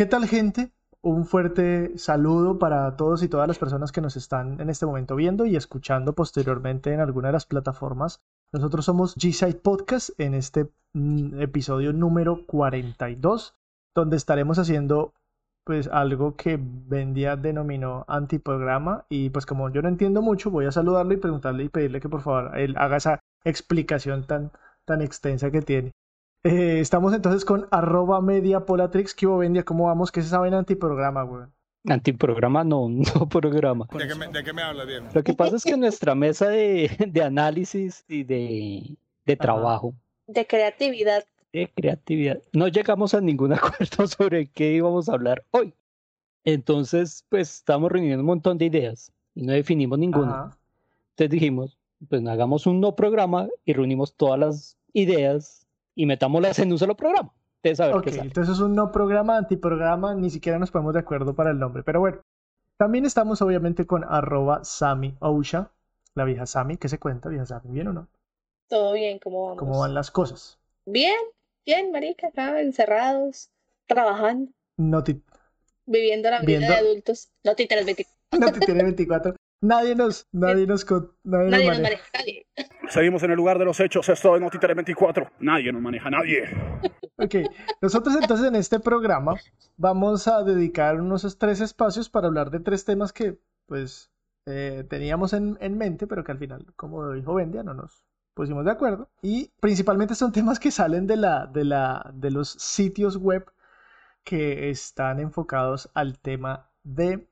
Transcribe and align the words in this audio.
¿Qué 0.00 0.06
tal 0.06 0.26
gente? 0.26 0.72
Un 1.02 1.26
fuerte 1.26 1.98
saludo 1.98 2.58
para 2.58 2.96
todos 2.96 3.22
y 3.22 3.28
todas 3.28 3.46
las 3.46 3.58
personas 3.58 3.92
que 3.92 4.00
nos 4.00 4.16
están 4.16 4.58
en 4.58 4.70
este 4.70 4.86
momento 4.86 5.14
viendo 5.14 5.44
y 5.44 5.56
escuchando 5.56 6.14
posteriormente 6.14 6.94
en 6.94 7.00
alguna 7.00 7.28
de 7.28 7.34
las 7.34 7.44
plataformas. 7.44 8.22
Nosotros 8.50 8.86
somos 8.86 9.14
G-Side 9.16 9.56
Podcast 9.56 10.18
en 10.18 10.32
este 10.32 10.70
mm, 10.94 11.42
episodio 11.42 11.92
número 11.92 12.46
42, 12.46 13.58
donde 13.94 14.16
estaremos 14.16 14.58
haciendo 14.58 15.12
pues 15.66 15.86
algo 15.86 16.34
que 16.34 16.58
Bendia 16.58 17.36
denominó 17.36 18.06
antiprograma 18.08 19.04
y 19.10 19.28
pues 19.28 19.44
como 19.44 19.68
yo 19.68 19.82
no 19.82 19.90
entiendo 19.90 20.22
mucho 20.22 20.50
voy 20.50 20.64
a 20.64 20.72
saludarle 20.72 21.16
y 21.16 21.18
preguntarle 21.18 21.64
y 21.64 21.68
pedirle 21.68 22.00
que 22.00 22.08
por 22.08 22.22
favor 22.22 22.56
él 22.58 22.74
haga 22.78 22.96
esa 22.96 23.20
explicación 23.44 24.26
tan, 24.26 24.50
tan 24.86 25.02
extensa 25.02 25.50
que 25.50 25.60
tiene. 25.60 25.92
Eh, 26.42 26.80
estamos 26.80 27.12
entonces 27.12 27.44
con 27.44 27.68
arroba 27.70 28.20
media 28.20 28.64
polatrix. 28.64 29.14
¿Qué 29.14 29.26
Bendia? 29.26 29.64
¿Cómo 29.64 29.86
vamos? 29.86 30.10
¿Qué 30.10 30.22
se 30.22 30.28
sabe 30.28 30.48
en 30.48 30.54
antiprograma, 30.54 31.22
güey? 31.22 31.44
Antiprograma 31.86 32.64
no, 32.64 32.88
no 33.14 33.28
programa. 33.28 33.86
¿De 33.92 34.08
qué 34.08 34.14
me, 34.14 34.28
de 34.28 34.44
qué 34.44 34.52
me 34.52 34.62
habla, 34.62 34.86
Diego? 34.86 35.08
Lo 35.12 35.22
que 35.22 35.34
pasa 35.34 35.56
es 35.56 35.64
que 35.64 35.76
nuestra 35.76 36.14
mesa 36.14 36.48
de, 36.48 36.90
de 37.08 37.22
análisis 37.22 38.04
y 38.08 38.24
de, 38.24 38.96
de 39.26 39.36
trabajo, 39.36 39.94
de 40.26 40.46
creatividad. 40.46 41.24
de 41.52 41.70
creatividad, 41.74 42.42
no 42.52 42.68
llegamos 42.68 43.14
a 43.14 43.20
ningún 43.20 43.52
acuerdo 43.54 44.06
sobre 44.06 44.46
qué 44.46 44.72
íbamos 44.72 45.08
a 45.08 45.14
hablar 45.14 45.44
hoy. 45.50 45.74
Entonces, 46.44 47.26
pues 47.28 47.56
estamos 47.56 47.92
reuniendo 47.92 48.20
un 48.20 48.26
montón 48.26 48.56
de 48.56 48.64
ideas 48.64 49.12
y 49.34 49.42
no 49.42 49.52
definimos 49.52 49.98
ninguna. 49.98 50.32
Ajá. 50.32 50.58
Entonces 51.10 51.30
dijimos, 51.30 51.78
pues 52.08 52.26
hagamos 52.26 52.66
un 52.66 52.80
no 52.80 52.96
programa 52.96 53.48
y 53.66 53.74
reunimos 53.74 54.14
todas 54.14 54.38
las 54.38 54.78
ideas 54.94 55.59
y 56.00 56.06
metámoslas 56.06 56.58
en 56.60 56.72
un 56.72 56.78
solo 56.78 56.96
programa. 56.96 57.30
Ustedes 57.56 57.78
a 57.80 57.86
ver 57.88 57.96
Ok, 57.96 58.04
qué 58.04 58.10
sale. 58.12 58.22
entonces 58.28 58.54
es 58.54 58.60
un 58.60 58.74
no 58.74 58.90
programa, 58.90 59.36
antiprograma, 59.36 60.14
ni 60.14 60.30
siquiera 60.30 60.58
nos 60.58 60.70
ponemos 60.70 60.94
de 60.94 61.00
acuerdo 61.00 61.34
para 61.34 61.50
el 61.50 61.58
nombre. 61.58 61.82
Pero 61.82 62.00
bueno, 62.00 62.22
también 62.78 63.04
estamos 63.04 63.42
obviamente 63.42 63.86
con 63.86 64.02
arroba 64.04 64.64
Sami 64.64 65.14
Ousha, 65.20 65.70
la 66.14 66.24
vieja 66.24 66.46
Sami. 66.46 66.78
¿Qué 66.78 66.88
se 66.88 66.98
cuenta, 66.98 67.28
vieja 67.28 67.44
Sami? 67.44 67.70
¿Bien 67.70 67.88
o 67.88 67.92
no? 67.92 68.08
Todo 68.68 68.94
bien, 68.94 69.18
¿cómo 69.18 69.42
vamos? 69.44 69.58
¿Cómo 69.58 69.78
van 69.80 69.92
las 69.92 70.10
cosas? 70.10 70.58
Bien, 70.86 71.18
bien, 71.66 71.92
marica, 71.92 72.28
acá 72.28 72.60
encerrados, 72.62 73.50
trabajando, 73.86 74.50
No 74.78 75.04
te, 75.04 75.20
viviendo 75.84 76.30
la 76.30 76.40
vida 76.40 76.46
Viendo- 76.60 76.68
de 76.72 76.78
adultos. 76.78 77.28
No 77.44 77.54
te 77.54 77.64
interesa, 77.64 77.90
no 78.40 78.52
te 78.52 78.60
tiene 78.60 78.84
24. 78.84 79.34
Nadie 79.60 79.94
nos, 79.94 80.26
nadie 80.32 80.66
nos, 80.66 80.86
con- 80.86 81.12
nadie 81.24 81.50
nos 81.50 81.58
nadie 81.58 81.68
nos 81.68 81.78
maneja. 81.82 82.04
Seguimos 82.88 83.22
en 83.22 83.30
el 83.30 83.36
lugar 83.36 83.58
de 83.58 83.64
los 83.64 83.78
hechos, 83.80 84.08
esto 84.08 84.34
es 84.34 84.42
Noticiero 84.42 84.74
24. 84.74 85.30
Nadie 85.40 85.72
nos 85.72 85.82
maneja, 85.82 86.10
nadie. 86.10 86.48
Ok, 87.16 87.34
nosotros 87.80 88.16
entonces 88.20 88.46
en 88.46 88.56
este 88.56 88.80
programa 88.80 89.34
vamos 89.76 90.26
a 90.26 90.42
dedicar 90.42 91.00
unos 91.00 91.38
tres 91.38 91.60
espacios 91.60 92.08
para 92.08 92.26
hablar 92.26 92.50
de 92.50 92.60
tres 92.60 92.84
temas 92.84 93.12
que 93.12 93.38
pues 93.66 94.10
eh, 94.46 94.84
teníamos 94.88 95.32
en, 95.32 95.56
en 95.60 95.78
mente, 95.78 96.06
pero 96.06 96.24
que 96.24 96.32
al 96.32 96.38
final, 96.38 96.66
como 96.76 97.12
dijo 97.12 97.34
Bendia, 97.34 97.62
no 97.62 97.74
nos 97.74 98.04
pusimos 98.34 98.64
de 98.64 98.70
acuerdo. 98.70 99.10
Y 99.22 99.52
principalmente 99.60 100.14
son 100.14 100.32
temas 100.32 100.58
que 100.58 100.70
salen 100.70 101.06
de, 101.06 101.16
la, 101.16 101.46
de, 101.46 101.64
la, 101.64 102.10
de 102.14 102.30
los 102.30 102.50
sitios 102.50 103.16
web 103.16 103.50
que 104.24 104.70
están 104.70 105.20
enfocados 105.20 105.90
al 105.94 106.18
tema 106.18 106.70
de 106.82 107.29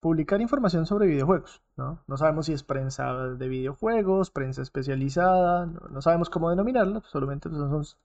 publicar 0.00 0.40
información 0.40 0.86
sobre 0.86 1.06
videojuegos, 1.06 1.62
¿no? 1.76 2.02
No 2.06 2.16
sabemos 2.16 2.46
si 2.46 2.52
es 2.54 2.62
prensa 2.62 3.12
de 3.28 3.48
videojuegos, 3.48 4.30
prensa 4.30 4.62
especializada, 4.62 5.66
no, 5.66 5.80
no 5.90 6.02
sabemos 6.02 6.30
cómo 6.30 6.50
denominarla, 6.50 7.02
solamente 7.06 7.48
pues, 7.48 7.60
son 7.60 8.00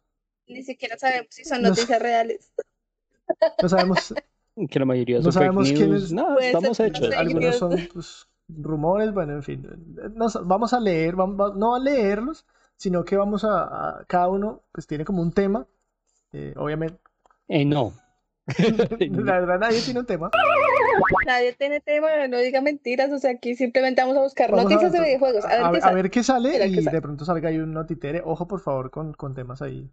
Ni 0.48 0.64
siquiera 0.64 0.98
sabemos 0.98 1.28
si 1.32 1.44
son 1.46 1.62
No 1.62 1.70
noticias 1.70 2.02
reales. 2.02 2.52
no 3.62 3.70
sabemos 3.70 4.14
Que 4.70 4.80
la 4.80 4.86
mayoría 4.86 5.18
No 5.18 5.24
son 5.24 5.34
sabemos 5.34 5.68
fake 5.68 5.78
quién 5.78 5.90
news. 5.92 6.04
es- 6.06 6.12
No, 6.14 6.40
estamos 6.40 6.80
hechos. 6.80 7.10
no 7.10 7.18
algunos 7.20 7.56
son 7.58 7.72
pues, 7.94 8.28
rumores, 8.48 9.14
bueno, 9.14 9.34
en 9.34 9.44
fin, 9.44 9.68
nos- 10.14 10.40
vamos 10.48 10.74
a 10.74 10.80
leer, 10.80 11.16
vamos, 11.16 11.40
va- 11.40 11.54
no 11.58 11.76
a 11.76 11.80
leerlos, 11.80 12.46
sino 12.78 13.04
que 13.04 13.18
vamos 13.18 13.44
a, 13.44 13.64
a- 14.00 14.06
cada 14.06 14.28
uno 14.30 14.64
pues 14.72 14.86
tiene 14.88 15.04
como 15.06 15.22
un 15.22 15.32
tema, 15.34 15.66
eh, 16.32 16.54
obviamente, 16.58 17.00
Eh, 17.48 17.66
no. 17.66 17.94
la 19.00 19.40
verdad 19.40 19.60
nadie 19.60 19.82
tiene 19.82 20.00
un 20.02 20.06
tema, 20.06 20.30
Nadie 21.26 21.54
tiene 21.54 21.80
tema, 21.82 22.28
no 22.28 22.38
diga 22.40 22.62
mentiras, 22.62 23.12
o 23.12 23.18
sea, 23.20 23.32
aquí 23.32 23.56
simplemente 23.56 24.02
vamos 24.02 24.18
a 24.18 24.22
buscar 24.22 24.52
Vamos 24.52 24.66
a- 24.66 24.70
noticias 24.70 24.92
de 24.92 25.00
videojuegos. 25.02 25.46
A 25.46 25.50
ver 25.50 25.62
a, 25.66 25.72
qué 25.72 25.78
a 25.78 25.82
sale. 25.82 25.96
ver 25.96 26.10
qué 26.12 26.24
sale 26.24 26.50
Mira 26.52 26.66
qué 26.66 26.72
y 26.72 26.84
sale. 26.84 26.96
de 26.98 27.02
pronto 27.02 27.26
salga 27.26 27.50
ahí 27.50 27.58
un 27.58 27.74
notitere, 27.74 28.22
ojo 28.24 28.48
por 28.48 28.60
favor 28.62 28.92
con, 28.92 29.14
con 29.14 29.34
temas 29.34 29.62
ahí 29.62 29.90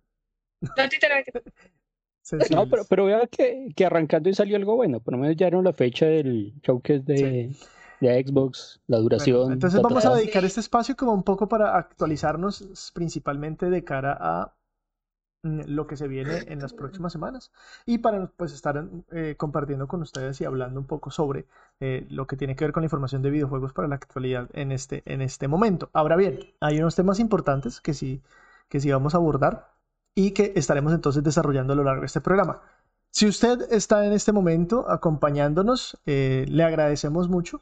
Noticias 0.77 1.11
de- 2.31 2.55
No, 2.55 2.69
pero, 2.69 2.85
pero 2.89 3.05
vea 3.07 3.27
que, 3.27 3.69
que 3.75 3.85
arrancando 3.87 4.29
y 4.29 4.35
salió 4.35 4.57
algo 4.57 4.77
bueno. 4.77 5.01
Por 5.01 5.15
lo 5.15 5.19
menos 5.19 5.37
ya 5.37 5.47
dieron 5.47 5.65
la 5.65 5.73
fecha 5.73 6.07
del 6.07 6.55
showcase 6.63 7.01
de, 7.01 7.51
de 8.01 8.25
Xbox, 8.25 8.81
la 8.87 8.99
Bueno, 8.99 9.03
duración. 9.03 9.53
entonces 9.53 9.81
vamos 9.83 10.05
a 10.07 10.15
dedicar 10.15 10.45
este 10.45 10.61
espacio 10.61 10.95
como 10.97 11.13
un 11.13 11.25
poco 11.25 11.49
para 11.49 11.77
actualizarnos 11.77 12.93
principalmente 12.95 13.71
de 13.71 13.83
cara 13.85 14.17
a 14.21 14.55
lo 15.43 15.87
que 15.87 15.97
se 15.97 16.07
viene 16.07 16.45
en 16.47 16.61
las 16.61 16.73
próximas 16.73 17.13
semanas 17.13 17.51
y 17.85 17.99
para 17.99 18.29
pues 18.29 18.53
estar 18.53 18.89
eh, 19.11 19.35
compartiendo 19.37 19.89
con 19.89 20.03
ustedes 20.03 20.41
y 20.41 20.45
hablando 20.45 20.79
un 20.79 20.87
poco 20.87 21.11
sobre 21.11 21.47
eh, 21.81 22.07
lo 22.11 22.27
que 22.27 22.37
tiene 22.37 22.55
que 22.55 22.65
ver 22.65 22.73
con 22.73 22.83
la 22.83 22.87
información 22.87 23.23
de 23.23 23.31
videojuegos 23.31 23.73
para 23.73 23.89
la 23.89 23.97
actualidad 23.97 24.49
en 24.53 24.71
este, 24.71 25.03
en 25.05 25.21
este 25.21 25.49
momento. 25.49 25.91
Ahora 25.93 26.17
bien, 26.17 26.39
hay 26.61 26.79
unos 26.79 26.95
temas 26.95 27.19
importantes 27.19 27.81
que 27.81 27.93
sí, 27.93 28.23
que 28.69 28.81
sí 28.81 28.91
vamos 28.91 29.15
a 29.15 29.19
abordar 29.19 29.75
y 30.15 30.31
que 30.33 30.53
estaremos 30.57 30.93
entonces 30.93 31.25
desarrollando 31.25 31.73
a 31.73 31.77
lo 31.77 31.85
largo 31.85 32.03
de 32.03 32.07
este 32.07 32.21
programa. 32.21 32.63
Si 33.11 33.27
usted 33.27 33.73
está 33.73 34.07
en 34.07 34.13
este 34.13 34.33
momento 34.33 34.89
acompañándonos, 34.89 35.99
eh, 36.07 36.47
le 36.49 36.65
agradecemos 36.65 37.29
mucho. 37.29 37.61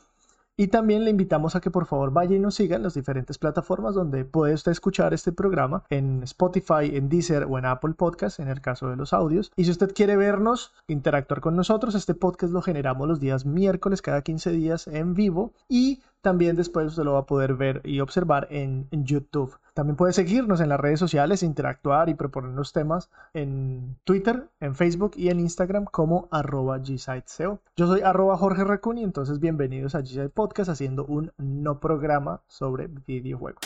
Y 0.57 0.69
también 0.69 1.05
le 1.05 1.11
invitamos 1.11 1.57
a 1.57 1.61
que 1.61 1.71
por 1.71 1.87
favor 1.87 2.13
vaya 2.13 2.37
y 2.37 2.39
nos 2.39 2.55
siga 2.55 2.77
en 2.77 2.83
las 2.83 2.95
diferentes 2.95 3.39
plataformas 3.39 3.95
donde 3.95 4.25
puede 4.25 4.55
usted 4.55 4.73
escuchar 4.73 5.15
este 5.15 5.33
programa, 5.33 5.85
en 5.89 6.23
Spotify, 6.23 6.95
en 6.95 7.09
Deezer 7.09 7.45
o 7.45 7.59
en 7.59 7.65
Apple 7.65 7.95
Podcast, 7.95 8.41
en 8.41 8.49
el 8.49 8.61
caso 8.61 8.91
de 8.91 8.97
los 8.97 9.13
audios. 9.13 9.53
Y 9.57 9.65
si 9.65 9.71
usted 9.71 9.95
quiere 9.95 10.17
vernos, 10.17 10.73
interactuar 10.87 11.41
con 11.41 11.57
nosotros, 11.57 11.95
este 11.95 12.15
podcast 12.15 12.53
lo 12.53 12.63
generamos 12.63 13.09
los 13.09 13.21
días 13.21 13.47
miércoles, 13.47 14.03
cada 14.03 14.23
15 14.23 14.51
días 14.51 14.87
en 14.87 15.15
vivo. 15.15 15.53
Y 15.69 16.03
también 16.23 16.57
después 16.57 16.87
usted 16.87 17.05
lo 17.05 17.15
va 17.15 17.21
a 17.21 17.27
poder 17.27 17.55
ver 17.55 17.81
y 17.85 18.01
observar 18.01 18.49
en, 18.51 18.89
YouTube. 18.91 19.59
También 19.75 19.97
puede 19.97 20.13
seguirnos 20.13 20.61
en 20.61 20.69
las 20.69 20.81
redes 20.81 21.01
sociales, 21.01 21.43
interactuar 21.43 22.09
y 22.09 22.15
proponernos 22.15 22.73
temas 22.73 23.11
en 23.33 23.97
Twitter, 24.05 24.49
en 24.61 24.75
Facebook 24.75 25.13
y 25.17 25.29
en 25.29 25.41
Instagram 25.41 25.85
como 25.87 26.29
arroba 26.31 26.79
GSiteSeo. 26.79 27.61
Yo 27.77 27.87
soy 27.87 28.03
arroba 28.03 28.37
Jorge 28.37 28.65
Racuni, 28.65 29.03
entonces 29.03 29.41
bienvenidos 29.41 29.95
a 29.95 30.01
G-Side 30.01 30.29
Podcast 30.31 30.71
haciendo 30.71 31.05
un 31.07 31.33
no 31.39 31.81
programa 31.81 32.43
sobre 32.47 32.89
videojuegos. 32.89 33.61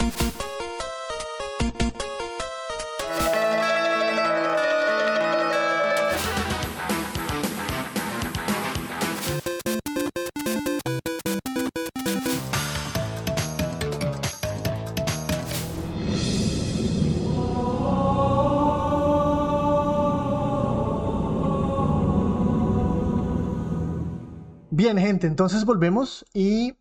Bien, 24.84 24.99
gente, 24.99 25.27
entonces 25.27 25.65
volvemos 25.65 26.27
y 26.34 26.75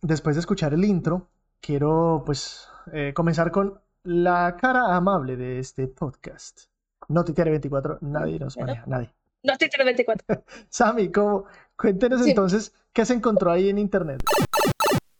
después 0.00 0.36
de 0.36 0.40
escuchar 0.40 0.74
el 0.74 0.84
intro, 0.84 1.28
quiero 1.60 2.22
pues 2.24 2.68
eh, 2.92 3.12
comenzar 3.12 3.50
con 3.50 3.80
la 4.04 4.56
cara 4.56 4.94
amable 4.94 5.36
de 5.36 5.58
este 5.58 5.88
podcast. 5.88 6.66
Noticiario 7.08 7.50
24, 7.50 7.98
nadie 8.02 8.38
nos 8.38 8.56
maneja, 8.58 8.84
nadie. 8.86 9.12
Noticias 9.42 9.84
24. 9.84 10.44
Sammy, 10.68 11.10
¿cómo? 11.10 11.46
Cuéntenos 11.76 12.22
Sí. 12.22 12.30
entonces 12.30 12.72
qué 12.92 13.04
se 13.04 13.14
encontró 13.14 13.50
ahí 13.50 13.70
en 13.70 13.78
internet. 13.78 14.22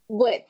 Bueno, 0.07 0.45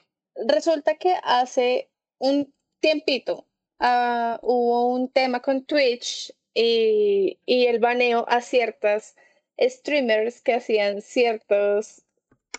resulta 0.46 0.96
que 0.96 1.14
hace 1.24 1.88
un 2.18 2.52
tiempito 2.80 3.46
ah, 3.80 4.38
hubo 4.42 4.88
un 4.92 5.08
tema 5.08 5.40
con 5.40 5.64
Twitch 5.64 6.34
y, 6.52 7.38
y 7.46 7.64
el 7.64 7.78
baneo 7.78 8.26
a 8.28 8.42
ciertas 8.42 9.16
streamers 9.60 10.40
que 10.40 10.54
hacían 10.54 11.02
ciertas 11.02 12.04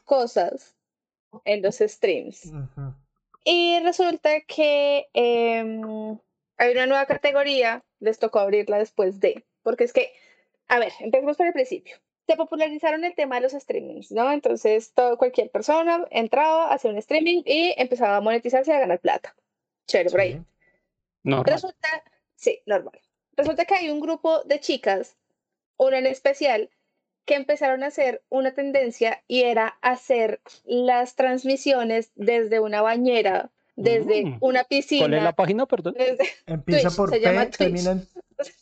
cosas 0.05 0.75
en 1.45 1.61
los 1.61 1.77
streams. 1.77 2.45
Ujú. 2.45 2.93
Y 3.43 3.79
resulta 3.79 4.41
que 4.41 5.07
em, 5.13 6.17
hay 6.57 6.71
una 6.71 6.85
nueva 6.85 7.05
categoría, 7.05 7.83
les 7.99 8.19
tocó 8.19 8.39
abrirla 8.39 8.77
después 8.77 9.19
de, 9.19 9.45
porque 9.63 9.85
es 9.85 9.93
que, 9.93 10.13
a 10.67 10.79
ver, 10.79 10.91
empecemos 10.99 11.37
por 11.37 11.47
el 11.47 11.53
principio. 11.53 11.97
Se 12.27 12.35
popularizaron 12.35 13.03
el 13.05 13.15
tema 13.15 13.35
de 13.35 13.41
los 13.41 13.53
streamings, 13.53 14.11
¿no? 14.11 14.31
Entonces, 14.31 14.93
todo, 14.93 15.17
cualquier 15.17 15.49
persona 15.49 16.05
entraba, 16.11 16.71
hacía 16.71 16.91
un 16.91 16.97
streaming 16.97 17.41
y 17.45 17.73
empezaba 17.77 18.17
a 18.17 18.21
monetizarse 18.21 18.71
y 18.71 18.75
a 18.75 18.79
ganar 18.79 18.99
plata. 18.99 19.35
Chévere, 19.87 20.11
por 20.11 20.19
ahí. 20.19 20.43
Normal. 21.23 21.45
Resulta, 21.51 22.03
sí, 22.35 22.61
normal. 22.65 22.99
Resulta 23.35 23.65
que 23.65 23.73
hay 23.73 23.89
un 23.89 23.99
grupo 23.99 24.43
de 24.43 24.59
chicas, 24.59 25.17
una 25.77 25.97
en 25.97 26.05
especial, 26.05 26.69
que 27.25 27.35
empezaron 27.35 27.83
a 27.83 27.87
hacer 27.87 28.23
una 28.29 28.53
tendencia 28.53 29.23
y 29.27 29.43
era 29.43 29.77
hacer 29.81 30.41
las 30.65 31.15
transmisiones 31.15 32.11
desde 32.15 32.59
una 32.59 32.81
bañera, 32.81 33.51
desde 33.75 34.25
Mm. 34.25 34.37
una 34.41 34.63
¿Cuál 34.63 34.65
es 34.65 34.67
piscina, 34.67 35.23
la 35.23 35.33
página, 35.35 35.65
perdón? 35.65 35.93
desde... 35.97 36.25
Empieza 36.47 36.89
Twitch, 36.89 36.97
por 36.97 37.09
se 37.11 37.19
llama 37.21 37.45
P, 37.45 37.51
termina 37.51 37.91
en 37.91 38.07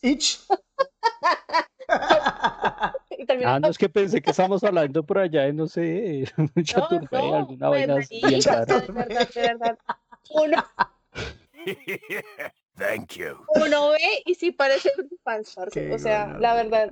itch. 0.02 0.40
y 3.18 3.26
termina 3.26 3.56
Ah, 3.56 3.60
no, 3.60 3.70
es 3.70 3.78
que 3.78 3.90
pensé 3.90 4.22
que 4.22 4.32
estábamos 4.32 4.64
hablando 4.64 5.04
por 5.04 5.20
allá 5.20 5.44
de, 5.44 5.54
no 5.54 5.68
sé, 5.68 6.26
un 6.38 6.52
chaturfé, 6.64 7.18
no, 7.18 7.36
alguna 7.36 7.70
pues, 7.70 7.88
vaina 7.88 7.96
o 8.38 8.42
sea, 8.42 8.66
rara. 8.66 8.80
de 8.80 8.92
verdad, 8.92 9.30
de 9.34 9.42
verdad. 9.42 9.78
Uno, 10.30 10.66
Thank 12.78 13.14
you. 13.14 13.38
uno 13.56 13.90
ve 13.90 14.22
y 14.26 14.36
sí 14.36 14.52
parece 14.52 14.92
fans, 15.24 15.54
parce. 15.56 15.88
Qué 15.88 15.94
O 15.94 16.00
sea, 16.00 16.38
la 16.40 16.54
verdad. 16.54 16.92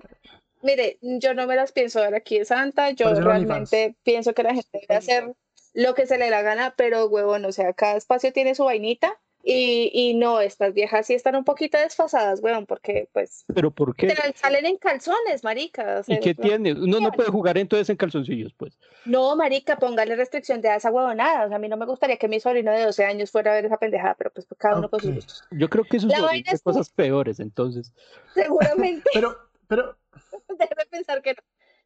Mire, 0.62 0.98
yo 1.02 1.34
no 1.34 1.46
me 1.48 1.56
las 1.56 1.72
pienso 1.72 2.02
ver 2.02 2.16
aquí 2.16 2.38
en 2.38 2.46
Santa, 2.46 2.92
yo 2.92 3.14
realmente 3.14 3.96
pienso 4.04 4.34
que 4.34 4.44
la 4.44 4.54
gente 4.54 4.80
debe 4.88 4.96
hacer 4.96 5.34
lo 5.74 5.94
que 5.94 6.08
se 6.08 6.18
le 6.18 6.26
dé 6.26 6.32
la 6.32 6.42
gana, 6.42 6.74
pero 6.78 7.06
huevón, 7.08 7.46
o 7.46 7.52
sea, 7.52 7.74
cada 7.74 7.98
espacio 7.98 8.32
tiene 8.34 8.56
su 8.56 8.64
vainita 8.64 9.20
y, 9.44 9.92
y 9.94 10.16
no, 10.16 10.40
estas 10.42 10.74
viejas 10.74 11.06
sí 11.06 11.14
están 11.14 11.36
un 11.36 11.44
poquito 11.44 11.78
desfasadas, 11.78 12.40
huevón, 12.42 12.66
porque 12.66 13.10
pues 13.14 13.46
¿Pero 13.54 13.70
por 13.70 13.96
qué? 13.96 14.08
literal, 14.08 14.34
salen 14.36 14.66
en 14.66 14.78
calzones, 14.78 15.44
marica. 15.44 16.00
o 16.00 16.04
sea, 16.04 16.16
¿Y 16.16 16.20
qué 16.20 16.34
no- 16.34 16.42
tiene? 16.42 16.72
Uno 16.74 17.00
no 17.00 17.12
puede 17.12 17.30
jugar 17.30 17.58
entonces 17.60 17.88
en 17.92 17.98
calzoncillos, 17.98 18.54
pues. 18.56 18.80
No, 19.06 19.36
marica, 19.36 19.78
póngale 19.78 20.16
restricción 20.16 20.62
de 20.62 20.74
esa 20.76 20.90
huevonada. 20.90 21.46
O 21.46 21.48
sea, 21.50 21.58
a 21.58 21.60
mí 21.60 21.68
no 21.68 21.78
me 21.78 21.86
gustaría 21.86 22.18
que 22.18 22.28
mi 22.28 22.40
sobrino 22.40 22.72
de 22.72 22.86
12 22.86 23.06
años 23.06 23.30
fuera 23.30 23.52
a 23.52 23.56
ver 23.56 23.66
esa 23.66 23.78
pendejada, 23.78 24.16
pero 24.18 24.32
pues 24.32 24.48
cada 24.58 24.80
uno 24.80 24.90
con 24.90 25.00
sus 25.00 25.14
gustos. 25.14 25.44
Yo 25.52 25.70
creo 25.70 25.84
que 25.84 25.98
eso 25.98 26.08
es 26.08 26.44
de 26.44 26.60
cosas 26.64 26.90
peores, 26.90 27.40
entonces. 27.40 27.92
Seguramente. 28.34 29.08
Pero, 29.14 29.38
pero, 29.68 29.98
Déjeme 30.60 30.86
pensar 30.90 31.22
que 31.22 31.34
no. 31.34 31.42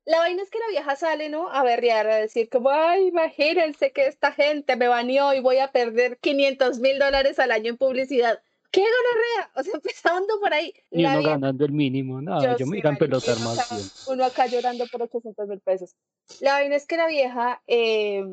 La 0.05 0.19
vaina 0.19 0.41
es 0.41 0.49
que 0.49 0.59
la 0.59 0.67
vieja 0.69 0.95
sale, 0.95 1.29
¿no? 1.29 1.49
A 1.51 1.61
berrear, 1.63 2.07
a 2.09 2.15
decir 2.15 2.49
como, 2.49 2.69
ay, 2.71 3.07
imagínense 3.07 3.91
que 3.91 4.07
esta 4.07 4.31
gente 4.31 4.75
me 4.75 4.87
baneó 4.87 5.33
y 5.33 5.39
voy 5.41 5.57
a 5.59 5.71
perder 5.71 6.17
500 6.19 6.79
mil 6.79 6.97
dólares 6.97 7.37
al 7.37 7.51
año 7.51 7.69
en 7.69 7.77
publicidad. 7.77 8.41
¡Qué 8.71 8.81
gonorrea! 8.81 9.51
O 9.55 9.63
sea, 9.63 9.73
empezando 9.83 10.39
por 10.39 10.53
ahí. 10.53 10.73
Y 10.89 11.05
uno 11.05 11.17
vieja- 11.19 11.31
ganando 11.31 11.65
el 11.65 11.71
mínimo. 11.73 12.21
No, 12.21 12.41
yo 12.41 12.57
yo, 12.57 12.65
me 12.65 12.73
sé, 12.73 12.79
iba 12.79 12.89
a 12.89 12.93
marica, 12.93 13.05
pelotar 13.05 13.35
uno 13.37 13.45
más 13.45 13.59
acá-. 13.71 14.11
Uno 14.11 14.23
acá 14.25 14.45
llorando 14.47 14.85
por 14.87 15.01
800 15.03 15.47
mil 15.47 15.59
pesos. 15.59 15.95
La 16.39 16.53
vaina 16.53 16.75
es 16.75 16.85
que 16.87 16.97
la 16.97 17.07
vieja, 17.07 17.61
eh, 17.67 18.23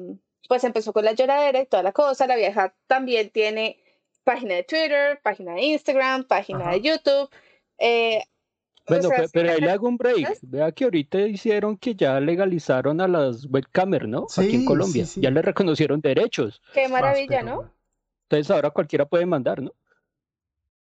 pues 0.49 0.63
empezó 0.65 0.93
con 0.93 1.05
la 1.05 1.13
lloradera 1.13 1.61
y 1.61 1.67
toda 1.67 1.83
la 1.83 1.93
cosa. 1.93 2.27
La 2.27 2.37
vieja 2.37 2.75
también 2.87 3.31
tiene 3.31 3.83
página 4.25 4.55
de 4.55 4.63
Twitter, 4.65 5.21
página 5.23 5.55
de 5.55 5.63
Instagram, 5.63 6.25
página 6.25 6.61
Ajá. 6.61 6.71
de 6.73 6.81
YouTube. 6.81 7.29
eh, 7.79 8.23
o 8.89 8.95
Bueno, 8.95 9.09
sea, 9.09 9.25
pero 9.33 9.51
ahí 9.51 9.61
le 9.61 9.71
hago 9.71 9.89
un 9.89 9.97
break. 9.97 10.39
Vea 10.43 10.71
que 10.73 10.85
ahorita 10.85 11.21
hicieron 11.21 11.77
que 11.77 11.95
ya 11.95 12.21
legalizaron 12.21 13.01
a 13.01 13.09
las 13.09 13.47
webcamers, 13.47 14.07
¿no? 14.09 14.27
Aquí 14.37 14.55
en 14.55 14.65
Colombia. 14.65 15.05
sí. 15.07 15.21
Ya 15.21 15.31
le 15.31 15.43
reconocieron 15.43 16.01
derechos. 16.01 16.63
Qué 16.73 16.89
maravilla, 16.89 17.43
¿no? 17.43 17.71
Entonces 18.29 18.51
ahora 18.51 18.71
cualquiera 18.71 19.07
puede 19.07 19.27
mandar, 19.27 19.61
¿no? 19.63 19.73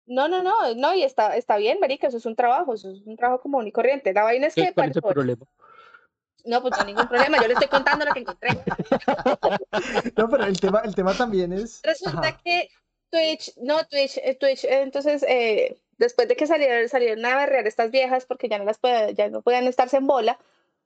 No, 0.06 0.26
no, 0.26 0.42
no, 0.42 0.74
no, 0.74 0.94
y 0.94 1.02
está, 1.02 1.36
está 1.36 1.58
bien, 1.58 1.78
marica, 1.80 2.06
eso 2.06 2.16
es 2.16 2.24
un 2.24 2.34
trabajo, 2.34 2.74
eso 2.74 2.90
es 2.90 3.02
un 3.04 3.16
trabajo 3.16 3.42
común 3.42 3.66
y 3.66 3.72
corriente. 3.72 4.12
La 4.14 4.22
vaina 4.22 4.46
es 4.46 4.54
que, 4.54 4.72
¿Cuál 4.72 4.90
es 4.90 4.96
el 4.96 5.02
problema? 5.02 5.44
no, 6.46 6.62
pues 6.62 6.72
no 6.72 6.80
hay 6.80 6.86
ningún 6.86 7.08
problema, 7.08 7.36
yo 7.40 7.46
le 7.46 7.52
estoy 7.52 7.68
contando 7.68 8.06
lo 8.06 8.12
que 8.12 8.20
encontré. 8.20 8.48
No, 10.16 10.28
pero 10.28 10.44
el 10.46 10.58
tema, 10.58 10.80
el 10.84 10.94
tema 10.94 11.12
también 11.14 11.52
es. 11.52 11.80
Resulta 11.84 12.20
ajá, 12.20 12.40
que 12.42 12.68
Twitch, 13.10 13.52
no, 13.56 13.84
Twitch, 13.86 14.18
eh, 14.18 14.34
Twitch, 14.38 14.64
eh, 14.64 14.82
entonces, 14.82 15.24
eh, 15.28 15.78
después 15.98 16.28
de 16.28 16.36
que 16.36 16.46
salieron, 16.46 16.88
salieron 16.88 17.24
a 17.24 17.36
berrear 17.36 17.66
estas 17.66 17.90
viejas 17.90 18.26
porque 18.26 18.48
ya 18.48 18.58
no 18.58 18.64
las 18.64 18.78
puede- 18.78 19.14
ya 19.14 19.28
no 19.28 19.42
podían 19.42 19.66
estarse 19.66 19.96
en 19.96 20.06
bola, 20.06 20.38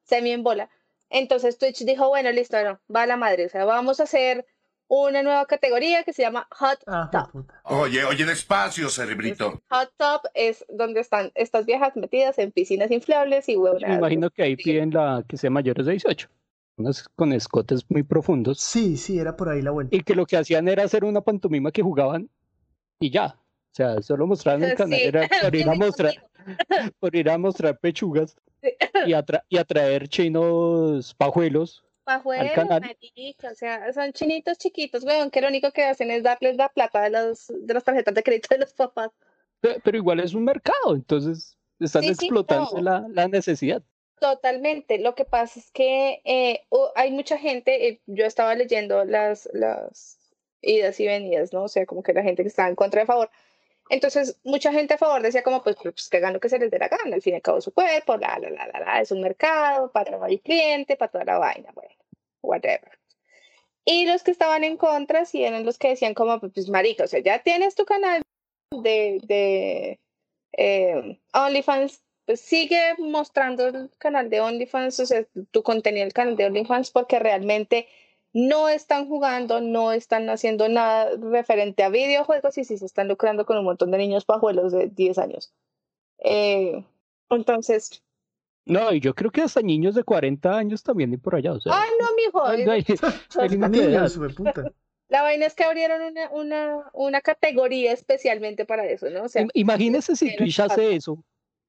semi 0.05 0.31
en 0.33 0.43
bola, 0.43 0.69
entonces 1.11 1.59
Twitch 1.59 1.85
dijo, 1.85 2.09
bueno, 2.09 2.31
listo, 2.33 2.63
no, 2.63 2.81
va 2.95 3.03
a 3.03 3.07
la 3.07 3.17
madre, 3.17 3.47
o 3.47 3.49
sea, 3.49 3.65
vamos 3.65 4.01
a 4.01 4.05
hacer 4.05 4.47
una 4.89 5.23
nueva 5.23 5.47
categoría 5.47 6.03
que 6.05 6.13
se 6.13 6.21
llama 6.23 6.47
Hot 6.51 6.79
Ah, 6.87 7.09
Top. 7.11 7.47
Oye, 7.65 8.05
oye, 8.05 8.27
despacio, 8.27 8.91
cerebrito. 8.91 9.63
Hot 9.71 9.91
Top 9.97 10.23
es 10.35 10.67
donde 10.69 11.01
están 11.01 11.33
estas 11.35 11.65
viejas 11.65 11.97
metidas 11.97 12.39
en 12.39 12.53
piscinas 12.53 12.91
inflables 12.91 13.49
y 13.49 13.57
huevonadas. 13.57 13.89
Me 13.95 13.99
imagino 14.01 14.29
que 14.29 14.43
ahí 14.43 14.55
piden 14.57 14.91
la 14.91 15.25
que 15.27 15.39
sea 15.39 15.49
mayores 15.49 15.87
de 15.87 15.93
18. 15.93 16.29
Unas 16.77 17.09
con 17.11 17.33
escotes 17.33 17.85
muy 17.91 18.03
profundos. 18.03 18.61
Sí, 18.61 18.97
sí, 18.97 19.19
era 19.19 19.37
por 19.37 19.49
ahí 19.49 19.61
la 19.63 19.71
vuelta. 19.73 19.95
Y 19.95 20.03
que 20.03 20.15
lo 20.15 20.27
que 20.27 20.37
hacían 20.37 20.69
era 20.69 20.85
hacer 20.85 21.05
una 21.05 21.21
pantomima 21.21 21.71
que 21.71 21.83
jugaban 21.83 22.31
y 22.99 23.11
ya. 23.11 23.37
O 23.39 23.75
sea, 23.75 24.03
solo 24.03 24.27
mostraban 24.27 24.63
el 24.65 24.75
canal. 24.77 24.99
Sí, 24.99 25.05
Era 25.07 25.29
por 25.43 25.55
ir 25.55 25.69
a 25.69 25.75
mostrar, 25.75 26.15
por 26.99 27.15
ir 27.17 27.31
a 27.31 27.39
mostrar 27.39 27.79
pechugas 27.79 28.37
Sí. 28.63 28.71
y, 29.07 29.13
atra- 29.13 29.43
y 29.49 29.59
atraer 29.59 30.09
chinos 30.09 31.15
pajuelos. 31.15 31.85
Pajuelos, 32.05 32.53
o 32.57 33.55
sea, 33.55 33.93
son 33.93 34.13
chinitos 34.13 34.57
chiquitos, 34.59 35.05
weón, 35.05 35.31
que 35.31 35.41
lo 35.41 35.49
único 35.49 35.71
que 35.73 35.85
hacen 35.85 36.11
es 36.11 36.23
darles 36.23 36.57
la 36.57 36.69
plata 36.69 37.03
de, 37.03 37.11
los, 37.11 37.47
de 37.49 37.75
las 37.75 37.83
tarjetas 37.85 38.15
de 38.15 38.23
crédito 38.23 38.49
de 38.51 38.59
los 38.61 38.73
papás. 38.73 39.11
Pe- 39.61 39.81
Pero 39.83 39.97
igual 39.97 40.21
es 40.21 40.35
un 40.35 40.45
mercado, 40.45 40.95
entonces 40.95 41.57
están 41.81 42.03
Sí, 42.03 42.09
sí, 42.09 42.27
explotando 42.27 42.71
no. 42.77 42.83
la, 42.83 43.07
la 43.09 43.29
necesidad. 43.29 43.83
Totalmente. 44.23 45.01
Lo 45.01 45.17
que 45.17 45.25
pasa 45.25 45.59
es 45.59 45.73
que 45.73 46.23
eh, 46.25 46.65
hay 46.95 47.11
mucha 47.11 47.39
gente, 47.39 47.89
eh, 47.89 48.03
yo 48.07 48.25
estaba 48.25 48.55
leyendo 48.55 49.05
las, 49.05 49.49
idas 50.61 51.01
y 51.01 51.07
venidas, 51.09 51.53
¿no? 51.53 51.65
O 51.65 51.69
sea, 51.69 51.87
como 51.87 52.05
que 52.05 52.13
la 52.13 52.23
gente 52.23 52.45
que 52.45 52.49
estaba 52.49 52.69
en 52.69 52.77
contra 52.77 53.01
y 53.01 53.03
a 53.03 53.07
favor. 53.07 53.31
Entonces, 53.91 54.39
mucha 54.45 54.73
gente 54.73 54.95
a 54.95 54.99
favor 54.99 55.23
decía 55.23 55.43
como, 55.43 55.61
pues, 55.65 55.75
pues 55.83 56.09
que 56.09 56.19
hagan 56.19 56.35
lo 56.35 56.41
que 56.41 56.49
se 56.49 56.61
les 56.61 56.71
dé 56.71 56.79
la 56.79 56.87
gana, 56.87 57.17
al 57.17 57.23
fin 57.23 57.33
y 57.33 57.37
al 57.37 57.43
cabo 57.43 57.61
su 57.61 57.73
cuerpo, 57.75 58.17
la, 58.17 58.39
la, 58.39 58.51
la, 58.51 58.67
la, 58.69 59.01
es 59.01 59.11
un 59.11 59.23
mercado, 59.23 59.91
para 59.91 60.05
trabajar 60.05 60.31
el 60.31 60.41
cliente, 60.41 60.97
para 60.97 61.11
toda 61.11 61.25
la 61.25 61.39
vaina, 61.39 61.73
bueno, 61.75 61.91
whatever. 62.43 62.99
Y 63.85 64.07
los 64.07 64.23
que 64.23 64.31
estaban 64.31 64.63
en 64.63 64.77
contra, 64.77 65.25
sí 65.25 65.45
eran 65.45 65.65
los 65.65 65.79
que 65.79 65.89
decían 65.89 66.15
como, 66.15 66.39
pues, 66.41 66.69
marica, 66.69 67.05
o 67.05 67.07
sea, 67.09 67.21
ya 67.21 67.43
tienes 67.43 67.75
tu 67.75 67.85
canal 67.85 68.23
de, 68.71 69.19
de 69.25 70.01
eh, 70.53 71.21
OnlyFans, 71.35 72.03
pues 72.27 72.41
sigue 72.41 72.81
mostrando 72.99 73.67
el 73.67 73.91
canal 73.99 74.31
de 74.31 74.41
OnlyFans, 74.41 75.01
o 75.01 75.07
sea, 75.07 75.25
tu 75.51 75.63
contenido 75.63 76.05
del 76.05 76.13
canal 76.13 76.37
de 76.37 76.47
OnlyFans, 76.47 76.91
porque 76.91 77.19
realmente 77.19 77.89
no 78.33 78.69
están 78.69 79.09
jugando, 79.09 79.61
no 79.61 79.93
están 79.93 80.31
haciendo 80.31 80.69
nada 80.69 81.11
referente 81.17 81.83
a 81.83 81.89
videojuegos 81.91 82.57
y 82.59 82.65
sí 82.65 82.79
se 82.79 82.87
están 82.87 83.09
lucrando 83.09 83.45
con 83.45 83.59
un 83.59 83.65
montón 83.65 83.91
de 83.91 83.99
niños 83.99 84.25
pajuelos 84.25 84.73
de 84.73 84.89
10 84.89 85.19
años. 85.19 85.53
Eh, 86.19 86.85
entonces, 87.31 88.03
No, 88.65 88.93
y 88.93 89.01
yo 89.01 89.15
creo 89.15 89.31
que 89.31 89.43
hasta 89.43 89.61
niños 89.61 89.95
de 89.97 90.05
40 90.05 90.57
años 90.57 90.83
también 90.83 91.11
hay 91.11 91.17
por 91.17 91.35
allá. 91.35 91.53
O 91.53 91.61
sea, 91.61 91.73
ay 91.75 91.91
no, 92.01 92.07
mijo, 92.15 92.45
ay, 92.45 92.65
no 92.65 92.73
hay- 92.73 92.85
hay. 93.39 93.49
Niños, 93.59 94.19
la 95.09 95.23
vaina 95.23 95.47
es 95.47 95.55
que 95.55 95.65
abrieron 95.65 96.01
una, 96.03 96.31
una, 96.31 96.91
una 96.95 97.21
categoría 97.21 97.93
especialmente 97.93 98.65
para 98.65 98.87
eso, 98.87 99.11
¿no? 99.11 99.25
O 99.25 99.29
sea, 99.29 99.43
Im- 99.43 99.51
Imagínese 99.55 100.15
si 100.17 100.37
Twitch 100.37 100.61
hace 100.61 100.95
eso. 100.95 101.23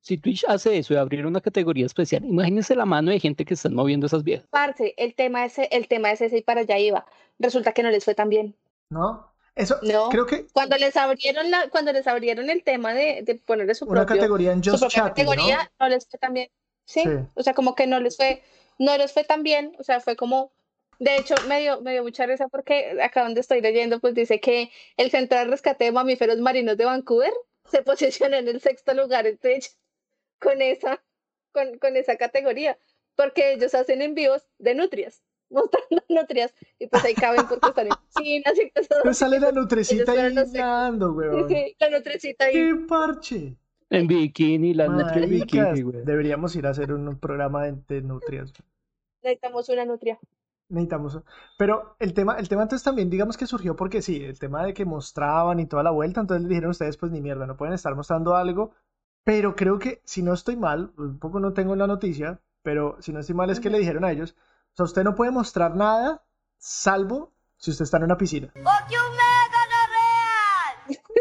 Si 0.04 0.18
Twitch 0.18 0.44
hace 0.50 0.78
eso 0.78 0.94
de 0.94 1.00
abrir 1.00 1.26
una 1.26 1.40
categoría 1.40 1.86
especial, 1.86 2.26
imagínese 2.26 2.76
la 2.76 2.86
mano 2.86 3.10
de 3.10 3.20
gente 3.22 3.46
que 3.46 3.54
están 3.54 3.74
moviendo 3.74 4.06
esas 4.08 4.24
viejas. 4.24 4.46
parce, 4.52 4.94
el 4.98 5.16
tema 5.16 5.46
es, 5.46 5.56
el 5.72 5.88
tema 5.88 6.12
es 6.12 6.20
ese 6.20 6.38
y 6.38 6.42
para 6.42 6.62
allá 6.62 6.78
iba. 6.78 7.06
Resulta 7.40 7.72
que 7.72 7.84
no 7.84 7.90
les 7.90 8.04
fue 8.04 8.14
tan 8.14 8.28
bien. 8.28 8.54
¿No? 8.90 9.32
Eso, 9.56 9.78
No. 9.82 10.10
creo 10.10 10.26
que 10.26 10.46
Cuando 10.52 10.78
les 10.78 10.98
abrieron 10.98 11.50
la, 11.50 11.70
cuando 11.70 11.94
les 11.94 12.06
abrieron 12.06 12.50
el 12.50 12.64
tema 12.64 12.94
de, 12.94 13.22
de 13.24 13.36
ponerle 13.36 13.76
su 13.76 13.86
una 13.86 14.02
propio, 14.06 14.18
categoría 14.22 14.52
en 14.52 14.62
su 14.64 14.72
Just 14.72 14.84
propia 14.84 15.04
Chatting, 15.04 15.26
categoría, 15.26 15.72
¿no? 15.80 15.86
¿no? 15.86 15.90
les 15.90 16.06
fue 16.08 16.20
tan 16.20 16.34
bien. 16.34 16.50
¿sí? 16.86 17.02
Sí. 17.04 17.10
O 17.36 17.42
sea, 17.44 17.54
como 17.54 17.74
que 17.74 17.88
no 17.88 18.00
les 18.02 18.18
fue, 18.18 18.44
no 18.80 18.98
les 18.98 19.14
fue 19.14 19.24
tan 19.24 19.42
bien, 19.42 19.74
o 19.80 19.84
sea, 19.84 20.02
fue 20.02 20.18
como, 20.18 20.52
de 21.00 21.16
hecho, 21.16 21.36
me 21.48 21.62
dio, 21.62 21.80
me 21.82 21.94
dio 21.94 22.04
mucha 22.04 22.26
risa 22.26 22.50
porque 22.50 22.98
acá 23.02 23.24
donde 23.24 23.40
estoy 23.40 23.62
leyendo, 23.62 24.02
pues 24.02 24.16
dice 24.16 24.42
que 24.42 24.70
el 24.98 25.12
Centro 25.12 25.38
de 25.40 25.46
Rescate 25.46 25.86
de 25.86 25.92
Mamíferos 25.94 26.40
Marinos 26.40 26.76
de 26.76 26.84
Vancouver 26.84 27.32
se 27.72 27.84
posiciona 27.84 28.40
en 28.40 28.50
el 28.50 28.60
sexto 28.60 28.94
lugar 28.94 29.28
en 29.28 29.38
Twitch 29.38 29.72
con 30.44 30.62
esa, 30.62 31.02
con, 31.52 31.78
con 31.78 31.96
esa 31.96 32.18
categoría, 32.18 32.78
porque 33.16 33.54
ellos 33.54 33.74
hacen 33.74 34.02
envíos 34.02 34.48
de 34.60 34.76
nutrias, 34.76 35.24
mostrando 35.50 36.04
nutrias, 36.10 36.54
y 36.80 36.88
pues 36.88 37.04
ahí 37.06 37.14
caben 37.14 37.48
porque 37.48 37.70
están 37.70 37.88
en 37.88 37.94
piscinas 38.08 38.60
y 38.60 38.70
cosas 38.72 39.06
así. 39.06 39.14
sale 39.14 39.40
la 39.40 39.52
nutrecita 39.52 40.14
fueron 40.14 40.38
ahí 40.38 40.46
nadando, 40.54 41.14
weón. 41.14 41.48
la 41.80 41.90
nutrecita 41.90 42.46
ahí. 42.46 42.54
¡Qué 42.54 42.76
parche! 42.88 43.58
En 43.90 44.08
bikini, 44.08 44.74
las 44.74 44.90
nutrias 44.90 45.30
Maricas, 45.30 45.74
bikini, 45.74 45.82
güey. 45.84 46.04
deberíamos 46.04 46.56
ir 46.56 46.66
a 46.66 46.72
hacer 46.72 46.92
un 46.92 47.20
programa 47.20 47.66
de, 47.66 47.78
de 47.88 48.02
nutrias. 48.02 48.52
Necesitamos 49.22 49.70
una 49.70 49.86
nutria. 49.86 50.20
Necesitamos. 50.70 51.20
Pero 51.60 51.96
el 52.00 52.14
tema, 52.16 52.36
el 52.38 52.50
tema 52.50 52.64
entonces 52.64 52.84
también, 52.84 53.12
digamos 53.12 53.38
que 53.38 53.46
surgió 53.46 53.76
porque 53.76 54.02
sí, 54.02 54.24
el 54.24 54.40
tema 54.40 54.66
de 54.66 54.74
que 54.74 54.86
mostraban 54.86 55.60
y 55.60 55.68
toda 55.68 55.84
la 55.84 55.92
vuelta, 55.92 56.22
entonces 56.22 56.44
le 56.44 56.50
dijeron 56.50 56.72
ustedes, 56.72 56.98
pues 56.98 57.12
ni 57.12 57.22
mierda, 57.22 57.46
no 57.46 57.56
pueden 57.56 57.76
estar 57.76 57.94
mostrando 57.96 58.36
algo. 58.36 58.74
Pero 59.24 59.56
creo 59.56 59.80
que, 59.80 60.02
si 60.04 60.22
no 60.22 60.34
estoy 60.34 60.56
mal, 60.58 60.92
un 60.98 61.18
poco 61.20 61.40
no 61.40 61.54
tengo 61.54 61.76
la 61.76 61.88
noticia, 61.88 62.42
pero 62.62 62.98
si 63.02 63.14
no 63.14 63.20
estoy 63.20 63.36
mal 63.36 63.50
es 63.50 63.60
que 63.60 63.70
le 63.70 63.80
dijeron 63.80 64.04
a 64.04 64.12
ellos, 64.12 64.36
o 64.74 64.76
sea, 64.76 64.86
usted 64.86 65.04
no 65.04 65.16
puede 65.16 65.32
mostrar 65.32 65.76
nada, 65.76 66.24
salvo 66.58 67.32
si 67.58 67.72
usted 67.72 67.84
está 67.84 67.98
en 67.98 68.04
una 68.04 68.18
piscina. 68.18 68.52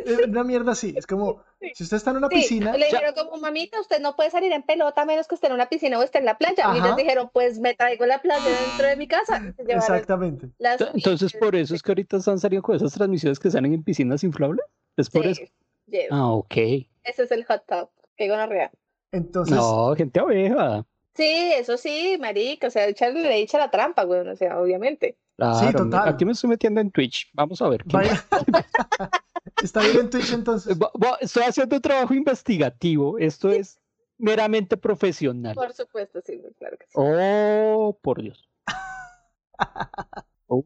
eh, 0.05 0.25
una 0.29 0.43
mierda 0.43 0.73
así. 0.73 0.95
Es 0.97 1.07
como, 1.07 1.43
si 1.75 1.85
usted 1.85 1.97
está 1.97 2.11
en 2.11 2.17
una 2.17 2.29
Sí, 2.29 2.37
piscina, 2.37 2.77
le 2.77 2.87
dijeron 2.87 3.15
como, 3.15 3.37
mamita, 3.41 3.81
usted 3.81 4.01
no 4.01 4.17
puede 4.17 4.31
salir 4.31 4.53
en 4.53 4.63
pelota 4.63 5.03
a 5.03 5.05
menos 5.05 5.29
que 5.29 5.37
esté 5.37 5.47
en 5.47 5.53
una 5.53 5.69
piscina 5.69 5.99
o 5.99 6.03
esté 6.03 6.19
en 6.19 6.25
la 6.25 6.39
playa. 6.39 6.65
Y 6.75 6.79
Ajá. 6.79 6.87
ellos 6.87 6.97
dijeron, 6.97 7.31
pues 7.33 7.61
me 7.61 7.75
traigo 7.75 8.07
la 8.07 8.21
playa 8.21 8.63
dentro 8.63 8.89
de 8.89 8.97
mi 8.97 9.07
casa. 9.07 9.55
Y 9.59 9.71
exactamente. 9.73 10.49
las 10.59 10.81
Ent- 10.81 10.91
Entonces, 10.95 11.33
por 11.35 11.55
eso 11.55 11.75
es 11.75 11.83
que 11.83 11.93
ahorita 11.93 12.17
están 12.17 12.39
saliendo 12.41 12.63
con 12.65 12.75
esas 12.77 12.93
transmisiones 12.93 13.39
que 13.39 13.51
salen 13.51 13.75
en 13.75 13.85
piscinas 13.85 14.25
inflables. 14.25 14.65
Es 14.97 15.09
por 15.09 15.25
eso. 15.27 15.43
Sí, 15.45 15.53
yes. 15.87 16.07
Ah, 16.11 16.33
ok. 16.33 16.55
Ese 17.05 17.25
es 17.25 17.33
el 17.33 17.45
hot 17.45 17.65
tub. 17.67 17.89
Qué 18.17 18.29
gonorrea. 18.29 18.71
Entonces, 19.13 19.57
No, 19.57 19.95
gente 19.95 20.21
oveja. 20.21 20.85
Sí, 21.15 21.53
eso 21.55 21.77
sí, 21.77 22.17
marica, 22.19 22.69
o 22.69 22.71
sea, 22.71 22.87
echarle 22.87 23.23
le 23.23 23.37
echa 23.39 23.59
la 23.59 23.71
trampa, 23.71 24.05
güey, 24.05 24.27
o 24.27 24.37
sea, 24.37 24.59
obviamente. 24.59 25.19
Claro, 25.37 25.73
total. 25.85 26.09
Aquí 26.09 26.25
me 26.25 26.33
estoy 26.33 26.49
metiendo 26.51 26.81
en 26.81 26.91
Twitch. 26.91 27.29
Vamos 27.35 27.61
a 27.61 27.69
ver. 27.69 27.83
vaya- 27.87 28.25
está 29.63 29.81
bien 29.81 30.01
en 30.01 30.11
Twitch 30.11 30.33
entonces. 30.33 30.77
Estoy 31.21 31.43
haciendo 31.43 31.77
un 31.77 31.83
trabajo 31.83 32.15
investigativo. 32.15 33.19
Esto 33.19 33.51
es 33.51 33.79
meramente 34.19 34.77
profesional. 34.77 35.55
Por 35.55 35.73
supuesto, 35.73 36.21
sí, 36.25 36.41
claro 36.59 36.77
que 36.79 36.87
sí. 36.87 36.93
Oh, 36.95 37.99
por 38.01 38.23
Dios. 38.23 38.49
Oh. 40.55 40.63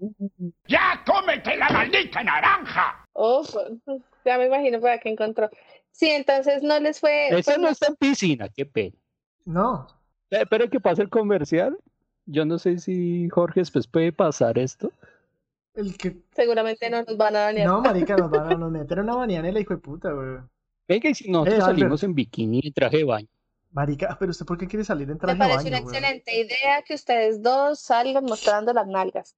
¡Ya 0.67 1.01
cómete 1.07 1.57
la 1.57 1.69
maldita 1.69 2.25
naranja! 2.25 3.07
Oh, 3.13 3.45
pues, 3.85 4.01
ya 4.25 4.37
me 4.37 4.47
imagino 4.47 4.81
para 4.81 4.99
qué 4.99 5.11
encontró. 5.11 5.49
Sí, 5.97 6.11
entonces 6.11 6.63
no 6.63 6.79
les 6.79 7.01
fue, 7.01 7.29
Ese 7.29 7.43
pues, 7.43 7.59
no 7.59 7.69
está 7.69 7.87
en 7.87 7.97
piscina, 7.97 8.49
qué 8.51 8.67
pena. 8.67 8.97
No, 9.47 9.87
Eh, 10.31 10.43
Espera 10.43 10.69
que 10.69 10.79
pase 10.79 11.01
el 11.03 11.09
comercial. 11.09 11.79
Yo 12.27 12.45
no 12.45 12.59
sé 12.59 12.79
si 12.79 13.29
Jorge 13.31 13.61
después 13.61 13.87
puede 13.87 14.13
pasar 14.13 14.59
esto. 14.59 14.93
el 15.75 15.97
que. 15.97 16.17
seguramente 16.35 16.91
no 16.91 17.03
nos 17.03 17.17
van 17.17 17.37
a 17.37 17.45
banear. 17.45 17.67
No, 17.69 17.81
marica, 17.81 18.15
nos 18.17 18.31
van 18.31 18.53
a 18.53 18.57
nos 18.59 18.71
meten 18.71 18.99
una 19.01 19.17
baneada 19.17 19.49
en 19.49 19.55
la 19.55 19.61
hijo 19.61 19.73
de 19.75 19.81
puta, 19.81 20.11
güey. 20.13 20.39
Venga, 20.87 21.09
y 21.09 21.15
si 21.15 21.31
nosotros 21.31 21.59
Eh, 21.59 21.63
salimos 21.63 22.03
en 22.03 22.15
bikini 22.15 22.61
y 22.63 22.73
traje 22.73 22.99
de 22.99 23.05
baño. 23.05 23.29
Marica, 23.71 24.17
pero 24.21 24.31
usted 24.31 24.45
por 24.47 24.59
qué 24.59 24.67
quiere 24.67 24.85
salir 24.85 25.09
en 25.09 25.15
Me 25.15 25.21
traje 25.21 25.35
de 25.35 25.39
parece 25.39 25.57
baño, 25.57 25.69
una 25.69 25.81
güey? 25.81 25.97
excelente 25.97 26.39
idea 26.41 26.83
que 26.83 26.95
ustedes 26.95 27.43
dos 27.43 27.81
salgan 27.81 28.25
mostrando 28.25 28.73
las 28.75 28.87
nalgas. 28.87 29.35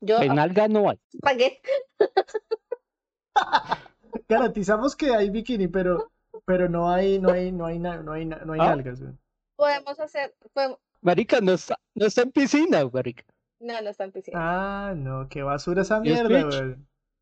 Yo 0.00 0.18
En 0.20 0.38
alga 0.38 0.66
no 0.68 0.90
hay. 0.90 0.98
pagué. 1.20 1.60
Garantizamos 4.28 4.94
que 4.96 5.14
hay 5.14 5.30
bikini, 5.30 5.68
pero, 5.68 6.10
pero 6.44 6.68
no 6.68 6.90
hay, 6.90 7.18
no 7.18 7.30
hay, 7.30 7.52
no 7.52 7.66
hay, 7.66 7.78
no 7.78 7.90
hay, 8.12 8.24
no 8.26 8.52
hay 8.52 8.60
Ah. 8.60 8.66
nalgas, 8.76 9.00
güey. 9.00 9.12
Podemos 9.56 9.98
hacer, 10.00 10.34
podemos- 10.52 10.78
Marica, 11.00 11.40
no 11.40 11.52
está, 11.52 11.78
no 11.94 12.06
está 12.06 12.22
en 12.22 12.32
piscina, 12.32 12.84
marica. 12.92 13.24
no, 13.60 13.80
no 13.80 13.88
está 13.90 14.04
en 14.04 14.12
piscina. 14.12 14.38
Ah, 14.40 14.94
no, 14.94 15.28
qué 15.28 15.42
basura 15.42 15.82
esa 15.82 16.00
¿Y 16.04 16.12
es 16.12 16.22
mierda, 16.28 16.42
güey. 16.44 16.76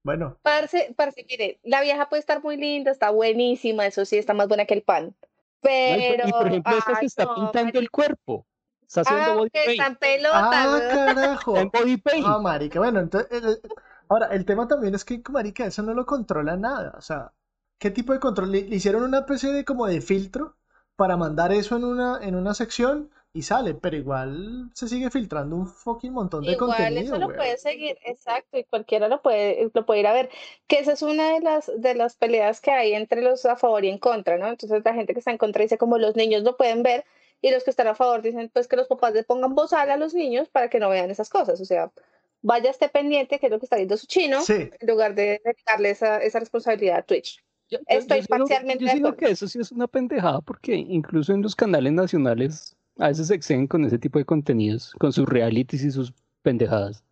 Bueno, 0.05 0.37
Parce, 0.43 0.93
parce, 0.97 1.25
mire, 1.29 1.59
la 1.63 1.81
vieja 1.81 2.09
puede 2.09 2.21
estar 2.21 2.43
muy 2.43 2.57
linda, 2.59 2.91
está 2.91 3.11
buenísima, 3.11 3.87
eso 3.87 4.05
sí, 4.05 4.19
está 4.19 4.35
más 4.35 4.49
buena 4.49 4.67
que 4.67 4.75
el 4.75 4.83
pan. 4.83 5.15
Pero. 5.63 6.25
por- 6.25 6.29
y 6.29 6.33
por 6.33 6.47
ejemplo, 6.49 6.77
esta 6.79 6.93
se 6.95 7.01
ay, 7.01 7.07
está 7.07 7.25
no, 7.25 7.35
pintando 7.37 7.79
el 7.79 7.91
cuerpo. 7.91 8.47
Está 8.87 9.01
haciendo 9.01 9.33
Ah, 9.33 9.35
body 9.37 9.51
que 9.51 9.59
está 9.61 9.67
paint. 9.69 9.87
en 9.89 9.97
pelota, 9.97 10.41
ah, 10.45 10.81
carajo. 10.91 11.57
Está 11.57 11.63
en 11.63 11.71
body 11.71 11.97
paint. 11.97 12.27
Ah, 12.29 12.39
marica, 12.39 12.79
bueno, 12.81 13.01
entonces, 13.01 13.43
el- 13.43 13.61
ahora, 14.09 14.27
el 14.29 14.45
tema 14.45 14.69
también 14.69 14.95
es 14.95 15.05
que, 15.05 15.23
marica, 15.31 15.67
eso 15.67 15.83
no 15.83 15.95
lo 15.95 16.07
controla 16.07 16.57
nada, 16.57 16.95
o 16.97 17.01
sea, 17.01 17.33
¿qué 17.79 17.91
tipo 17.91 18.13
de 18.13 18.21
control? 18.21 18.53
Le, 18.53 18.63
le 18.63 18.77
hicieron 18.77 19.03
una 19.03 19.21
especie 19.21 19.53
de 19.53 19.65
como 19.65 19.87
de 19.87 20.01
filtro 20.01 20.57
para 20.97 21.17
mandar 21.17 21.53
eso 21.53 21.77
en 21.77 21.85
una, 21.85 22.19
en 22.23 22.35
una 22.35 22.55
sección 22.55 23.11
y 23.33 23.43
sale, 23.43 23.75
pero 23.75 23.97
igual 23.97 24.71
se 24.75 24.87
sigue 24.87 25.11
filtrando 25.11 25.57
un 25.57 25.67
fucking 25.67 26.13
montón 26.13 26.45
de 26.45 26.53
Igual 26.53 26.77
contenido, 26.77 27.17
eso 27.17 27.19
lo 27.19 27.35
puede 27.35 27.57
seguir, 27.57 27.99
exacto, 28.05 28.57
y 28.59 28.65
cualquiera 28.65 29.09
lo 29.09 29.23
puede, 29.23 29.71
lo 29.75 29.85
puede 29.85 30.01
ir 30.01 30.07
a 30.07 30.13
ver. 30.13 30.31
Que 30.69 30.79
esa 30.79 30.93
es 30.93 31.03
una 31.03 31.31
de 31.31 31.41
las, 31.41 31.71
de 31.77 31.97
las 31.97 32.15
peleas 32.15 32.61
que 32.61 32.71
hay 32.71 32.95
entre 32.95 33.23
los 33.23 33.45
a 33.45 33.57
favor 33.57 33.85
y 33.85 33.89
en 33.89 33.99
contra, 33.99 34.39
¿no? 34.39 34.47
Entonces 34.47 34.83
la 34.85 34.95
gente 34.95 35.15
que 35.15 35.19
está 35.19 35.33
en 35.33 35.39
contra 35.39 35.63
dice 35.63 35.79
como 35.79 35.99
los 35.99 36.15
niños 36.15 36.45
lo 36.45 36.57
pueden 36.57 36.85
ver, 36.85 37.05
y 37.45 37.51
los 37.51 37.65
que 37.65 37.71
están 37.71 37.89
a 37.89 37.95
favor 37.95 38.23
dicen 38.23 38.51
pues 38.55 38.69
que 38.69 38.77
los 38.77 38.87
papás 38.87 39.13
le 39.13 39.25
pongan 39.25 39.55
bozal 39.55 39.91
a 39.91 39.97
los 39.97 40.15
niños 40.15 40.49
para 40.49 40.71
que 40.71 40.79
no 40.79 40.89
vean 40.89 41.11
esas 41.11 41.29
cosas. 41.29 41.61
O 41.61 41.65
sea, 41.65 41.91
vaya 42.45 42.71
esté 42.71 42.89
pendiente 42.91 43.39
que 43.41 43.47
es 43.47 43.53
lo 43.53 43.59
que 43.59 43.65
está 43.67 43.77
viendo 43.77 43.97
su 43.97 44.07
chino, 44.07 44.43
Sí, 44.43 44.71
en 44.79 44.87
lugar 44.87 45.15
de 45.15 45.41
dedicarle 45.45 45.91
esa, 45.91 46.19
esa 46.19 46.39
responsabilidad 46.39 46.99
a 46.99 47.03
Twitch. 47.03 47.43
Yo- 47.71 47.79
yo- 47.79 47.85
Estoy 47.89 48.21
yo 48.21 48.27
parcialmente 48.29 48.85
Yo 48.85 48.89
de 48.89 48.95
digo 48.95 49.17
que 49.17 49.31
eso 49.31 49.49
sí 49.49 49.59
es 49.59 49.73
una 49.73 49.87
pendejada 49.89 50.41
porque 50.43 50.75
incluso 50.77 51.33
en 51.33 51.41
los 51.43 51.57
canales 51.57 51.93
nacionales 51.93 52.77
a 52.99 53.09
veces 53.09 53.29
se 53.29 53.35
exceden 53.35 53.67
con 53.67 53.85
ese 53.85 53.99
tipo 53.99 54.19
de 54.19 54.25
contenidos, 54.27 54.93
con 55.01 55.13
sus 55.13 55.27
realities 55.29 55.83
y 55.83 55.91
sus 55.91 56.13
pendejadas. 56.43 57.03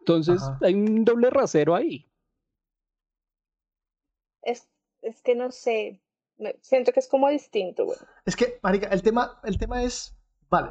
Entonces 0.00 0.42
Ajá. 0.42 0.58
hay 0.62 0.74
un 0.74 1.04
doble 1.04 1.30
rasero 1.30 1.74
ahí. 1.74 2.06
Es, 4.42 4.68
es 5.02 5.20
que 5.22 5.34
no 5.34 5.50
sé, 5.50 6.00
siento 6.60 6.92
que 6.92 7.00
es 7.00 7.08
como 7.08 7.28
distinto, 7.28 7.84
güey. 7.86 7.98
es 8.24 8.36
que, 8.36 8.58
marica, 8.62 8.88
el 8.88 9.02
tema, 9.02 9.40
el 9.44 9.58
tema 9.58 9.82
es, 9.82 10.14
vale, 10.48 10.70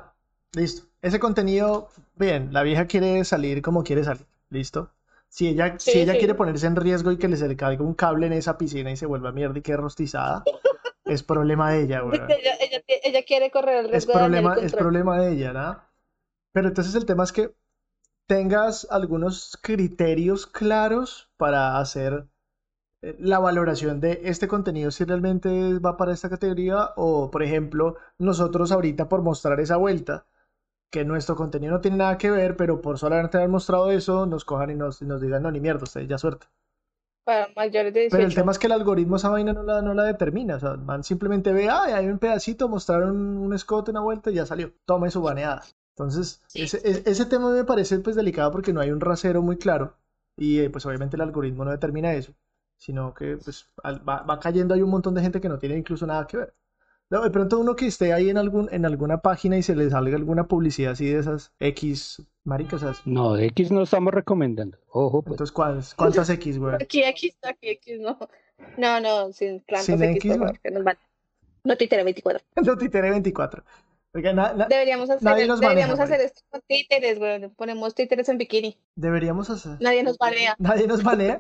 listo, 0.54 0.88
ese 1.02 1.20
contenido, 1.20 1.90
bien, 2.16 2.52
la 2.54 2.64
vieja 2.64 2.88
quiere 2.88 3.24
salir 3.26 3.62
como 3.62 3.84
quiere 3.84 4.04
salir, 4.04 4.26
listo. 4.50 4.92
Si 5.30 5.48
ella, 5.48 5.80
si 5.80 6.00
ella 6.00 6.14
sí. 6.14 6.18
quiere 6.18 6.36
ponerse 6.36 6.68
en 6.68 6.76
riesgo 6.76 7.12
y 7.12 7.18
que 7.18 7.28
le 7.28 7.38
se 7.38 7.48
le 7.48 7.58
caiga 7.58 7.84
un 7.84 7.94
cable 7.94 8.28
en 8.28 8.34
esa 8.34 8.58
piscina 8.58 8.92
y 8.92 8.98
se 8.98 9.06
vuelva 9.06 9.32
mierda 9.32 9.60
y 9.60 9.62
quede 9.62 9.78
rostizada, 9.78 10.44
es 11.06 11.24
problema 11.24 11.72
de 11.72 11.84
ella, 11.84 12.02
güey. 12.02 12.22
Ella, 12.28 12.56
ella, 12.60 12.82
ella 13.04 13.24
quiere 13.26 13.52
correr 13.52 13.78
el 13.86 13.90
Es 13.92 14.06
riesgo 14.06 14.14
de 14.18 14.28
el 14.28 14.30
problema, 14.30 14.56
es 14.56 14.74
control. 14.74 14.76
problema 14.76 15.20
de 15.20 15.34
ella, 15.34 15.54
¿no? 15.54 15.82
Pero 16.54 16.70
entonces 16.70 16.96
el 16.96 17.06
tema 17.06 17.24
es 17.26 17.32
que 17.34 17.56
tengas 18.28 18.88
algunos 18.92 19.58
criterios 19.62 20.48
claros 20.48 21.30
para 21.38 21.80
hacer 21.80 22.28
eh, 23.02 23.16
la 23.20 23.40
valoración 23.40 24.00
de 24.02 24.22
este 24.26 24.48
contenido 24.48 24.92
si 24.92 25.06
realmente 25.06 25.80
va 25.80 25.98
para 25.98 26.14
esta 26.14 26.30
categoría 26.30 26.92
o, 26.98 27.32
por 27.32 27.44
ejemplo, 27.44 27.98
nosotros 28.20 28.72
ahorita 28.72 29.10
por 29.10 29.22
mostrar 29.24 29.60
esa 29.62 29.78
vuelta, 29.78 30.28
que 30.92 31.04
nuestro 31.06 31.36
contenido 31.36 31.74
no 31.74 31.82
tiene 31.82 31.98
nada 31.98 32.18
que 32.18 32.32
ver, 32.32 32.56
pero 32.56 32.82
por 32.82 32.98
solamente 32.98 33.38
haber 33.38 33.50
mostrado 33.50 33.92
eso, 33.92 34.26
nos 34.26 34.46
cojan 34.46 34.70
y 34.72 34.76
nos, 34.76 35.02
y 35.02 35.06
nos 35.06 35.22
digan, 35.22 35.44
no, 35.44 35.52
ni 35.52 35.60
mierda, 35.60 35.84
ustedes 35.84 36.08
ya 36.08 36.18
suerte. 36.18 36.48
Para 37.26 37.50
mayores 37.56 37.94
de 37.94 38.02
18. 38.02 38.16
Pero 38.18 38.28
el 38.28 38.36
tema 38.36 38.52
es 38.54 38.60
que 38.60 38.68
el 38.68 38.74
algoritmo 38.74 39.18
esa 39.18 39.30
vaina 39.30 39.52
no 39.52 39.64
la, 39.64 39.82
no 39.82 39.94
la 39.94 40.04
determina. 40.04 40.56
O 40.56 40.60
sea, 40.60 40.72
el 40.72 40.78
man 40.80 41.04
simplemente 41.04 41.52
ve, 41.52 41.70
ay, 41.70 41.92
hay 41.92 42.08
un 42.08 42.20
pedacito, 42.20 42.70
mostraron 42.70 43.18
un 43.18 43.54
escote, 43.54 43.92
una 43.92 44.00
vuelta 44.00 44.32
y 44.32 44.36
ya 44.36 44.46
salió. 44.46 44.72
Tome 44.86 45.12
su 45.12 45.22
baneada. 45.22 45.64
Entonces, 45.98 46.42
Sí. 46.48 46.62
ese, 46.62 46.78
e- 46.90 47.04
ese 47.06 47.26
tema 47.26 47.50
me 47.52 47.66
parece 47.66 48.00
pues 48.00 48.16
delicado 48.16 48.52
porque 48.52 48.72
no 48.72 48.80
hay 48.80 48.92
un 48.92 49.02
rasero 49.02 49.42
muy 49.42 49.58
claro. 49.58 49.98
Y 50.38 50.60
eh, 50.60 50.70
pues 50.70 50.86
obviamente 50.86 51.18
el 51.18 51.22
algoritmo 51.22 51.66
no 51.66 51.72
determina 51.72 52.14
eso. 52.14 52.34
Sino 52.80 53.14
que 53.14 53.38
pues 53.44 53.70
al- 53.84 54.08
va, 54.08 54.22
va 54.22 54.40
cayendo 54.40 54.74
hay 54.74 54.82
un 54.82 54.90
montón 54.92 55.14
de 55.14 55.22
gente 55.22 55.42
que 55.42 55.50
no 55.50 55.58
tiene 55.60 55.76
incluso 55.78 56.08
nada 56.08 56.28
que 56.28 56.38
ver. 56.38 56.54
No, 57.10 57.22
de 57.24 57.30
pronto 57.30 57.58
uno 57.60 57.76
que 57.76 57.88
esté 57.88 58.12
ahí 58.12 58.30
en 58.30 58.38
algún, 58.38 58.68
en 58.72 58.86
alguna 58.86 59.20
página 59.22 59.58
y 59.58 59.64
se 59.64 59.76
le 59.76 59.90
salga 59.90 60.16
alguna 60.18 60.48
publicidad 60.48 60.92
así 60.92 61.06
de 61.06 61.20
esas 61.20 61.54
X 61.60 62.22
maricas. 62.44 62.84
o 62.84 62.94
sea, 62.94 63.02
No, 63.06 63.34
de 63.34 63.46
X 63.48 63.72
no 63.72 63.84
estamos 63.84 64.14
recomendando. 64.14 64.78
Ojo, 64.90 65.22
pues. 65.22 65.34
Entonces, 65.36 65.54
¿cuántas, 65.54 65.96
cuántas 65.96 66.30
X, 66.30 66.60
güey? 66.60 66.76
Aquí 66.82 67.04
X, 67.04 67.38
aquí 67.44 67.70
X, 67.70 68.00
no. 68.02 68.18
No, 68.78 69.00
no, 69.00 69.32
sin 69.32 69.62
plantas 69.62 69.86
Sin 69.86 70.04
X, 70.04 70.36
X, 70.36 70.60
que 70.62 70.72
nos 70.72 70.84
van. 70.84 70.98
No 71.64 71.78
Twitter 71.78 72.04
24. 72.04 72.44
No, 72.66 72.78
Titere 72.78 73.10
24. 73.12 73.64
Oiga, 74.14 74.34
na- 74.34 74.54
na- 74.54 74.66
Deberíamos 74.68 75.10
hacer, 75.10 75.24
Nadie 75.24 75.48
nos 75.48 75.60
maneja, 75.62 75.70
deberíamos 75.76 76.00
hacer 76.00 76.22
esto 76.22 76.42
con 76.50 76.62
títeres, 76.68 77.20
güey. 77.20 77.48
Ponemos 77.50 77.94
títeres 77.94 78.28
en 78.30 78.38
bikini. 78.38 78.78
deberíamos 78.96 79.50
hacer. 79.50 79.78
Nadie 79.80 80.04
nos 80.04 80.18
banea. 80.18 80.56
Nadie 80.60 80.88
nos 80.88 81.04
banea. 81.04 81.40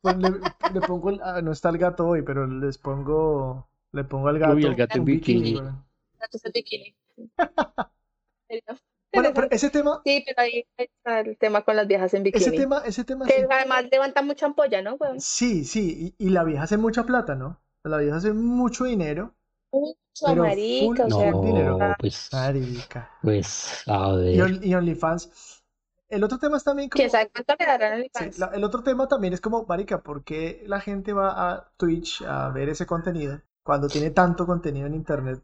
Pues 0.00 0.16
le, 0.16 0.30
le 0.74 0.80
pongo, 0.80 1.10
el- 1.10 1.20
ah, 1.22 1.40
no 1.42 1.52
está 1.52 1.68
el 1.68 1.78
gato 1.78 2.06
hoy, 2.06 2.22
pero 2.22 2.46
les 2.46 2.78
pongo, 2.78 3.68
le 3.96 4.04
pongo 4.04 4.28
al 4.28 4.38
gato, 4.38 4.54
Uy, 4.54 4.64
el 4.66 4.76
gato 4.76 4.98
en 4.98 5.04
bikini. 5.04 5.54
en 5.54 6.52
bikini. 6.52 6.96
Bueno, 9.12 9.30
pero 9.34 9.48
ese 9.50 9.70
tema, 9.70 10.02
Sí, 10.04 10.22
pero 10.26 10.42
ahí 10.42 10.64
está 10.76 11.20
el 11.20 11.38
tema 11.38 11.62
con 11.64 11.76
las 11.76 11.86
viejas 11.86 12.12
en 12.14 12.22
bikini. 12.22 12.44
ese 12.44 12.52
tema, 12.52 12.82
ese 12.84 13.04
tema 13.04 13.26
Que 13.26 13.32
sí, 13.40 13.46
además 13.50 13.84
levanta 13.90 14.22
mucha 14.22 14.46
ampolla, 14.46 14.82
¿no? 14.82 14.98
sí, 15.18 15.64
sí, 15.64 16.14
y, 16.18 16.26
y 16.26 16.30
la 16.30 16.44
vieja 16.44 16.64
hace 16.64 16.76
mucha 16.76 17.04
plata, 17.04 17.34
¿no? 17.34 17.60
La 17.82 17.98
vieja 17.98 18.16
hace 18.16 18.32
mucho 18.32 18.84
dinero. 18.84 19.34
Mucho 19.72 19.96
Pero 20.20 20.42
marica, 20.42 21.04
full- 21.04 21.06
o 21.06 21.10
sea, 21.10 21.32
No, 21.32 21.40
dinero. 21.42 21.78
pues, 21.98 22.30
Marica. 22.32 23.10
pues, 23.22 23.82
a 23.86 24.14
Y, 24.32 24.40
on- 24.40 24.60
y 24.62 24.74
OnlyFans. 24.74 25.62
El 26.08 26.22
otro 26.24 26.38
tema 26.38 26.56
es 26.56 26.64
también 26.64 26.88
como, 26.88 27.08
sabe 27.08 27.30
cuánto 27.30 27.54
le 27.58 27.66
darán 27.66 27.92
el 28.00 28.10
sí, 28.12 28.24
fans. 28.24 28.38
la- 28.38 28.46
el 28.54 28.64
otro 28.64 28.82
tema 28.82 29.08
también 29.08 29.32
es 29.34 29.40
como, 29.40 29.64
marica, 29.66 30.02
¿por 30.02 30.24
qué 30.24 30.62
la 30.66 30.80
gente 30.80 31.12
va 31.12 31.52
a 31.52 31.72
Twitch 31.76 32.22
a 32.22 32.48
ver 32.50 32.68
ese 32.68 32.86
contenido 32.86 33.40
cuando 33.66 33.88
tiene 33.88 34.10
tanto 34.10 34.46
contenido 34.46 34.86
en 34.86 34.94
internet 34.94 35.42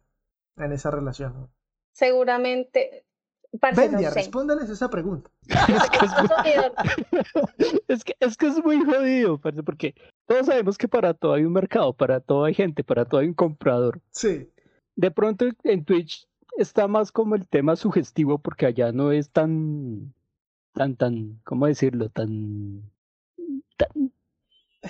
en 0.56 0.72
esa 0.72 0.90
relación? 0.90 1.34
¿no? 1.34 1.50
Seguramente. 1.92 3.04
Parce, 3.60 3.84
no 3.84 3.92
Bendia, 3.92 4.10
sé. 4.10 4.20
respóndales 4.20 4.70
esa 4.70 4.88
pregunta. 4.88 5.30
Es 5.48 5.90
que 5.90 7.82
es 7.88 8.04
que, 8.04 8.16
es 8.18 8.36
que 8.38 8.46
es 8.46 8.64
muy 8.64 8.82
jodido, 8.82 9.38
parce, 9.38 9.62
porque 9.62 9.94
todos 10.26 10.46
sabemos 10.46 10.78
que 10.78 10.88
para 10.88 11.12
todo 11.12 11.34
hay 11.34 11.44
un 11.44 11.52
mercado, 11.52 11.92
para 11.92 12.20
todo 12.20 12.44
hay 12.44 12.54
gente, 12.54 12.82
para 12.82 13.04
todo 13.04 13.20
hay 13.20 13.26
un 13.26 13.34
comprador. 13.34 14.00
Sí. 14.10 14.48
De 14.96 15.10
pronto 15.10 15.46
en 15.64 15.84
Twitch 15.84 16.26
está 16.56 16.88
más 16.88 17.12
como 17.12 17.34
el 17.34 17.46
tema 17.46 17.76
sugestivo 17.76 18.38
porque 18.38 18.66
allá 18.66 18.92
no 18.92 19.12
es 19.12 19.30
tan, 19.30 20.14
tan, 20.72 20.96
tan, 20.96 21.40
¿cómo 21.44 21.66
decirlo? 21.66 22.08
Tan, 22.08 22.90
tan, 23.76 24.12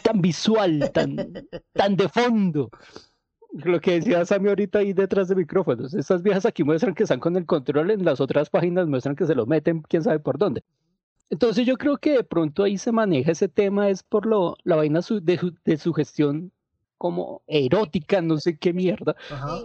tan 0.04 0.20
visual, 0.20 0.90
tan, 0.92 1.16
tan 1.72 1.96
de 1.96 2.08
fondo. 2.08 2.70
Lo 3.52 3.80
que 3.80 3.92
decía 3.92 4.24
Sammy 4.24 4.48
ahorita 4.48 4.78
ahí 4.78 4.92
detrás 4.94 5.28
de 5.28 5.34
micrófonos. 5.34 5.92
Estas 5.94 6.22
viejas 6.22 6.46
aquí 6.46 6.64
muestran 6.64 6.94
que 6.94 7.02
están 7.02 7.20
con 7.20 7.36
el 7.36 7.44
control, 7.44 7.90
en 7.90 8.04
las 8.04 8.20
otras 8.20 8.48
páginas 8.48 8.86
muestran 8.86 9.14
que 9.14 9.26
se 9.26 9.34
lo 9.34 9.44
meten 9.46 9.82
quién 9.82 10.02
sabe 10.02 10.18
por 10.20 10.38
dónde. 10.38 10.62
Entonces 11.28 11.66
yo 11.66 11.76
creo 11.76 11.98
que 11.98 12.12
de 12.12 12.24
pronto 12.24 12.62
ahí 12.62 12.78
se 12.78 12.92
maneja 12.92 13.32
ese 13.32 13.48
tema, 13.48 13.88
es 13.90 14.02
por 14.02 14.26
lo, 14.26 14.56
la 14.64 14.76
vaina 14.76 15.02
su- 15.02 15.20
de, 15.22 15.38
su- 15.38 15.54
de 15.64 15.76
sugestión 15.76 16.50
como 16.98 17.42
erótica, 17.46 18.20
no 18.22 18.38
sé 18.38 18.56
qué 18.58 18.72
mierda, 18.72 19.16
Ajá. 19.30 19.58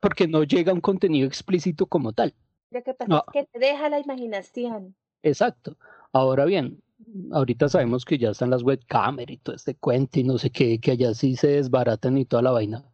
Porque 0.00 0.26
no 0.26 0.42
llega 0.42 0.72
un 0.72 0.80
contenido 0.80 1.26
explícito 1.28 1.86
como 1.86 2.12
tal. 2.12 2.34
Lo 2.70 2.82
que 2.82 2.92
pasa 2.92 3.08
No. 3.08 3.24
es 3.28 3.32
que 3.32 3.44
te 3.52 3.58
deja 3.64 3.88
la 3.88 4.00
imaginación. 4.00 4.94
Exacto. 5.22 5.76
Ahora 6.12 6.44
bien, 6.44 6.82
ahorita 7.30 7.68
sabemos 7.68 8.04
que 8.04 8.18
ya 8.18 8.30
están 8.30 8.50
las 8.50 8.62
webcam 8.64 9.18
y 9.20 9.36
todo 9.36 9.54
este 9.54 9.74
cuento 9.76 10.18
y 10.18 10.24
no 10.24 10.38
sé 10.38 10.50
qué, 10.50 10.80
que 10.80 10.90
allá 10.92 11.14
sí 11.14 11.36
se 11.36 11.48
desbaratan 11.48 12.18
y 12.18 12.24
toda 12.24 12.42
la 12.42 12.50
vaina. 12.50 12.84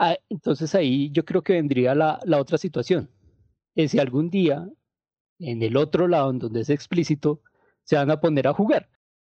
Ah, 0.00 0.16
entonces 0.28 0.74
ahí 0.76 1.10
yo 1.10 1.24
creo 1.24 1.42
que 1.42 1.54
vendría 1.54 1.94
la, 1.94 2.20
la 2.24 2.40
otra 2.40 2.56
situación. 2.56 3.10
Es 3.74 3.90
si 3.90 3.98
algún 3.98 4.30
día, 4.30 4.68
en 5.40 5.62
el 5.62 5.76
otro 5.76 6.06
lado, 6.06 6.30
en 6.30 6.38
donde 6.38 6.60
es 6.60 6.70
explícito, 6.70 7.42
se 7.82 7.96
van 7.96 8.10
a 8.10 8.20
poner 8.20 8.46
a 8.46 8.54
jugar. 8.54 8.88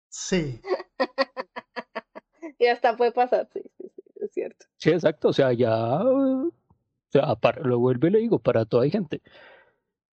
Sí. 0.09 0.61
Y 2.59 2.67
hasta 2.67 2.97
puede 2.97 3.13
pasar, 3.13 3.49
sí, 3.53 3.61
sí, 3.77 3.91
sí, 3.95 4.11
es 4.23 4.33
cierto. 4.33 4.67
Sí, 4.77 4.91
exacto. 4.91 5.29
O 5.29 5.33
sea, 5.33 5.53
ya, 5.53 6.03
o 6.03 6.51
sea, 7.11 7.35
para, 7.35 7.61
lo 7.63 7.79
vuelvo 7.79 8.07
y 8.07 8.11
le 8.11 8.19
digo, 8.21 8.39
para 8.39 8.65
toda 8.65 8.85
hay 8.85 8.91
gente. 8.91 9.21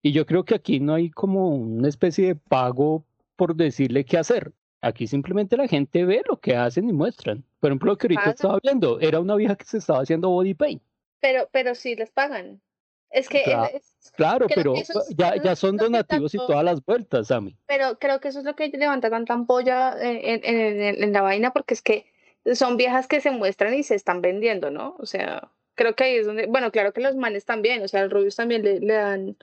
Y 0.02 0.12
yo 0.12 0.26
creo 0.26 0.44
que 0.44 0.54
aquí 0.54 0.80
no 0.80 0.94
hay 0.94 1.10
como 1.10 1.50
una 1.50 1.88
especie 1.88 2.28
de 2.28 2.34
pago 2.34 3.04
por 3.36 3.54
decirle 3.54 4.04
qué 4.04 4.18
hacer. 4.18 4.52
Aquí 4.82 5.06
simplemente 5.06 5.56
la 5.56 5.68
gente 5.68 6.04
ve 6.04 6.22
lo 6.26 6.40
que 6.40 6.56
hacen 6.56 6.88
y 6.88 6.92
muestran. 6.92 7.44
Por 7.60 7.70
ejemplo, 7.70 7.92
lo 7.92 7.98
que 7.98 8.06
ahorita 8.06 8.30
estaba 8.30 8.58
viendo, 8.62 8.98
era 9.00 9.20
una 9.20 9.36
vieja 9.36 9.54
que 9.56 9.64
se 9.64 9.78
estaba 9.78 10.00
haciendo 10.00 10.30
body 10.30 10.54
paint. 10.54 10.82
Pero, 11.20 11.48
pero 11.52 11.74
sí 11.74 11.94
les 11.96 12.10
pagan. 12.10 12.60
Es 13.10 13.28
que 13.28 13.42
Claro. 13.42 13.68
es- 13.74 13.94
Claro, 14.16 14.46
pero 14.54 14.72
que 14.74 14.80
eso 14.80 15.00
es- 15.00 15.14
ya, 15.16 15.34
ya 15.42 15.54
son 15.56 15.76
donativos 15.76 16.32
y 16.34 16.38
todas 16.38 16.64
las 16.64 16.84
vueltas, 16.84 17.26
Sammy. 17.26 17.56
pero 17.66 17.98
creo 17.98 18.20
que 18.20 18.28
eso 18.28 18.38
es 18.38 18.44
lo 18.44 18.54
que 18.56 18.68
levanta 18.68 19.10
tanta 19.10 19.34
ampolla 19.34 19.94
en- 20.00 20.40
en- 20.44 21.02
en 21.04 21.12
la 21.12 21.20
vaina, 21.20 21.52
porque 21.52 21.74
es 21.74 21.82
que 21.82 22.06
son 22.54 22.76
viejas 22.78 23.06
que 23.06 23.20
se 23.20 23.30
muestran 23.32 23.74
y 23.74 23.82
se 23.82 23.94
están 23.96 24.22
vendiendo, 24.22 24.70
¿no? 24.70 24.96
O 24.98 25.04
sea, 25.06 25.50
creo 25.74 25.94
que 25.94 26.04
ahí 26.04 26.14
es 26.16 26.26
donde, 26.26 26.46
bueno, 26.46 26.70
claro 26.70 26.92
que 26.94 27.00
los 27.02 27.16
manes 27.16 27.44
también, 27.44 27.82
o 27.82 27.88
sea, 27.88 28.00
el 28.00 28.10
Rubius 28.10 28.36
también 28.36 28.62
le, 28.62 28.80
le 28.80 28.94
dan, 28.94 29.36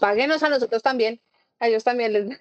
páguenos 0.00 0.42
a 0.44 0.48
nosotros 0.50 0.82
también, 0.82 1.20
a 1.58 1.66
ellos 1.68 1.82
también 1.82 2.12
les 2.12 2.28
dan 2.28 2.38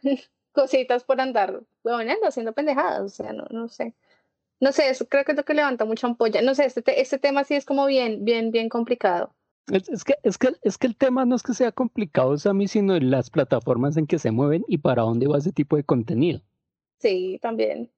cositas 0.62 1.04
por 1.06 1.22
andar 1.22 1.62
huevoneando, 1.84 2.28
haciendo 2.28 2.54
pendejadas, 2.54 3.02
o 3.02 3.10
sea, 3.10 3.34
no, 3.34 3.46
no 3.52 3.68
sé. 3.70 3.96
No 4.60 4.72
sé, 4.72 4.90
eso 4.90 5.08
creo 5.08 5.26
que 5.26 5.34
es 5.34 5.38
lo 5.38 5.46
que 5.46 5.54
levanta 5.56 5.86
mucha 5.86 6.08
ampolla. 6.08 6.42
No 6.42 6.56
sé, 6.56 6.66
este, 6.66 6.82
te- 6.82 7.02
este 7.02 7.20
tema 7.20 7.44
sí 7.44 7.56
es 7.56 7.66
como 7.66 7.86
bien, 7.88 8.26
bien, 8.26 8.52
bien 8.52 8.70
complicado. 8.70 9.36
Es, 9.72 9.90
es 9.90 10.04
que, 10.04 10.16
es, 10.24 10.38
que, 10.38 10.50
es 10.64 10.78
que 10.78 10.88
el 10.88 10.96
tema 10.98 11.26
no 11.26 11.36
es 11.36 11.44
que 11.44 11.54
sea 11.54 11.72
complicado, 11.72 12.38
Sammy, 12.38 12.68
sino 12.68 12.96
en 12.96 13.12
las 13.12 13.30
plataformas 13.30 13.98
en 13.98 14.08
que 14.08 14.20
se 14.20 14.32
mueven 14.32 14.66
y 14.68 14.80
para 14.80 15.04
dónde 15.04 15.28
va 15.28 15.38
ese 15.38 15.52
tipo 15.54 15.76
de 15.78 15.84
contenido. 15.84 16.42
Sí, 17.00 17.40
también. 17.42 17.92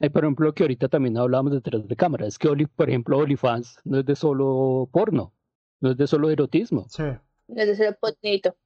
Hay, 0.00 0.08
por 0.10 0.24
ejemplo, 0.24 0.52
que 0.54 0.62
ahorita 0.64 0.88
también 0.88 1.16
hablábamos 1.18 1.52
detrás 1.52 1.86
de 1.86 1.96
cámara. 1.96 2.26
Es 2.26 2.38
que, 2.38 2.48
Oli- 2.48 2.66
por 2.66 2.88
ejemplo, 2.88 3.18
OnlyFans 3.18 3.80
no 3.84 3.98
es 3.98 4.04
de 4.06 4.14
solo 4.16 4.88
porno, 4.92 5.34
no 5.80 5.90
es 5.90 5.96
de 5.96 6.06
solo 6.06 6.30
erotismo. 6.30 6.86
Sí. 6.88 7.02
No 7.02 7.62
es 7.62 7.68
de 7.68 7.76
ser 7.76 7.98
bonito. 8.00 8.56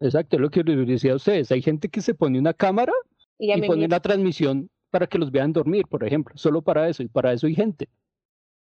Exacto, 0.00 0.36
es 0.36 0.42
lo 0.42 0.50
que 0.50 0.62
les 0.62 0.86
decía 0.86 1.12
a 1.12 1.16
ustedes. 1.16 1.50
Hay 1.52 1.62
gente 1.62 1.88
que 1.88 2.00
se 2.00 2.14
pone 2.14 2.38
una 2.38 2.54
cámara 2.54 2.92
Y 3.38 3.60
pone 3.62 3.88
la 3.88 4.00
transmisión 4.00 4.70
para 4.90 5.06
que 5.06 5.18
los 5.18 5.30
vean 5.30 5.52
dormir, 5.52 5.86
por 5.88 6.04
ejemplo. 6.04 6.36
Solo 6.36 6.62
para 6.62 6.88
eso, 6.88 7.02
y 7.02 7.08
para 7.08 7.32
eso 7.32 7.46
hay 7.46 7.54
gente. 7.54 7.88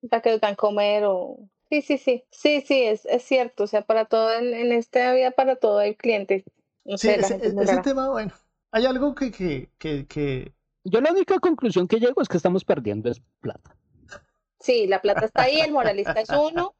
para 0.09 0.21
que 0.21 0.31
los 0.31 0.41
dan 0.41 0.55
comer 0.55 1.03
o... 1.05 1.37
Sí, 1.69 1.81
sí, 1.81 1.97
sí, 1.97 2.23
sí, 2.31 2.61
sí, 2.67 2.83
es, 2.83 3.05
es 3.05 3.23
cierto, 3.23 3.63
o 3.63 3.67
sea, 3.67 3.81
para 3.83 4.03
todo, 4.03 4.33
en, 4.33 4.53
en 4.53 4.73
esta 4.73 5.13
vida, 5.13 5.31
para 5.31 5.55
todo 5.55 5.77
hay 5.79 5.95
clientes. 5.95 6.43
No 6.83 6.97
Sí, 6.97 7.07
sé, 7.07 7.15
ese, 7.15 7.77
tema, 7.81 8.09
bueno. 8.09 8.33
Hay 8.73 8.85
algo 8.85 9.15
que, 9.15 9.31
que, 9.31 9.69
que, 9.77 10.05
que- 10.05 10.53
Yo 10.83 10.99
la 10.99 11.11
única 11.11 11.39
conclusión 11.39 11.87
que 11.87 11.99
llego 11.99 12.21
es 12.21 12.27
que 12.27 12.37
estamos 12.37 12.65
perdiendo 12.65 13.09
es 13.09 13.21
plata. 13.39 13.75
Sí, 14.61 14.85
la 14.87 15.01
plata 15.01 15.25
está 15.25 15.43
ahí, 15.43 15.59
el 15.59 15.71
moralista 15.71 16.19
es 16.21 16.29
uno, 16.29 16.73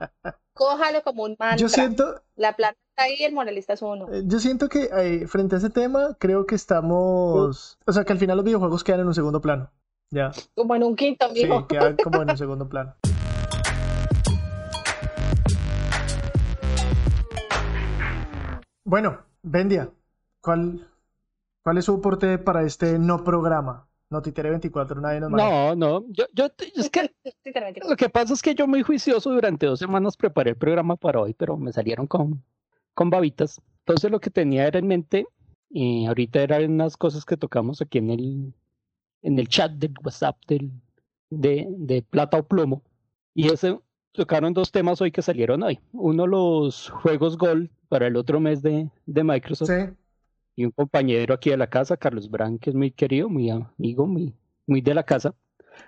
cójalo 0.54 1.02
como 1.04 1.24
un 1.24 1.36
mantra. 1.39 1.56
Yo 1.58 1.67
siento, 1.67 2.22
La 2.36 2.56
plata 2.56 2.78
está 2.91 3.04
ahí, 3.04 3.24
el 3.24 3.34
moralista 3.34 3.74
es 3.74 3.82
uno. 3.82 4.08
eh, 4.13 4.22
yo 4.26 4.39
siento 4.39 4.70
que 4.70 4.89
eh, 4.96 5.28
frente 5.28 5.56
a 5.56 5.58
ese 5.58 5.70
tema, 5.72 6.15
creo 6.20 6.46
que 6.46 6.56
estamos. 6.56 7.78
O 7.86 7.91
sea, 7.91 8.04
que 8.04 8.13
al 8.13 8.20
final 8.20 8.38
los 8.38 8.46
videojuegos 8.46 8.84
quedan 8.84 9.02
en 9.02 9.08
un 9.08 9.15
segundo 9.15 9.41
plano. 9.41 9.72
Ya. 10.12 10.32
Como 10.56 10.76
en 10.76 10.84
un 10.84 10.96
quinto, 10.96 11.28
Sí, 11.34 11.44
mijo. 11.46 11.67
quedan 11.67 11.96
como 12.04 12.22
en 12.22 12.32
un 12.32 12.38
segundo 12.38 12.70
plano. 12.70 12.96
Bueno, 18.84 19.20
Bendia, 19.44 19.91
¿cuál, 20.41 20.88
cuál 21.63 21.78
es 21.78 21.86
su 21.86 21.96
aporte 21.96 22.38
para 22.38 22.63
este 22.63 23.00
no 23.00 23.24
programa? 23.24 23.88
Notitere 24.12 24.50
24, 24.50 25.00
nadie 25.00 25.21
nos 25.21 25.32
maneja. 25.32 25.50
No, 25.50 25.76
no, 25.76 26.06
yo, 26.10 26.26
yo, 26.34 26.50
es 26.76 26.89
que. 26.89 27.10
Lo 27.89 27.95
que 27.95 28.10
pasa 28.10 28.34
es 28.34 28.41
que 28.41 28.54
yo 28.54 28.67
muy 28.67 28.84
juicioso 28.84 29.32
durante 29.32 29.65
dos 29.65 29.80
semanas 29.80 30.17
preparé 30.17 30.50
el 30.50 30.58
programa 30.58 30.97
para 30.97 31.21
hoy, 31.21 31.34
pero 31.34 31.56
me 31.56 31.71
salieron 31.71 32.08
con, 32.08 32.43
con 32.93 33.10
babitas. 33.10 33.62
Entonces 33.80 34.12
lo 34.12 34.19
que 34.19 34.30
tenía 34.30 34.67
era 34.67 34.80
en 34.80 34.88
mente, 34.88 35.26
y 35.69 36.06
ahorita 36.08 36.41
eran 36.41 36.71
unas 36.74 36.97
cosas 36.97 37.24
que 37.24 37.38
tocamos 37.38 37.82
aquí 37.82 38.00
en 38.00 38.10
el, 38.10 38.54
en 39.21 39.39
el 39.39 39.47
chat 39.47 39.71
del 39.71 39.93
WhatsApp 40.04 40.36
del, 40.45 40.71
de, 41.30 41.67
de 41.69 42.02
Plata 42.02 42.38
o 42.38 42.43
Plomo. 42.43 42.84
Y 43.34 43.47
ese 43.47 43.80
tocaron 44.12 44.54
dos 44.54 44.74
temas 44.74 45.00
hoy 45.00 45.13
que 45.13 45.21
salieron 45.21 45.63
hoy. 45.63 45.80
Uno 45.93 46.28
los 46.28 46.89
juegos 46.89 47.38
Gold 47.38 47.69
para 47.88 48.08
el 48.08 48.17
otro 48.17 48.41
mes 48.41 48.62
de, 48.62 48.89
de 49.06 49.24
Microsoft. 49.24 49.69
Sí, 49.69 49.93
Y 50.62 50.65
un 50.65 50.71
compañero 50.71 51.34
aquí 51.34 51.50
de 51.50 51.58
la 51.58 51.65
casa, 51.71 51.97
Carlos 51.97 52.30
Brand, 52.30 52.60
que 52.60 52.69
es 52.69 52.76
muy 52.76 52.91
querido, 52.91 53.28
muy 53.30 53.50
amigo, 53.50 54.06
muy, 54.06 54.36
muy 54.67 54.80
de 54.82 54.93
la 54.93 55.02
casa. 55.04 55.34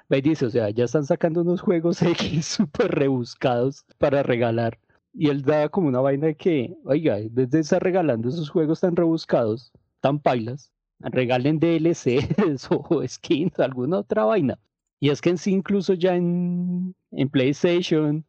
Y 0.09 0.21
dice, 0.21 0.47
o 0.47 0.49
sea, 0.49 0.71
ya 0.71 0.85
están 0.85 1.05
sacando 1.05 1.41
unos 1.41 1.61
juegos 1.61 2.01
X 2.01 2.43
súper 2.47 2.89
rebuscados 2.89 3.85
para 3.99 4.23
regalar. 4.23 4.79
Y 5.13 5.29
él 5.29 5.43
da 5.43 5.69
como 5.69 5.89
una 5.89 5.99
vaina 6.01 6.25
de 6.25 6.35
que, 6.35 6.75
oiga, 6.85 7.19
en 7.19 7.35
vez 7.35 7.51
de 7.51 7.59
estar 7.59 7.83
regalando 7.83 8.29
esos 8.29 8.49
juegos 8.49 8.79
tan 8.79 8.95
rebuscados, 8.95 9.71
tan 10.01 10.19
pailas, 10.19 10.71
regalen 11.01 11.59
DLCs 11.59 12.67
o 12.71 13.07
skins, 13.07 13.59
alguna 13.59 13.99
otra 13.99 14.25
vaina. 14.25 14.57
Y 14.99 15.11
es 15.11 15.21
que 15.21 15.29
en 15.29 15.37
sí, 15.37 15.51
incluso 15.51 15.93
ya 15.93 16.15
en, 16.15 16.95
en 17.11 17.29
PlayStation, 17.29 18.25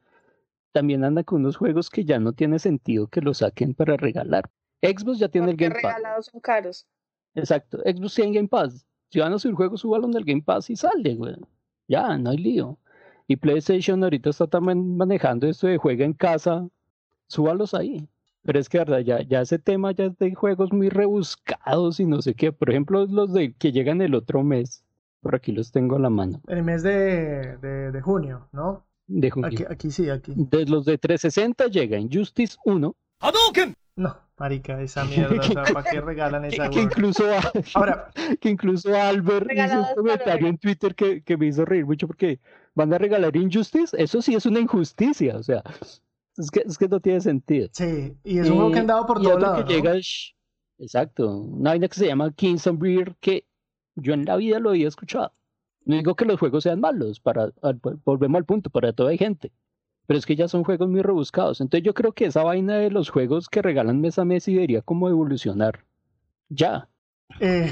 también 0.72 1.04
anda 1.04 1.24
con 1.24 1.40
unos 1.40 1.56
juegos 1.56 1.88
que 1.88 2.04
ya 2.04 2.20
no 2.20 2.34
tiene 2.34 2.58
sentido 2.58 3.08
que 3.08 3.22
los 3.22 3.38
saquen 3.38 3.72
para 3.74 3.96
regalar. 3.96 4.50
Xbox 4.86 5.18
ya 5.18 5.28
tiene 5.28 5.50
el 5.50 5.56
Game 5.56 5.74
Pass. 5.74 5.82
regalados 5.94 6.26
son 6.26 6.40
caros. 6.40 6.86
Exacto, 7.34 7.78
Xbox 7.78 8.14
tiene 8.14 8.32
Game 8.32 8.48
Pass. 8.48 8.86
Si 9.10 9.20
van 9.20 9.32
a 9.32 9.38
subir 9.38 9.54
juegos, 9.56 9.80
súbalo 9.80 10.06
en 10.06 10.16
el 10.16 10.24
Game 10.24 10.42
Pass 10.42 10.70
y 10.70 10.76
sale, 10.76 11.14
güey. 11.14 11.36
Ya, 11.88 12.16
no 12.18 12.30
hay 12.30 12.38
lío. 12.38 12.78
Y 13.26 13.36
PlayStation 13.36 14.02
ahorita 14.02 14.30
está 14.30 14.46
también 14.46 14.96
manejando 14.96 15.46
esto 15.46 15.66
de 15.66 15.78
juega 15.78 16.04
en 16.04 16.12
casa, 16.12 16.68
súbalos 17.28 17.74
ahí. 17.74 18.08
Pero 18.42 18.58
es 18.58 18.68
que, 18.68 18.78
verdad, 18.78 18.98
ya, 18.98 19.22
ya 19.22 19.40
ese 19.40 19.58
tema 19.58 19.92
ya 19.92 20.04
es 20.06 20.18
de 20.18 20.34
juegos 20.34 20.72
muy 20.72 20.90
rebuscados 20.90 21.98
y 22.00 22.04
no 22.04 22.20
sé 22.20 22.34
qué. 22.34 22.52
Por 22.52 22.68
ejemplo, 22.70 23.06
los 23.06 23.32
de 23.32 23.54
que 23.54 23.72
llegan 23.72 24.02
el 24.02 24.14
otro 24.14 24.42
mes. 24.42 24.84
Por 25.22 25.34
aquí 25.34 25.52
los 25.52 25.72
tengo 25.72 25.96
a 25.96 25.98
la 25.98 26.10
mano. 26.10 26.42
en 26.48 26.58
el 26.58 26.64
mes 26.64 26.82
de, 26.82 27.56
de, 27.56 27.90
de 27.90 28.00
junio, 28.02 28.46
¿no? 28.52 28.84
De 29.06 29.30
junio. 29.30 29.48
Aquí, 29.48 29.64
aquí 29.66 29.90
sí, 29.90 30.10
aquí. 30.10 30.34
De 30.36 30.66
los 30.66 30.84
de 30.84 30.98
360 30.98 31.68
llega 31.68 31.98
Injustice 31.98 32.58
1, 32.66 32.94
No, 33.96 34.16
marica, 34.38 34.80
esa 34.80 35.04
mierda, 35.36 35.40
o 35.40 35.42
sea, 35.42 35.62
¿para 35.64 35.90
qué 35.90 36.00
regalan 36.00 36.42
que, 36.42 36.48
esa 36.48 36.64
que 36.64 36.76
huevona? 36.76 36.82
incluso, 36.92 37.24
a- 37.30 37.52
Ahora, 37.74 38.10
que 38.40 38.48
incluso 38.50 38.94
Albert 38.94 39.50
hizo 39.52 39.78
un 39.80 39.94
comentario 39.94 40.46
en 40.48 40.58
Twitter 40.58 40.94
que, 40.94 41.22
que 41.22 41.36
me 41.36 41.46
hizo 41.46 41.64
reír 41.64 41.86
mucho 41.86 42.06
porque 42.06 42.40
van 42.74 42.92
a 42.92 42.98
regalar 42.98 43.36
Injustice. 43.36 43.96
Eso 44.00 44.20
sí 44.22 44.34
es 44.34 44.46
una 44.46 44.60
injusticia, 44.60 45.36
o 45.36 45.42
sea, 45.42 45.62
es 46.36 46.50
que, 46.50 46.60
es 46.66 46.76
que 46.78 46.88
no 46.88 47.00
tiene 47.00 47.20
sentido. 47.20 47.68
sí, 47.72 48.16
y 48.24 48.38
es 48.38 48.48
un 48.50 48.56
juego 48.56 48.72
que 48.72 48.80
han 48.80 48.86
dado 48.88 49.06
por 49.06 49.20
lados, 49.22 49.54
que 49.56 49.62
¿no? 49.62 49.68
llega 49.68 49.94
exacto, 50.78 51.38
una 51.38 51.70
vaina 51.70 51.88
que 51.88 51.94
se 51.94 52.06
llama 52.06 52.32
Kingston 52.32 52.78
Beer 52.78 53.14
que 53.20 53.46
yo 53.96 54.12
en 54.14 54.24
la 54.24 54.36
vida 54.36 54.58
lo 54.58 54.70
había 54.70 54.88
escuchado. 54.88 55.32
No 55.84 55.96
digo 55.96 56.14
que 56.16 56.24
los 56.24 56.40
juegos 56.40 56.64
sean 56.64 56.80
malos, 56.80 57.20
para, 57.20 57.52
al- 57.62 57.80
volvemos 58.04 58.38
al 58.38 58.44
punto, 58.44 58.70
para 58.70 58.92
toda 58.92 59.10
hay 59.10 59.18
gente. 59.18 59.52
Pero 60.06 60.18
es 60.18 60.26
que 60.26 60.36
ya 60.36 60.48
son 60.48 60.64
juegos 60.64 60.88
muy 60.88 61.02
rebuscados. 61.02 61.60
Entonces 61.60 61.84
yo 61.84 61.94
creo 61.94 62.12
que 62.12 62.26
esa 62.26 62.42
vaina 62.42 62.76
de 62.76 62.90
los 62.90 63.08
juegos 63.10 63.48
que 63.48 63.62
regalan 63.62 64.00
mes 64.00 64.18
a 64.18 64.24
mes 64.24 64.44
debería 64.46 64.82
como 64.82 65.08
evolucionar. 65.08 65.84
Ya. 66.48 66.88
Eh, 67.40 67.70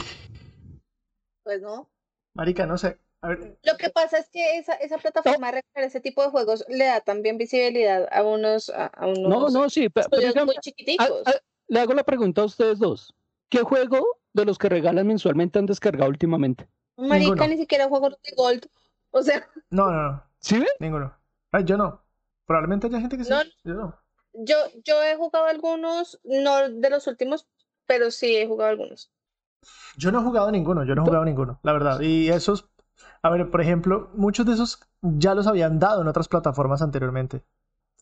Pues 1.44 1.60
no. 1.60 1.90
marica, 2.34 2.66
no 2.66 2.78
sé. 2.78 2.98
A 3.20 3.28
ver, 3.28 3.56
Lo 3.62 3.76
que 3.76 3.88
pasa 3.90 4.18
es 4.18 4.28
que 4.30 4.58
esa, 4.58 4.74
esa 4.74 4.98
plataforma 4.98 5.46
de 5.52 5.62
regalar 5.62 5.88
ese 5.88 6.00
tipo 6.00 6.22
de 6.24 6.30
juegos 6.30 6.64
le 6.68 6.86
da 6.86 7.00
también 7.00 7.38
visibilidad 7.38 8.08
a 8.10 8.24
unos, 8.24 8.68
a, 8.70 8.86
a 8.86 9.06
unos 9.06 9.28
No, 9.28 9.48
no, 9.50 9.70
sí, 9.70 9.88
pe- 9.88 10.02
pero, 10.10 10.26
dígame, 10.28 10.46
muy 10.46 10.56
chiquiticos. 10.60 11.22
a- 11.26 11.34
le 11.68 11.80
hago 11.80 11.94
la 11.94 12.02
pregunta 12.02 12.42
a 12.42 12.46
ustedes 12.46 12.78
dos. 12.80 13.14
¿Qué 13.48 13.58
juego 13.58 14.04
de 14.32 14.44
los 14.44 14.58
que 14.58 14.68
regalan 14.68 15.06
mensualmente 15.06 15.58
han 15.58 15.66
descargado 15.66 16.10
últimamente? 16.10 16.66
Marica, 16.96 17.18
Ninguno. 17.18 17.46
ni 17.46 17.56
siquiera 17.58 17.88
juego 17.88 18.10
de 18.10 18.16
Gold. 18.36 18.66
O 19.12 19.22
sea, 19.22 19.46
No, 19.70 19.90
no, 19.92 20.02
no, 20.12 20.22
¿Sí 20.40 20.58
ve? 20.58 20.66
ninguno. 20.80 21.14
Ay, 21.52 21.64
yo 21.64 21.76
no. 21.76 22.02
Probablemente 22.46 22.86
haya 22.88 23.00
gente 23.00 23.16
que 23.18 23.24
sí. 23.24 23.30
No. 23.30 23.42
Yo 23.64 23.74
no. 23.74 23.94
yo, 24.32 24.56
yo 24.84 25.02
he 25.02 25.16
jugado 25.16 25.46
algunos, 25.46 26.20
no 26.24 26.68
de 26.68 26.90
los 26.90 27.06
últimos, 27.06 27.46
pero 27.86 28.10
sí 28.10 28.36
he 28.36 28.46
jugado 28.46 28.70
algunos. 28.70 29.10
Yo 29.96 30.10
no 30.10 30.20
he 30.20 30.24
jugado 30.24 30.50
ninguno, 30.50 30.84
yo 30.84 30.94
no 30.94 31.02
he 31.02 31.06
jugado 31.06 31.24
ninguno, 31.24 31.60
la 31.62 31.72
verdad. 31.72 32.00
Y 32.00 32.28
esos, 32.28 32.68
a 33.22 33.30
ver, 33.30 33.48
por 33.50 33.60
ejemplo, 33.60 34.10
muchos 34.14 34.44
de 34.46 34.54
esos 34.54 34.80
ya 35.02 35.34
los 35.34 35.46
habían 35.46 35.78
dado 35.78 36.02
en 36.02 36.08
otras 36.08 36.28
plataformas 36.28 36.82
anteriormente. 36.82 37.42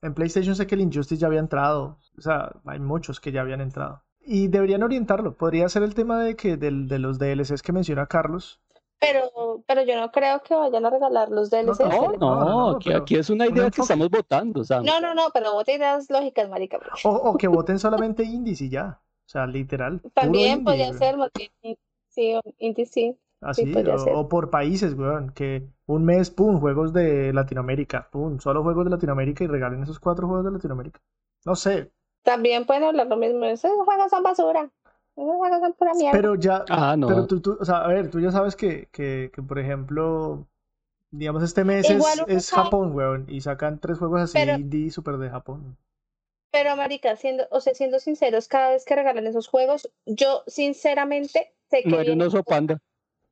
En 0.03 0.15
PlayStation 0.15 0.55
sé 0.57 0.67
que 0.67 0.75
el 0.77 0.81
Injustice 0.81 1.21
ya 1.21 1.27
había 1.27 1.41
entrado, 1.41 1.99
o 2.17 2.21
sea, 2.23 2.53
hay 2.65 2.79
muchos 2.81 3.21
que 3.21 3.33
ya 3.33 3.43
habían 3.43 3.61
entrado. 3.61 4.03
Y 4.23 4.49
deberían 4.49 4.83
orientarlo. 4.83 5.37
Podría 5.37 5.69
ser 5.69 5.83
el 5.83 5.95
tema 5.95 6.23
de 6.23 6.37
que 6.37 6.57
del- 6.57 6.89
de 6.89 6.99
los 6.99 7.19
DLCs 7.19 7.63
que 7.63 7.73
menciona 7.73 8.07
Carlos. 8.07 8.61
Pero, 9.01 9.65
pero 9.67 9.83
yo 9.83 9.97
no 9.99 10.11
creo 10.13 10.43
que 10.43 10.55
vayan 10.55 10.85
a 10.87 10.91
regalar 10.91 11.31
los 11.31 11.51
DLCs. 11.51 11.81
No, 11.81 11.89
No, 11.89 12.03
¿vale? 12.03 12.19
no, 12.19 12.45
no, 12.45 12.79
no, 12.81 12.97
aquí, 12.97 13.17
es 13.17 13.31
una 13.31 13.47
un 13.49 13.57
idea 13.57 13.71
que 13.71 13.81
estamos 13.81 14.09
votando, 14.11 14.61
o 14.61 14.65
sea, 14.65 14.81
No, 14.81 15.01
no, 15.01 15.15
no, 15.15 15.31
pero 15.33 15.53
vos 15.53 15.65
te 15.65 15.75
ideas 15.75 16.11
lógicas, 16.11 16.49
marica. 16.49 16.79
O, 17.05 17.11
o 17.31 17.37
que 17.39 17.49
voten 17.49 17.79
solamente 17.79 18.23
indies 18.25 18.61
y 18.63 18.69
ya. 18.71 19.01
O 19.27 19.29
sea, 19.33 19.47
literal. 19.47 20.03
También 20.15 20.59
indie, 20.59 20.65
podría 20.65 20.89
güey. 20.89 20.99
ser, 20.99 21.17
sí, 22.09 22.35
o- 22.35 22.43
indie 22.59 22.87
sí. 22.87 23.19
Así, 23.41 23.73
podría 23.73 23.95
o, 23.97 24.03
ser. 24.05 24.15
o 24.21 24.29
por 24.29 24.51
países, 24.51 24.95
weón, 24.95 25.31
que 25.33 25.67
un 25.87 26.05
mes, 26.05 26.31
pum, 26.31 26.61
juegos 26.61 26.93
de 26.93 27.33
Latinoamérica, 27.33 28.09
pum, 28.11 28.39
solo 28.39 28.63
juegos 28.63 28.85
de 28.85 28.91
Latinoamérica 28.91 29.45
y 29.45 29.47
regalen 29.47 29.83
esos 29.83 29.99
cuatro 29.99 30.27
juegos 30.27 30.45
de 30.45 30.53
Latinoamérica. 30.53 31.01
No 31.47 31.57
sé, 31.57 31.91
También 32.23 32.65
pueden 32.67 32.85
hablar 32.85 33.07
lo 33.09 33.17
mismo. 33.17 33.45
Esos 33.45 33.73
juegos 33.85 34.11
son 34.11 34.23
basura. 34.23 34.71
Son 35.15 35.73
pura 35.79 35.93
mierda. 35.95 36.13
pero 36.13 36.35
ya, 36.37 36.65
ah, 36.71 36.97
no, 36.97 37.09
pero 37.09 37.27
tú, 37.27 37.41
tú, 37.41 37.57
o 37.61 37.65
sea, 37.65 37.85
a 37.85 37.89
ver, 37.89 38.11
tú 38.11 38.21
ya 38.21 38.31
sabes 38.33 38.57
que, 38.57 38.89
que, 38.93 39.31
que 39.35 39.43
por 39.43 39.59
ejemplo, 39.59 40.47
digamos, 41.11 41.43
este 41.43 41.65
mes 41.65 41.89
es, 41.91 42.03
es 42.29 42.51
Japón, 42.51 42.95
weón, 42.95 43.27
y 43.29 43.41
sacan 43.41 43.79
tres 43.81 43.99
juegos 43.99 44.21
así 44.23 44.35
Pero- 44.35 44.55
indie 44.57 44.91
super 44.91 45.19
de 45.19 45.29
Japón. 45.31 45.77
Pero, 46.53 46.75
marica, 46.77 47.15
siendo, 47.15 47.45
o 47.53 47.61
sea, 47.61 47.75
siendo 47.75 48.01
sinceros, 48.01 48.49
cada 48.49 48.71
vez 48.71 48.85
que 48.85 48.97
regalan 48.97 49.25
esos 49.27 49.47
juegos, 49.47 49.89
yo 50.05 50.43
sinceramente 50.49 51.53
sé 51.71 51.83
que 51.85 51.89
muere 51.89 52.13
un 52.13 52.23
oso 52.23 52.43
panda. 52.43 52.79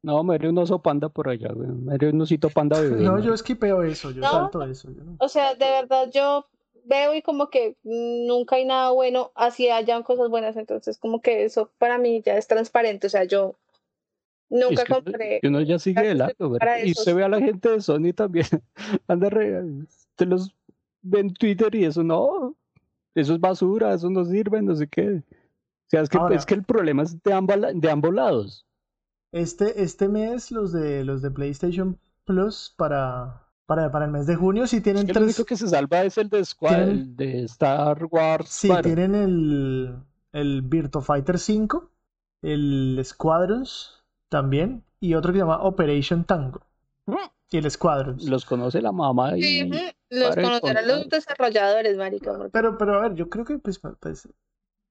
No, 0.04 0.22
muere 0.22 0.48
un 0.48 0.58
oso 0.58 0.80
panda 0.80 1.08
por 1.08 1.28
allá, 1.28 1.48
güey. 1.52 1.68
Muere 1.68 2.10
un 2.10 2.20
osito 2.20 2.48
panda 2.50 2.80
bebé. 2.80 2.96
No, 3.02 3.18
yo 3.18 3.34
esquipeo 3.34 3.82
eso, 3.82 4.12
yo 4.12 4.20
No. 4.20 4.30
salto 4.30 4.62
eso. 4.62 4.90
yo 4.92 5.02
no- 5.02 5.16
O 5.18 5.28
sea, 5.28 5.54
de 5.56 5.64
verdad 5.68 6.08
yo 6.12 6.46
veo 6.88 7.14
y 7.14 7.22
como 7.22 7.50
que 7.50 7.76
nunca 7.82 8.56
hay 8.56 8.64
nada 8.64 8.90
bueno, 8.90 9.30
así 9.34 9.68
hayan 9.68 10.02
cosas 10.02 10.28
buenas, 10.30 10.56
entonces 10.56 10.98
como 10.98 11.20
que 11.20 11.44
eso 11.44 11.70
para 11.78 11.98
mí 11.98 12.22
ya 12.24 12.36
es 12.36 12.46
transparente, 12.46 13.06
o 13.06 13.10
sea, 13.10 13.24
yo 13.24 13.56
nunca 14.48 14.82
Es 14.82 14.84
que 14.84 14.92
uno- 14.92 15.04
compré. 15.04 15.38
que 15.40 15.48
uno 15.48 15.60
ya 15.60 15.78
sigue 15.78 16.16
para 16.16 16.34
¿verdad? 16.38 16.78
Y 16.84 16.94
se 16.94 17.12
ve 17.14 17.24
a 17.24 17.28
la 17.28 17.38
gente 17.40 17.68
de 17.68 17.80
Sony 17.80 18.12
también. 18.14 18.46
Anda 19.08 19.28
re, 19.30 19.62
te 20.16 20.24
los 20.26 20.54
ve 21.02 21.20
en 21.20 21.34
Twitter 21.34 21.74
y 21.74 21.84
eso 21.84 22.02
no, 22.02 22.54
eso 23.14 23.34
es 23.34 23.40
basura, 23.40 23.92
eso 23.94 24.08
no 24.10 24.24
sirve, 24.24 24.62
no 24.62 24.74
sé 24.74 24.88
qué. 24.88 25.08
O 25.18 25.90
sea, 25.90 26.00
es 26.02 26.08
que, 26.08 26.18
Ahora- 26.18 26.36
es 26.36 26.46
que 26.46 26.54
el 26.54 26.64
problema 26.64 27.02
es 27.02 27.22
de 27.22 27.32
ambos, 27.32 27.56
de 27.74 27.90
ambos 27.90 28.14
lados. 28.14 28.64
Este, 29.32 29.82
este 29.82 30.08
mes, 30.08 30.50
los 30.50 30.72
de, 30.72 31.04
los 31.04 31.20
de 31.20 31.30
PlayStation 31.30 31.98
Plus 32.24 32.72
para, 32.76 33.42
para, 33.68 33.92
para 33.92 34.06
el 34.06 34.10
mes 34.10 34.26
de 34.26 34.34
junio, 34.34 34.66
sí 34.66 34.80
tienen 34.80 35.06
El 35.06 35.12
tres. 35.12 35.24
único 35.26 35.44
que 35.44 35.54
se 35.54 35.68
salva 35.68 36.02
es 36.02 36.16
el 36.16 36.30
de, 36.30 36.42
Squad, 36.42 36.70
Tienen- 36.70 36.88
el 36.88 37.16
de 37.16 37.42
Star 37.44 38.02
Wars. 38.10 38.48
Sí, 38.48 38.70
tienen 38.82 39.14
el, 39.14 39.94
el 40.32 40.62
Virtua 40.62 41.02
Fighter 41.02 41.38
5, 41.38 41.90
el 42.40 42.98
Squadrons 43.04 44.02
también, 44.30 44.84
y 45.00 45.12
otro 45.12 45.32
que 45.32 45.38
se 45.38 45.42
llama 45.44 45.62
Operation 45.62 46.24
Tango. 46.24 46.62
Y 47.50 47.58
el 47.58 47.70
Squadrons. 47.70 48.24
Los 48.24 48.46
conoce 48.46 48.80
la 48.80 48.90
mamá 48.92 49.36
y 49.36 49.42
Sí, 49.42 49.70
Los 50.08 50.34
conocerán 50.34 50.86
los 50.88 51.08
desarrolladores, 51.10 51.96
marica. 51.98 52.32
porque- 52.38 52.50
Pero, 52.50 52.78
pero 52.78 52.94
a 52.98 53.02
ver, 53.02 53.14
yo 53.16 53.28
creo 53.28 53.44
que, 53.44 53.58
pues, 53.58 53.80
pues, 54.00 54.28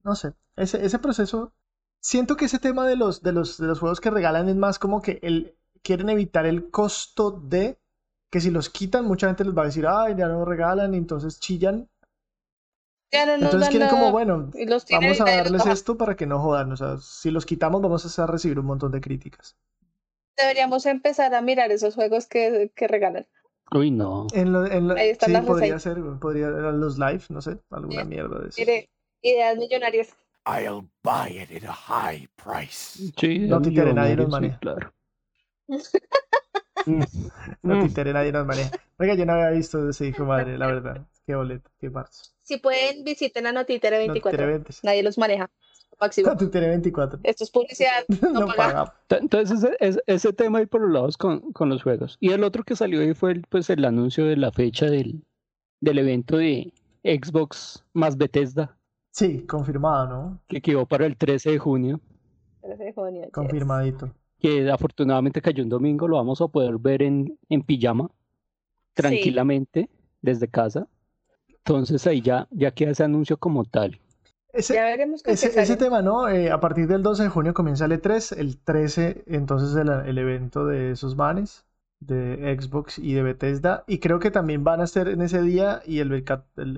no 0.04 0.14
sé, 0.14 0.34
ese, 0.54 0.84
ese 0.86 1.00
proceso, 1.00 1.52
siento 1.98 2.36
que 2.36 2.44
ese 2.44 2.60
tema 2.60 2.86
de 2.86 2.94
los, 2.94 3.22
de 3.24 3.32
los, 3.32 3.58
de 3.58 3.66
los 3.66 3.80
juegos 3.80 4.00
que 4.00 4.10
regalan 4.10 4.48
es 4.48 4.54
más 4.54 4.78
como 4.78 5.02
que 5.02 5.18
el, 5.22 5.56
quieren 5.82 6.10
evitar 6.10 6.46
el 6.46 6.70
costo 6.70 7.32
de 7.32 7.76
que 8.30 8.40
si 8.40 8.50
los 8.50 8.68
quitan, 8.70 9.04
mucha 9.06 9.26
gente 9.28 9.44
les 9.44 9.56
va 9.56 9.62
a 9.62 9.66
decir, 9.66 9.86
ay, 9.86 10.14
ya 10.16 10.28
no 10.28 10.44
regalan, 10.44 10.94
y 10.94 10.98
entonces 10.98 11.40
chillan. 11.40 11.88
Ya 13.10 13.24
no 13.24 13.32
nos 13.32 13.44
Entonces 13.44 13.60
dan 13.60 13.70
quieren 13.70 13.88
como, 13.88 14.10
bueno, 14.12 14.50
los 14.66 14.86
vamos 14.90 15.20
a 15.20 15.24
los 15.24 15.36
darles 15.36 15.58
baja. 15.60 15.72
esto 15.72 15.96
para 15.96 16.14
que 16.16 16.26
no 16.26 16.40
jodan. 16.40 16.72
O 16.72 16.76
sea, 16.76 16.98
si 16.98 17.30
los 17.30 17.46
quitamos, 17.46 17.80
vamos 17.80 18.18
a 18.18 18.26
recibir 18.26 18.58
un 18.58 18.66
montón 18.66 18.92
de 18.92 19.00
críticas. 19.00 19.56
Deberíamos 20.36 20.84
empezar 20.86 21.34
a 21.34 21.40
mirar 21.40 21.72
esos 21.72 21.94
juegos 21.94 22.26
que, 22.26 22.70
que 22.76 22.86
regalan. 22.86 23.26
Uy, 23.72 23.90
no. 23.90 24.26
En 24.32 24.52
lo- 24.52 24.66
en 24.66 24.88
la- 24.88 24.94
Ahí 24.94 25.08
están 25.10 25.28
sí, 25.28 25.32
las 25.32 25.46
podría 25.46 25.78
ser, 25.78 25.98
podría 26.20 26.48
los 26.50 26.98
live, 26.98 27.22
no 27.30 27.40
sé, 27.42 27.58
alguna 27.70 28.04
mierda 28.04 28.38
de 28.40 28.48
eso. 28.48 28.60
Mire, 28.60 28.90
ideas 29.22 29.56
millonarias. 29.56 30.14
I'll 30.46 30.88
buy 31.02 31.38
it 31.38 31.50
at 31.62 31.68
a 31.68 31.72
high 31.72 32.28
price. 32.36 32.98
Sí, 33.18 33.40
No 33.40 33.60
nadie 33.60 34.16
los 34.16 34.28
millonario, 34.28 34.30
sí, 34.30 34.50
claro. 34.60 34.92
No 37.62 37.76
Mm. 37.76 37.86
títere, 37.88 38.12
nadie 38.12 38.32
nos 38.32 38.46
maneja. 38.46 38.70
Oiga, 38.98 39.14
yo 39.14 39.26
no 39.26 39.32
había 39.34 39.50
visto 39.50 39.88
ese 39.88 40.06
hijo 40.08 40.24
madre, 40.24 40.56
la 40.58 40.66
verdad. 40.66 41.06
Qué 41.26 41.34
boleto, 41.34 41.70
qué 41.80 41.90
marzo. 41.90 42.30
Si 42.42 42.56
pueden, 42.58 43.04
visiten 43.04 43.46
a 43.46 43.52
Notitere 43.52 43.98
24. 43.98 44.30
Notitere 44.38 44.52
20. 44.58 44.74
Nadie 44.84 45.02
los 45.02 45.18
maneja. 45.18 45.50
Máximo. 46.00 46.28
Notitere 46.30 46.68
24. 46.68 47.20
Esto 47.24 47.44
es 47.44 47.50
publicidad. 47.50 48.04
No, 48.22 48.40
No 48.40 48.46
paga. 48.46 48.56
paga. 48.56 48.94
Ta- 49.08 49.18
Entonces, 49.18 49.62
ese, 49.64 49.76
ese- 49.80 50.02
ese 50.06 50.32
tema 50.32 50.58
ahí 50.60 50.66
por 50.66 50.80
los 50.80 50.90
lados 50.92 51.16
con, 51.16 51.52
con 51.52 51.68
los 51.68 51.82
juegos. 51.82 52.16
Y 52.20 52.30
el 52.32 52.44
otro 52.44 52.62
que 52.64 52.76
salió 52.76 53.00
ahí 53.00 53.14
fue 53.14 53.32
el, 53.32 53.42
pues, 53.48 53.68
el 53.70 53.84
anuncio 53.84 54.24
de 54.24 54.36
la 54.36 54.52
fecha 54.52 54.86
del, 54.86 55.24
del 55.80 55.98
evento 55.98 56.36
de 56.38 56.72
Xbox 57.04 57.84
más 57.92 58.16
Bethesda, 58.16 58.76
Sí, 59.10 59.44
confirmado, 59.46 60.06
¿no? 60.08 60.40
que 60.48 60.60
quedó 60.60 60.86
para 60.86 61.04
el 61.06 61.16
13 61.16 61.50
de 61.52 61.58
junio, 61.58 62.00
13 62.62 62.84
de 62.84 62.92
junio, 62.92 63.22
yes. 63.24 63.32
Confirmadito. 63.32 64.10
Que 64.40 64.70
afortunadamente 64.70 65.42
cayó 65.42 65.62
un 65.64 65.68
domingo, 65.70 66.08
lo 66.08 66.16
vamos 66.16 66.40
a 66.40 66.48
poder 66.48 66.78
ver 66.78 67.02
en, 67.02 67.38
en 67.48 67.62
pijama, 67.62 68.10
tranquilamente, 68.94 69.90
desde 70.22 70.48
casa. 70.48 70.88
Entonces 71.48 72.06
ahí 72.06 72.22
ya, 72.22 72.48
ya 72.50 72.72
queda 72.72 72.92
ese 72.92 73.04
anuncio 73.04 73.38
como 73.38 73.64
tal. 73.64 74.00
Ese, 74.52 74.74
Ya 74.74 74.84
veremos 74.84 75.22
qué 75.22 75.32
ese, 75.32 75.60
ese 75.60 75.76
tema, 75.76 76.02
¿no? 76.02 76.28
Eh, 76.28 76.50
a 76.50 76.60
partir 76.60 76.86
del 76.88 77.02
12 77.02 77.24
de 77.24 77.28
junio 77.28 77.54
comienza 77.54 77.84
el 77.84 77.92
E3, 77.92 78.32
el 78.32 78.58
13 78.58 79.22
entonces 79.26 79.74
el, 79.76 79.88
el 79.90 80.18
evento 80.18 80.64
de 80.66 80.92
esos 80.92 81.16
manes, 81.16 81.66
de 82.00 82.56
Xbox 82.60 82.98
y 82.98 83.12
de 83.14 83.22
Bethesda, 83.22 83.84
y 83.86 83.98
creo 83.98 84.18
que 84.20 84.30
también 84.30 84.64
van 84.64 84.80
a 84.80 84.84
estar 84.84 85.08
en 85.08 85.20
ese 85.22 85.42
día 85.42 85.82
y 85.84 85.98
el, 86.00 86.12
el, 86.12 86.24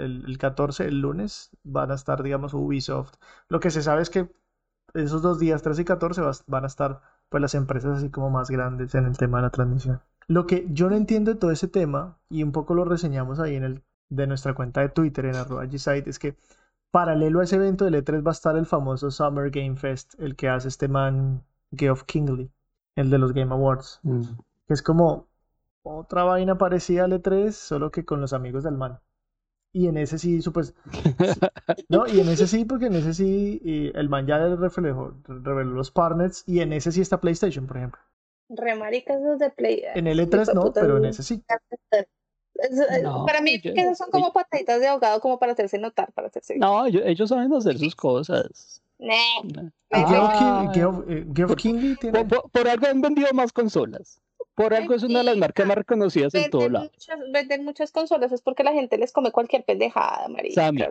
el- 0.01 0.25
el 0.27 0.39
14, 0.39 0.87
el 0.87 1.01
lunes, 1.01 1.51
van 1.63 1.91
a 1.93 1.95
estar, 1.95 2.23
digamos, 2.23 2.55
Ubisoft. 2.55 3.15
Lo 3.49 3.61
que 3.61 3.71
se 3.71 3.83
sabe 3.83 4.03
es 4.03 4.11
que 4.11 4.29
esos 4.95 5.23
dos 5.23 5.39
días, 5.39 5.63
13 5.63 5.83
y 5.83 5.85
14, 5.85 6.21
vas- 6.23 6.45
van 6.47 6.65
a 6.65 6.67
estar 6.69 7.01
pues 7.31 7.41
las 7.41 7.55
empresas 7.55 7.99
así 7.99 8.11
como 8.11 8.29
más 8.29 8.51
grandes 8.51 8.95
en 8.95 9.07
el 9.07 9.17
tema 9.17 9.39
de 9.39 9.45
la 9.45 9.51
transmisión. 9.51 10.01
Lo 10.27 10.47
que 10.47 10.67
yo 10.71 10.91
no 10.91 10.97
entiendo 10.97 11.33
de 11.33 11.39
todo 11.39 11.51
ese 11.51 11.67
tema, 11.69 12.19
y 12.29 12.43
un 12.43 12.53
poco 12.53 12.75
lo 12.75 12.85
reseñamos 12.85 13.41
ahí 13.41 13.57
en 13.57 13.65
el 13.65 13.83
de 14.11 14.27
nuestra 14.27 14.55
cuenta 14.55 14.81
de 14.83 14.91
Twitter 14.91 15.25
en 15.25 15.37
arroba 15.37 15.65
Gsite, 15.65 16.11
es 16.11 16.19
que 16.19 16.37
paralelo 16.91 17.41
a 17.41 17.45
ese 17.45 17.57
evento 17.57 17.85
del 17.85 17.95
E3 17.95 18.25
va 18.27 18.31
a 18.31 18.33
estar 18.33 18.57
el 18.57 18.67
famoso 18.67 19.11
Summer 19.11 19.51
Game 19.51 19.77
Fest, 19.77 20.15
el 20.19 20.37
que 20.37 20.49
hace 20.49 20.69
este 20.69 20.89
man 20.89 21.43
Geoff 21.75 22.03
Kingley, 22.05 22.51
el 22.97 23.11
de 23.11 23.19
los 23.19 23.33
Game 23.33 23.53
Awards, 23.53 24.01
Mm. 24.03 24.23
que 24.67 24.75
es 24.75 24.83
como 24.83 25.29
otra 25.83 26.25
vaina 26.25 26.59
parecida 26.59 27.05
al 27.05 27.13
E3, 27.13 27.53
solo 27.53 27.91
que 27.91 28.05
con 28.05 28.21
los 28.21 28.33
amigos 28.33 28.65
del 28.65 28.77
man. 28.77 28.99
Y 29.73 29.87
en 29.87 29.97
ese 29.99 30.19
sí, 30.19 30.41
pues, 30.53 30.75
no, 31.89 32.07
y 32.09 32.19
en 32.21 32.29
ese 32.29 32.49
sí, 32.49 32.65
porque 32.65 32.87
en 32.87 32.95
ese 32.97 33.15
sí, 33.15 33.61
y 33.65 33.97
el 33.97 34.09
man 34.09 34.27
ya 34.27 34.39
le 34.39 34.57
reflejó, 34.57 35.15
reveló 35.29 35.71
los 35.71 35.93
partners, 35.93 36.43
y 36.47 36.61
en 36.61 36.73
ese 36.73 36.91
sí 36.91 37.01
está 37.01 37.21
PlayStation, 37.21 37.67
por 37.69 37.77
ejemplo. 37.77 38.01
Re 38.49 38.75
maricas 38.75 39.21
los 39.23 39.39
de 39.39 39.51
Play. 39.51 39.83
En 39.95 40.09
el 40.09 40.19
E3 40.19 40.53
no, 40.55 40.73
pero 40.73 40.97
en 40.97 41.03
no. 41.05 41.09
ese 41.09 41.23
sí. 41.23 41.45
Eh, 41.93 43.01
No, 43.03 43.25
para 43.25 43.41
mí, 43.41 43.61
yo- 43.61 43.73
que 43.73 43.81
esas 43.81 43.97
son 43.97 44.11
como 44.11 44.33
pataditas 44.33 44.81
de 44.81 44.89
ahogado, 44.89 45.21
como 45.21 45.39
para 45.39 45.53
hacerse 45.53 45.79
notar, 45.79 46.13
para 46.13 46.27
hacerse. 46.27 46.59
No, 46.59 46.85
ellos, 46.87 47.03
ellos 47.07 47.29
saben 47.29 47.53
hacer 47.55 47.79
sus 47.79 47.95
cosas. 47.95 48.83
Nah. 48.99 49.63
Ah. 49.93 50.71
Geoff, 50.75 51.05
eh, 51.09 51.27
Geoff 51.35 51.55
Kingley 51.55 51.97
tiene... 51.97 52.25
Por, 52.25 52.43
por- 52.43 52.51
por 52.51 52.69
algo 52.69 52.87
han 52.89 53.01
vendido 53.01 53.29
más 53.33 53.53
consolas. 53.53 54.21
Por 54.63 54.75
algo 54.75 54.95
es 54.95 55.03
una 55.03 55.19
de 55.21 55.25
las 55.25 55.37
marcas 55.37 55.67
más 55.67 55.77
reconocidas 55.77 56.35
en 56.35 56.51
todo 56.51 56.69
lado. 56.69 56.91
muchas, 56.93 57.19
venden 57.33 57.65
muchas 57.65 57.93
consolas, 57.93 58.33
es 58.33 58.43
porque 58.43 58.63
la 58.65 58.73
gente 58.73 58.99
les 58.99 59.13
come 59.13 59.31
cualquier 59.33 59.65
pendejada, 59.65 60.29
marica. 60.29 60.55
Sammy, 60.55 60.83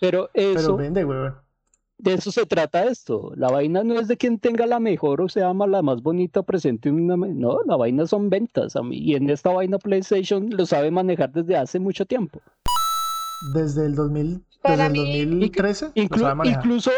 Pero 0.00 0.28
Pero 0.32 0.54
eso, 0.54 0.76
vende, 0.76 1.04
weón. 1.04 1.34
de 1.98 2.14
eso 2.14 2.30
se 2.30 2.44
trata 2.44 2.84
esto. 2.84 3.32
La 3.36 3.48
vaina 3.48 3.82
no 3.84 3.98
es 3.98 4.08
de 4.08 4.16
quien 4.18 4.38
tenga 4.38 4.66
la 4.66 4.78
mejor 4.80 5.22
o 5.22 5.28
sea 5.28 5.54
la 5.54 5.82
más 5.82 6.02
bonita 6.02 6.42
presente. 6.42 6.90
Una, 6.90 7.16
no, 7.16 7.60
la 7.64 7.76
vaina 7.76 8.06
son 8.06 8.28
ventas. 8.28 8.76
A 8.76 8.82
mí. 8.82 8.98
Y 8.98 9.14
en 9.14 9.30
esta 9.30 9.50
vaina 9.50 9.78
PlayStation 9.78 10.50
lo 10.50 10.66
sabe 10.66 10.90
manejar 10.90 11.32
desde 11.32 11.56
hace 11.56 11.78
mucho 11.78 12.04
tiempo. 12.04 12.40
Desde 13.54 13.86
el 13.86 13.94
2000, 13.94 14.42
Para 14.62 14.88
desde 14.88 15.20
el 15.20 15.28
mí- 15.28 15.30
2013 15.50 15.86
lo 15.86 15.92
Inclu- 15.94 16.20
sabe 16.20 16.34
manejar. 16.34 16.64
incluso 16.64 16.90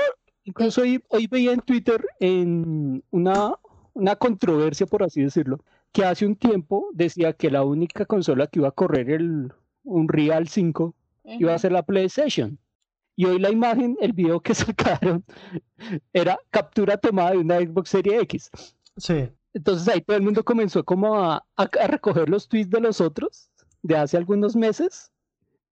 incluso 0.45 0.81
hoy, 0.81 1.03
hoy 1.09 1.27
veía 1.27 1.53
en 1.53 1.61
Twitter 1.61 2.03
en 2.21 3.05
una, 3.11 3.55
una 3.93 4.17
controversia, 4.17 4.87
por 4.87 5.03
así 5.03 5.21
decirlo, 5.23 5.61
que 5.93 6.05
hace 6.05 6.27
un 6.27 6.37
tiempo 6.37 6.89
decía 6.93 7.33
que 7.33 7.51
la 7.51 7.65
única 7.65 8.05
consola 8.07 8.47
que 8.47 8.61
iba 8.61 8.69
a 8.69 8.73
correr 8.73 9.11
el 9.11 9.53
Unreal 9.85 10.49
5 10.49 10.95
iba 11.25 11.55
a 11.55 11.59
ser 11.59 11.73
la 11.73 11.83
PlayStation. 11.83 12.59
Y 13.17 13.25
hoy 13.25 13.39
la 13.41 13.51
imagen, 13.51 13.97
el 14.01 14.13
video 14.13 14.41
que 14.41 14.55
sacaron, 14.55 15.25
era 16.13 16.39
captura 16.51 16.97
tomada 16.97 17.33
de 17.33 17.39
una 17.39 17.59
Xbox 17.59 17.91
Series 17.91 18.23
X. 18.23 18.51
Sí. 18.97 19.29
Entonces 19.55 19.89
ahí 19.89 20.01
todo 20.03 20.17
el 20.17 20.23
mundo 20.23 20.45
comenzó 20.45 20.85
como 20.85 21.17
a, 21.17 21.37
a- 21.57 21.63
a 21.81 21.87
recoger 21.87 22.29
los 22.29 22.49
tweets 22.49 22.71
de 22.71 22.81
los 22.81 23.01
otros 23.01 23.51
de 23.83 23.97
hace 23.97 24.17
algunos 24.17 24.55
meses 24.57 25.11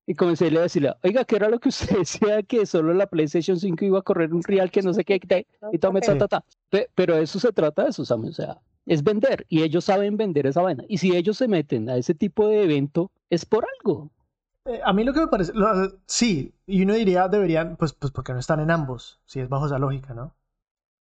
y 0.06 0.14
comencé 0.14 0.46
a 0.46 0.60
decirle, 0.62 0.94
oiga, 1.02 1.24
¿qué 1.24 1.36
era 1.36 1.48
lo 1.48 1.58
que 1.60 1.68
usted 1.70 1.98
decía 1.98 2.42
que 2.42 2.64
solo 2.66 2.94
la 2.94 3.06
PlayStation 3.06 3.58
5 3.58 3.84
iba 3.84 3.98
a 3.98 4.02
correr 4.02 4.32
un 4.32 4.42
real 4.42 4.70
que 4.70 4.82
no 4.82 4.92
sé 4.92 5.04
qué, 5.04 5.20
y 5.72 5.78
tome, 5.78 6.00
ta, 6.00 6.12
ta, 6.18 6.28
ta? 6.28 6.44
Pe- 6.70 6.88
Pero 6.94 7.16
eso 7.16 7.38
se 7.38 7.52
trata 7.52 7.84
de 7.84 7.90
eso, 7.90 8.04
Sammy, 8.04 8.28
o 8.30 8.32
sea, 8.32 8.58
es 8.86 9.02
vender 9.04 9.46
y 9.48 9.62
ellos 9.62 9.84
saben 9.84 10.16
vender 10.16 10.46
esa 10.46 10.62
vaina. 10.62 10.84
Y 10.88 10.98
si 10.98 11.14
ellos 11.16 11.36
se 11.38 11.48
meten 11.48 11.88
a 11.90 11.96
ese 11.96 12.14
tipo 12.14 12.48
de 12.48 12.62
evento, 12.64 13.10
es 13.30 13.44
por 13.46 13.66
algo. 13.80 14.10
Eh, 14.66 14.80
a 14.84 14.92
mí 14.92 15.04
lo 15.04 15.12
que 15.12 15.20
me 15.20 15.28
parece, 15.28 15.52
lo- 15.54 15.98
sí, 16.06 16.54
y 16.66 16.82
uno 16.82 16.94
diría, 16.94 17.28
deberían, 17.28 17.76
pues, 17.76 17.92
pues 17.94 18.12
porque 18.12 18.32
no 18.32 18.40
están 18.40 18.60
en 18.60 18.70
ambos, 18.70 19.20
si 19.26 19.40
es 19.40 19.48
bajo 19.48 19.66
esa 19.66 19.78
lógica, 19.78 20.14
¿no? 20.14 20.34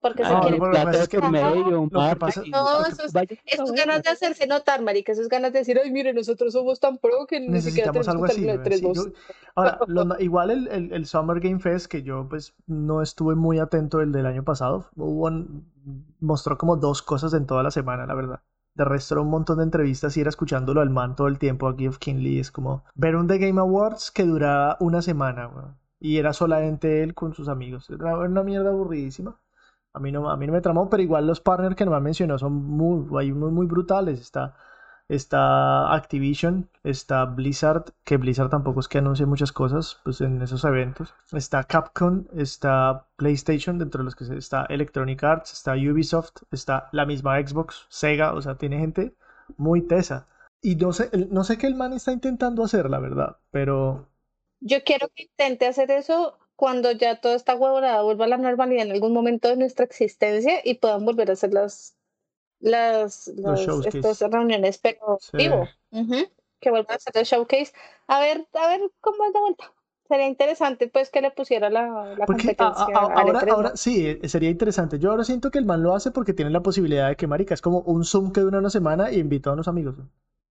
Porque 0.04 0.24
se 0.26 0.32
Ah, 0.34 0.42
quieren. 0.42 0.60
bueno, 0.60 0.74
plata 0.74 0.92
de 0.92 1.04
es 1.04 1.08
que- 1.10 1.20
por 1.20 1.32
medio, 1.32 1.64
que 1.90 1.96
marketing, 1.96 2.20
pasa- 2.20 2.44
No, 2.52 2.86
eso 2.86 3.04
es- 3.06 3.72
ganas 3.74 4.04
de 4.04 4.10
hacerse 4.10 4.46
notar, 4.46 4.82
marica, 4.84 5.14
esas 5.14 5.30
ganas 5.30 5.54
de 5.54 5.60
decir, 5.60 5.80
ay, 5.84 5.92
mire, 5.92 6.14
nosotros 6.14 6.52
somos 6.54 6.80
tan 6.82 6.98
pro 6.98 7.26
que 7.26 7.40
ni 7.40 7.62
siquiera 7.62 7.92
Necesitamos 7.94 8.06
tenemos 8.06 8.08
algo 8.10 8.92
así. 8.92 9.14
ahora, 9.56 9.80
igual 10.20 10.52
el, 10.52 10.68
el, 10.68 10.92
el 10.92 11.06
Summer 11.06 11.40
Game 11.40 11.60
Fest, 11.60 11.88
que 11.88 12.04
yo 12.04 12.28
pues 12.30 12.54
no 12.68 13.02
estuve 13.02 13.36
muy 13.36 13.60
atento 13.60 14.02
el 14.02 14.12
del 14.12 14.26
año 14.26 14.44
pasado, 14.44 14.90
hubo 14.98 15.28
un- 15.28 15.72
mostró 16.20 16.58
como 16.58 16.76
dos 16.76 17.02
cosas 17.02 17.34
en 17.34 17.46
toda 17.48 17.64
la 17.64 17.72
semana, 17.72 18.06
la 18.06 18.14
verdad. 18.14 18.42
De 18.76 18.86
resto 18.86 19.14
era 19.16 19.22
un 19.22 19.30
montón 19.30 19.58
de 19.60 19.64
entrevistas 19.64 20.18
y 20.18 20.22
era 20.22 20.30
escuchándolo 20.30 20.82
al 20.82 20.90
man 20.90 21.16
todo 21.16 21.28
el 21.28 21.38
tiempo 21.40 21.68
a 21.68 21.76
Geoff 21.78 21.98
Kinley. 22.00 22.40
Es 22.40 22.52
como 22.52 22.84
ver 22.96 23.16
un 23.16 23.28
The 23.28 23.38
Game 23.38 23.62
Awards 23.62 24.12
que 24.12 24.24
duraba 24.26 24.76
una 24.80 25.02
semana, 25.02 25.48
weón, 25.48 25.78
Y 26.00 26.18
era 26.18 26.34
solamente 26.34 27.04
él 27.04 27.14
con 27.14 27.34
sus 27.34 27.48
amigos. 27.48 27.90
Era 27.90 28.18
una 28.18 28.44
mierda 28.44 28.70
aburridísima. 28.72 29.40
A 29.94 30.00
mí 30.00 30.12
no, 30.12 30.30
a 30.30 30.38
mí 30.38 30.48
no 30.48 30.54
me 30.54 30.62
tramó, 30.62 30.90
pero 30.90 31.04
igual 31.04 31.28
los 31.28 31.40
partners 31.42 31.76
que 31.76 31.86
nomás 31.86 32.02
mencionó 32.02 32.38
son 32.40 32.54
muy, 32.54 33.32
unos 33.32 33.52
muy 33.52 33.68
brutales. 33.68 34.20
Está, 34.20 34.56
está 35.08 35.94
Activision, 35.94 36.70
está 36.84 37.26
Blizzard, 37.26 37.94
que 38.04 38.18
Blizzard 38.18 38.50
tampoco 38.50 38.80
es 38.80 38.88
que 38.88 38.98
anuncie 39.00 39.26
muchas 39.26 39.52
cosas 39.52 40.00
pues, 40.04 40.22
en 40.22 40.42
esos 40.42 40.64
eventos. 40.66 41.14
Está 41.32 41.64
Capcom, 41.66 42.26
está 42.36 43.08
PlayStation, 43.18 43.78
dentro 43.78 44.00
de 44.00 44.06
los 44.06 44.16
que 44.16 44.26
está 44.36 44.66
Electronic 44.66 45.24
Arts, 45.24 45.54
está 45.54 45.74
Ubisoft, 45.74 46.44
está 46.52 46.90
la 46.92 47.06
misma 47.06 47.40
Xbox, 47.46 47.86
Sega, 47.90 48.34
o 48.34 48.42
sea, 48.42 48.56
tiene 48.58 48.80
gente 48.80 49.16
muy 49.58 49.82
tesa. 49.88 50.28
Y 50.62 50.76
no 50.76 50.94
sé, 50.94 51.10
no 51.30 51.44
sé 51.44 51.58
qué 51.58 51.68
el 51.68 51.76
man 51.76 51.94
está 51.94 52.12
intentando 52.14 52.64
hacer, 52.64 52.90
la 52.90 53.00
verdad, 53.00 53.38
pero 53.52 54.10
Yo 54.60 54.84
quiero 54.84 55.10
que 55.16 55.24
intente 55.24 55.68
hacer 55.68 55.92
eso 55.92 56.40
cuando 56.56 56.92
ya 56.92 57.20
toda 57.22 57.36
esta 57.36 57.56
huevonada 57.56 58.02
vuelva 58.04 58.26
a 58.26 58.28
la 58.30 58.38
normalidad 58.38 58.86
en 58.86 58.92
algún 58.92 59.14
momento 59.14 59.50
de 59.50 59.58
nuestra 59.58 59.86
existencia 59.86 60.62
y 60.64 60.76
puedan 60.76 61.06
volver 61.06 61.30
a 61.30 61.34
hacer 61.34 61.54
las 61.54 61.96
las, 62.60 63.28
las 63.36 63.68
estas 63.86 64.22
reuniones 64.22 64.78
pero 64.78 65.18
Sí. 65.22 65.38
vivo 65.38 65.68
Ujú. 65.92 66.16
que 66.60 66.70
vuelvan 66.72 66.94
a 66.94 66.96
hacer 66.96 67.18
el 67.18 67.26
showcase 67.26 67.74
a 68.08 68.20
ver 68.22 68.48
a 68.54 68.68
ver 68.68 68.82
cómo 69.02 69.26
es 69.26 69.34
la 69.34 69.40
vuelta 69.42 69.74
sería 70.08 70.28
interesante 70.28 70.88
pues 70.88 71.10
que 71.10 71.22
le 71.22 71.32
pusiera 71.32 71.70
la, 71.70 72.14
la 72.18 72.26
Porque 72.26 72.56
a- 72.60 72.68
a- 72.68 72.74
competencia 72.74 72.96
a- 72.98 73.06
al 73.20 73.28
ahora, 73.28 73.40
E3, 73.42 73.48
¿no? 73.48 73.54
ahora 73.56 73.78
sí, 73.78 74.06
eh, 74.08 74.30
sería 74.30 74.50
interesante. 74.50 75.00
Yo 75.00 75.10
ahora 75.12 75.24
siento 75.24 75.50
que 75.50 75.58
el 75.60 75.66
man 75.66 75.82
lo 75.82 75.96
hace 75.96 76.12
porque 76.12 76.34
tiene 76.34 76.52
la 76.52 76.62
posibilidad 76.62 77.08
de 77.08 77.16
que, 77.16 77.26
marica, 77.26 77.54
es 77.54 77.62
como 77.62 77.80
un 77.80 78.04
Zoom 78.04 78.32
que 78.32 78.42
dura 78.42 78.60
una 78.60 78.70
semana 78.70 79.12
y 79.12 79.20
invitó 79.20 79.50
a 79.50 79.54
unos 79.54 79.68
amigos. 79.70 79.96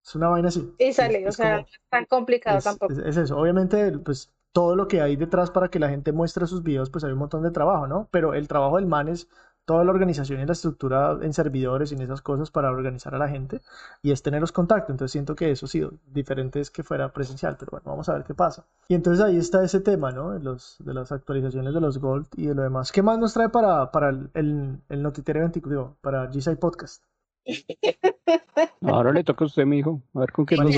Es 0.04 0.14
una 0.16 0.28
vaina 0.28 0.48
así. 0.48 0.68
y 0.78 0.84
Es- 0.84 0.96
sale 0.96 1.24
o 1.24 1.28
es 1.28 1.36
sea 1.36 1.50
como- 1.50 1.60
no 1.62 1.66
es 1.70 1.80
tan 1.90 2.04
complicado 2.06 2.58
es, 2.58 2.64
tampoco 2.64 2.92
es- 2.92 2.98
es 2.98 3.16
eso. 3.18 3.36
Obviamente, 3.38 3.92
pues 3.98 4.32
todo 4.52 4.76
lo 4.76 4.88
que 4.88 5.00
hay 5.00 5.16
detrás 5.16 5.50
para 5.50 5.68
que 5.68 5.78
la 5.78 5.88
gente 5.88 6.12
muestre 6.12 6.46
sus 6.46 6.62
videos, 6.62 6.90
pues 6.90 7.04
hay 7.04 7.12
un 7.12 7.18
montón 7.18 7.42
de 7.42 7.50
trabajo, 7.50 7.86
¿no? 7.86 8.08
Pero 8.10 8.34
el 8.34 8.48
trabajo 8.48 8.76
del 8.76 8.86
man 8.86 9.08
es 9.08 9.28
toda 9.64 9.84
la 9.84 9.92
organización 9.92 10.40
y 10.40 10.46
la 10.46 10.52
estructura 10.52 11.18
en 11.22 11.32
servidores 11.32 11.92
y 11.92 11.94
en 11.94 12.02
esas 12.02 12.20
cosas 12.20 12.50
para 12.50 12.70
organizar 12.70 13.14
a 13.14 13.18
la 13.18 13.28
gente 13.28 13.60
y 14.02 14.10
es 14.10 14.22
tener 14.22 14.40
los 14.40 14.52
contactos. 14.52 14.90
Entonces 14.90 15.12
siento 15.12 15.34
que 15.34 15.50
eso 15.50 15.66
sí, 15.66 15.86
diferente 16.06 16.60
es 16.60 16.70
que 16.70 16.82
fuera 16.82 17.12
presencial, 17.12 17.56
pero 17.58 17.70
bueno, 17.70 17.84
vamos 17.86 18.08
a 18.08 18.14
ver 18.14 18.24
qué 18.24 18.34
pasa. 18.34 18.66
Y 18.88 18.94
entonces 18.94 19.24
ahí 19.24 19.36
está 19.36 19.64
ese 19.64 19.80
tema, 19.80 20.10
¿no? 20.10 20.32
De, 20.32 20.40
los, 20.40 20.76
de 20.80 20.94
las 20.94 21.12
actualizaciones 21.12 21.72
de 21.72 21.80
los 21.80 21.98
Gold 21.98 22.26
y 22.36 22.46
de 22.46 22.54
lo 22.54 22.62
demás. 22.62 22.92
¿Qué 22.92 23.02
más 23.02 23.18
nos 23.18 23.34
trae 23.34 23.48
para, 23.48 23.90
para 23.92 24.10
el, 24.10 24.30
el, 24.34 24.78
el 24.88 25.02
Noticiero 25.02 25.40
24, 25.40 25.96
para 26.00 26.30
G-Side 26.30 26.56
Podcast? 26.56 27.04
Ahora 28.82 29.12
le 29.12 29.24
toca 29.24 29.44
a 29.44 29.46
usted, 29.46 29.64
mi 29.64 29.78
hijo. 29.78 30.02
A 30.14 30.20
ver 30.20 30.32
con 30.32 30.46
qué 30.46 30.56
nos 30.56 30.76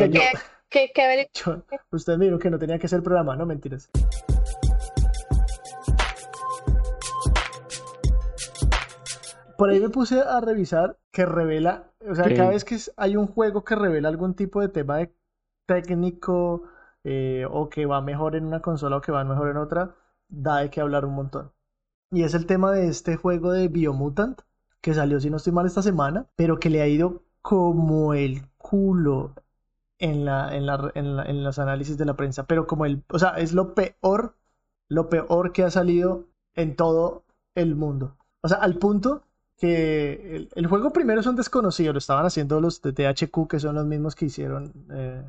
Que, 0.75 0.91
que 0.95 1.03
averi- 1.03 1.29
Yo- 1.33 1.63
usted 1.93 2.17
me 2.19 2.25
dijo 2.25 2.39
que 2.41 2.51
no 2.51 2.59
tenía 2.59 2.81
que 2.81 2.89
ser 2.89 3.01
programa, 3.01 3.37
no 3.37 3.47
mentiras. 3.47 3.89
Por 9.57 9.71
ahí 9.71 9.81
me 9.81 9.89
puse 9.89 10.21
a 10.21 10.41
revisar 10.41 10.99
que 11.13 11.25
revela, 11.27 11.85
o 12.09 12.15
sea, 12.15 12.25
Sí. 12.25 12.35
cada 12.35 12.51
vez 12.51 12.65
que 12.65 12.77
hay 12.97 13.17
un 13.17 13.27
juego 13.29 13.65
que 13.65 13.77
revela 13.77 14.09
algún 14.09 14.35
tipo 14.35 14.61
de 14.61 14.69
tema 14.69 14.97
de 14.99 15.15
técnico 15.67 16.65
eh, 17.05 17.47
o 17.51 17.69
que 17.69 17.87
va 17.87 18.01
mejor 18.01 18.35
en 18.35 18.47
una 18.47 18.61
consola 18.61 18.97
o 18.97 19.01
que 19.01 19.13
va 19.13 19.25
mejor 19.25 19.51
en 19.51 19.59
otra, 19.59 19.95
da 20.29 20.59
de 20.61 20.71
qué 20.71 20.81
hablar 20.81 21.05
un 21.05 21.15
montón. 21.15 21.53
Y 22.11 22.23
es 22.25 22.35
el 22.35 22.47
tema 22.47 22.73
de 22.73 22.89
este 22.89 23.17
juego 23.17 23.53
de 23.53 23.69
Biomutant, 23.69 24.41
que 24.81 24.95
salió, 24.95 25.21
si 25.21 25.29
no 25.31 25.37
estoy 25.37 25.53
mal, 25.53 25.67
esta 25.67 25.83
semana, 25.83 26.27
pero 26.35 26.59
que 26.59 26.71
le 26.71 26.81
ha 26.83 26.89
ido 26.89 27.23
como 27.43 28.15
el 28.15 28.43
culo 28.57 29.35
en 29.99 30.25
la, 30.25 30.55
en 30.57 30.67
la, 30.67 30.91
en 30.95 31.17
la- 31.17 31.25
en 31.25 31.45
los 31.45 31.59
análisis 31.59 31.99
de 31.99 32.05
la 32.07 32.17
prensa, 32.17 32.47
pero 32.47 32.67
como 32.67 32.87
el, 32.87 33.03
o 33.11 33.19
sea, 33.19 33.31
es 33.39 33.53
lo 33.53 33.75
peor, 33.75 34.37
lo 34.89 35.09
peor 35.09 35.53
que 35.53 35.63
ha 35.65 35.71
salido 35.71 36.27
en 36.55 36.77
todo 36.77 37.25
el 37.55 37.75
mundo. 37.77 38.17
O 38.43 38.49
sea, 38.49 38.59
al 38.59 38.79
punto 38.79 39.23
que 39.59 40.37
el, 40.37 40.49
el 40.55 40.67
juego 40.67 40.93
primero 40.93 41.21
es 41.21 41.27
un 41.27 41.37
desconocido, 41.37 41.93
lo 41.93 41.99
estaban 41.99 42.27
haciendo 42.27 42.61
los 42.61 42.83
de 42.83 42.93
THQ, 42.93 43.49
que 43.49 43.61
son 43.61 43.75
los 43.77 43.87
mismos 43.87 44.15
que 44.15 44.27
hicieron. 44.27 44.73
eh, 44.91 45.23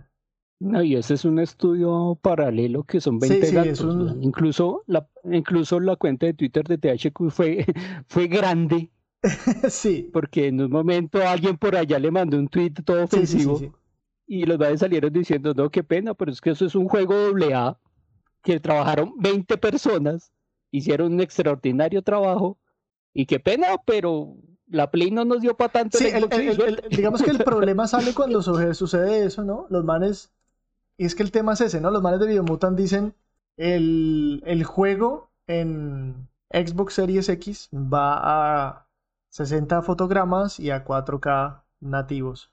No, 0.60 0.82
y 0.84 0.95
ese 0.95 1.13
es 1.13 1.23
un 1.25 1.39
estudio 1.39 2.17
paralelo 2.21 2.84
que 2.84 2.99
son 3.01 3.19
Sí, 3.19 3.19
20 3.19 3.45
sí, 3.45 3.58
gatos. 3.58 3.95
un-. 3.95 4.21
Incluso, 4.23 4.84
la, 4.88 5.08
incluso 5.23 5.80
la 5.80 5.95
cuenta 5.97 6.25
de 6.25 6.34
Twitter 6.34 6.63
de 6.65 6.78
THQ 6.78 7.30
fue, 7.30 7.65
fue 8.08 8.28
grande 8.28 8.91
sí, 9.69 10.12
porque 10.12 10.47
en 10.47 10.62
un 10.62 10.71
momento 10.71 11.21
alguien 11.28 11.58
por 11.58 11.75
allá 11.75 11.99
le 11.99 12.10
mandó 12.12 12.38
un 12.38 12.47
tweet 12.47 12.71
todo 12.86 13.04
sí, 13.10 13.25
sí, 13.28 13.39
sí, 13.39 13.56
ofensivo 13.56 13.56
sí. 13.56 13.75
Y 14.27 14.45
los 14.45 14.57
madres 14.59 14.79
salieron 14.81 15.13
diciendo, 15.13 15.53
no, 15.53 15.69
qué 15.69 15.83
pena, 15.83 16.13
pero 16.13 16.31
es 16.31 16.41
que 16.41 16.51
eso 16.51 16.65
es 16.65 16.75
un 16.75 16.88
juego 16.88 17.13
doble 17.15 17.53
A 17.53 17.77
que 18.43 18.59
trabajaron 18.59 19.13
20 19.17 19.57
personas, 19.57 20.31
hicieron 20.71 21.13
un 21.13 21.21
extraordinario 21.21 22.01
trabajo 22.03 22.57
y 23.13 23.25
qué 23.25 23.39
pena, 23.39 23.67
pero 23.85 24.35
la 24.67 24.91
Play 24.91 25.11
no 25.11 25.25
nos 25.25 25.41
dio 25.41 25.55
para 25.57 25.71
tanto 25.71 25.97
Sí, 25.97 26.05
el 26.05 26.27
el- 26.31 26.61
el- 26.61 26.81
digamos 26.89 27.21
que 27.23 27.31
el 27.31 27.39
problema 27.43 27.88
sale 27.88 28.13
cuando 28.13 28.41
suge- 28.41 28.73
sucede 28.73 29.25
eso, 29.25 29.43
¿no? 29.43 29.67
Los 29.69 29.83
manes, 29.85 30.33
y 30.97 31.05
es 31.05 31.15
que 31.15 31.23
el 31.23 31.31
tema 31.31 31.53
es 31.53 31.61
ese, 31.61 31.81
¿no? 31.81 31.91
Los 31.91 32.01
manes 32.01 32.19
de 32.19 32.27
Biomutant 32.27 32.77
dicen, 32.77 33.13
el, 33.57 34.41
el 34.45 34.63
juego 34.63 35.31
en 35.47 36.27
Xbox 36.51 36.93
Series 36.95 37.29
X 37.29 37.69
va 37.73 38.17
a 38.69 38.88
60 39.29 39.81
fotogramas 39.81 40.59
y 40.59 40.71
a 40.71 40.83
4K 40.85 41.63
nativos. 41.79 42.51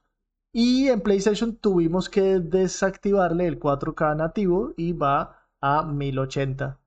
Y 0.52 0.88
en 0.88 1.00
PlayStation 1.00 1.56
tuvimos 1.56 2.08
que 2.08 2.38
desactivarle 2.40 3.46
el 3.46 3.58
4K 3.58 4.14
nativo 4.14 4.74
y 4.76 4.92
va 4.92 5.48
a 5.60 5.82
1080 5.84 6.78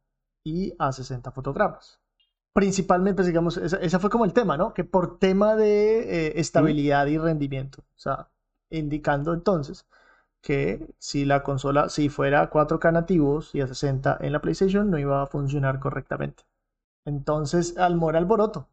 y 0.44 0.74
a 0.80 0.92
60 0.92 1.32
fotogramas 1.32 2.00
principalmente, 2.54 3.18
pues, 3.18 3.28
digamos, 3.28 3.58
esa, 3.58 3.78
esa 3.78 4.00
fue 4.00 4.10
como 4.10 4.26
el 4.26 4.34
tema, 4.34 4.58
¿no? 4.58 4.74
Que 4.74 4.84
por 4.84 5.20
tema 5.20 5.56
de 5.56 6.30
eh, 6.30 6.34
estabilidad 6.42 7.06
y 7.08 7.18
rendimiento, 7.20 7.82
o 7.84 8.00
sea, 8.00 8.30
indicando 8.72 9.34
entonces 9.34 9.88
que 10.42 10.96
si 11.00 11.26
la 11.26 11.44
consola, 11.44 11.90
si 11.90 12.10
fuera 12.10 12.42
a 12.44 12.50
4K 12.52 12.92
nativos 12.94 13.56
y 13.56 13.62
a 13.62 13.68
60 13.68 14.18
en 14.22 14.34
la 14.34 14.42
PlayStation, 14.42 14.90
no 14.92 15.00
iba 15.00 15.22
a 15.24 15.28
funcionar 15.28 15.80
correctamente. 15.80 16.44
Entonces, 17.06 17.78
al 17.78 17.96
mora 17.98 18.20
alboroto. 18.20 18.70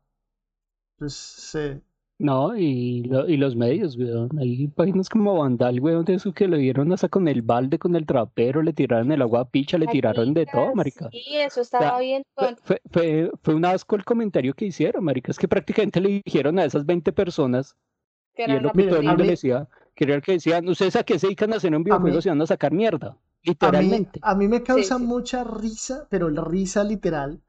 Pues, 0.97 1.15
se- 1.15 1.83
No, 2.23 2.57
y, 2.57 3.03
lo- 3.03 3.29
y 3.29 3.37
los 3.37 3.57
medios, 3.57 3.97
weón. 3.97 4.31
Hay 4.39 4.69
páginas 4.69 5.09
como 5.09 5.37
Vandal, 5.39 5.81
weón, 5.81 6.05
de 6.05 6.15
eso 6.15 6.33
que 6.33 6.47
lo 6.47 6.57
dieron 6.57 6.93
hasta 6.93 7.09
con 7.09 7.27
el 7.27 7.43
balde, 7.43 7.81
con 7.81 7.97
el 7.97 8.07
trapero, 8.07 8.63
le 8.63 8.73
tiraron 8.73 9.11
el 9.11 9.23
agua 9.23 9.41
a 9.41 9.45
picha, 9.51 9.77
le 9.77 9.89
tiraron 9.89 10.33
de 10.33 10.47
todo, 10.47 10.73
marica. 10.73 11.11
Sí, 11.11 11.25
eso 11.33 11.61
estaba 11.61 11.99
bien. 11.99 12.23
Fue, 12.37 12.55
fue, 12.63 12.81
fue, 12.93 13.31
fue 13.43 13.55
un 13.55 13.65
asco 13.65 13.97
el 13.97 14.05
comentario 14.05 14.55
que 14.55 14.67
hicieron, 14.67 15.03
marica. 15.05 15.33
Es 15.33 15.39
que 15.39 15.49
prácticamente 15.49 16.01
le 16.01 16.23
dijeron 16.25 16.61
a 16.61 16.65
esas 16.65 16.87
20 16.87 17.13
personas, 17.13 17.77
que 18.37 18.45
y 18.45 18.53
es 18.53 18.63
lo 18.63 18.71
que 18.73 18.85
todo 18.85 19.01
el 19.01 19.07
mundo 19.07 19.25
decía, 19.25 19.69
que 19.97 20.05
era 20.05 20.15
el 20.15 20.23
que 20.23 20.33
decían, 20.33 20.69
ustedes 20.69 20.95
a 20.95 21.03
qué 21.03 21.19
se 21.19 21.27
dedican 21.27 21.53
a 21.53 21.57
hacer 21.57 21.75
un 21.75 21.83
videojuego 21.83 22.23
si 22.23 22.29
van 22.29 22.41
a 22.41 22.47
sacar 22.47 22.73
mierda, 22.73 23.17
a 23.61 23.73
mí, 23.73 23.89
literalmente. 23.91 24.21
a 24.23 24.35
mí 24.35 24.49
me 24.49 24.63
causa 24.63 24.99
sí. 24.99 25.05
mucha 25.05 25.45
risa, 25.45 26.07
pero 26.11 26.31
la 26.31 26.45
risa 26.45 26.85
literal, 26.85 27.41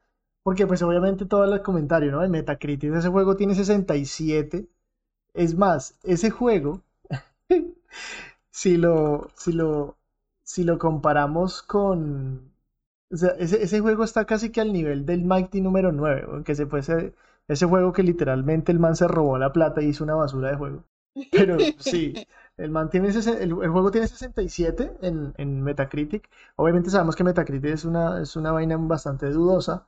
porque 0.44 0.68
pues 0.68 0.82
obviamente 0.82 1.26
todo 1.26 1.44
el 1.46 1.62
comentario, 1.62 2.12
¿no? 2.12 2.24
En 2.24 2.32
Metacritic 2.32 2.94
ese 2.94 3.10
juego 3.10 3.36
tiene 3.38 3.56
67 3.56 4.68
Es 5.34 5.56
más, 5.58 6.00
ese 6.04 6.30
juego, 6.32 6.84
si 8.52 8.78
lo, 8.78 9.30
si 9.36 9.54
lo, 9.54 9.98
si 10.44 10.64
lo 10.64 10.78
comparamos 10.80 11.62
con... 11.64 12.52
O 13.12 13.18
sea, 13.18 13.32
ese, 13.40 13.64
ese 13.64 13.80
juego 13.82 14.04
está 14.04 14.26
casi 14.26 14.52
que 14.52 14.62
al 14.62 14.74
nivel 14.74 15.06
del 15.06 15.24
Mighty 15.26 15.62
número 15.62 15.92
9, 15.92 16.26
aunque 16.28 16.56
se 16.56 16.66
fuese 16.68 17.14
ese 17.48 17.66
juego 17.68 17.94
que 17.94 18.04
literalmente 18.04 18.72
el 18.72 18.80
man 18.80 18.96
se 18.96 19.08
robó 19.08 19.38
la 19.38 19.54
plata 19.54 19.82
y 19.82 19.88
hizo 19.90 20.04
una 20.04 20.16
basura 20.16 20.50
de 20.52 20.58
juego. 20.58 20.84
Pero 21.32 21.74
sí, 21.80 22.22
el 22.58 22.72
man 22.72 22.90
tiene 22.90 23.10
ese- 23.10 23.32
el, 23.44 23.52
el 23.52 23.70
juego 23.70 23.92
tiene 23.92 24.08
67 24.08 24.94
en, 25.02 25.34
en 25.38 25.62
Metacritic. 25.64 26.30
Obviamente 26.56 26.90
sabemos 26.90 27.16
que 27.16 27.24
Metacritic 27.24 27.72
es 27.74 27.86
una, 27.86 28.22
es 28.22 28.36
una 28.36 28.52
vaina 28.52 28.78
bastante 28.78 29.30
dudosa. 29.30 29.88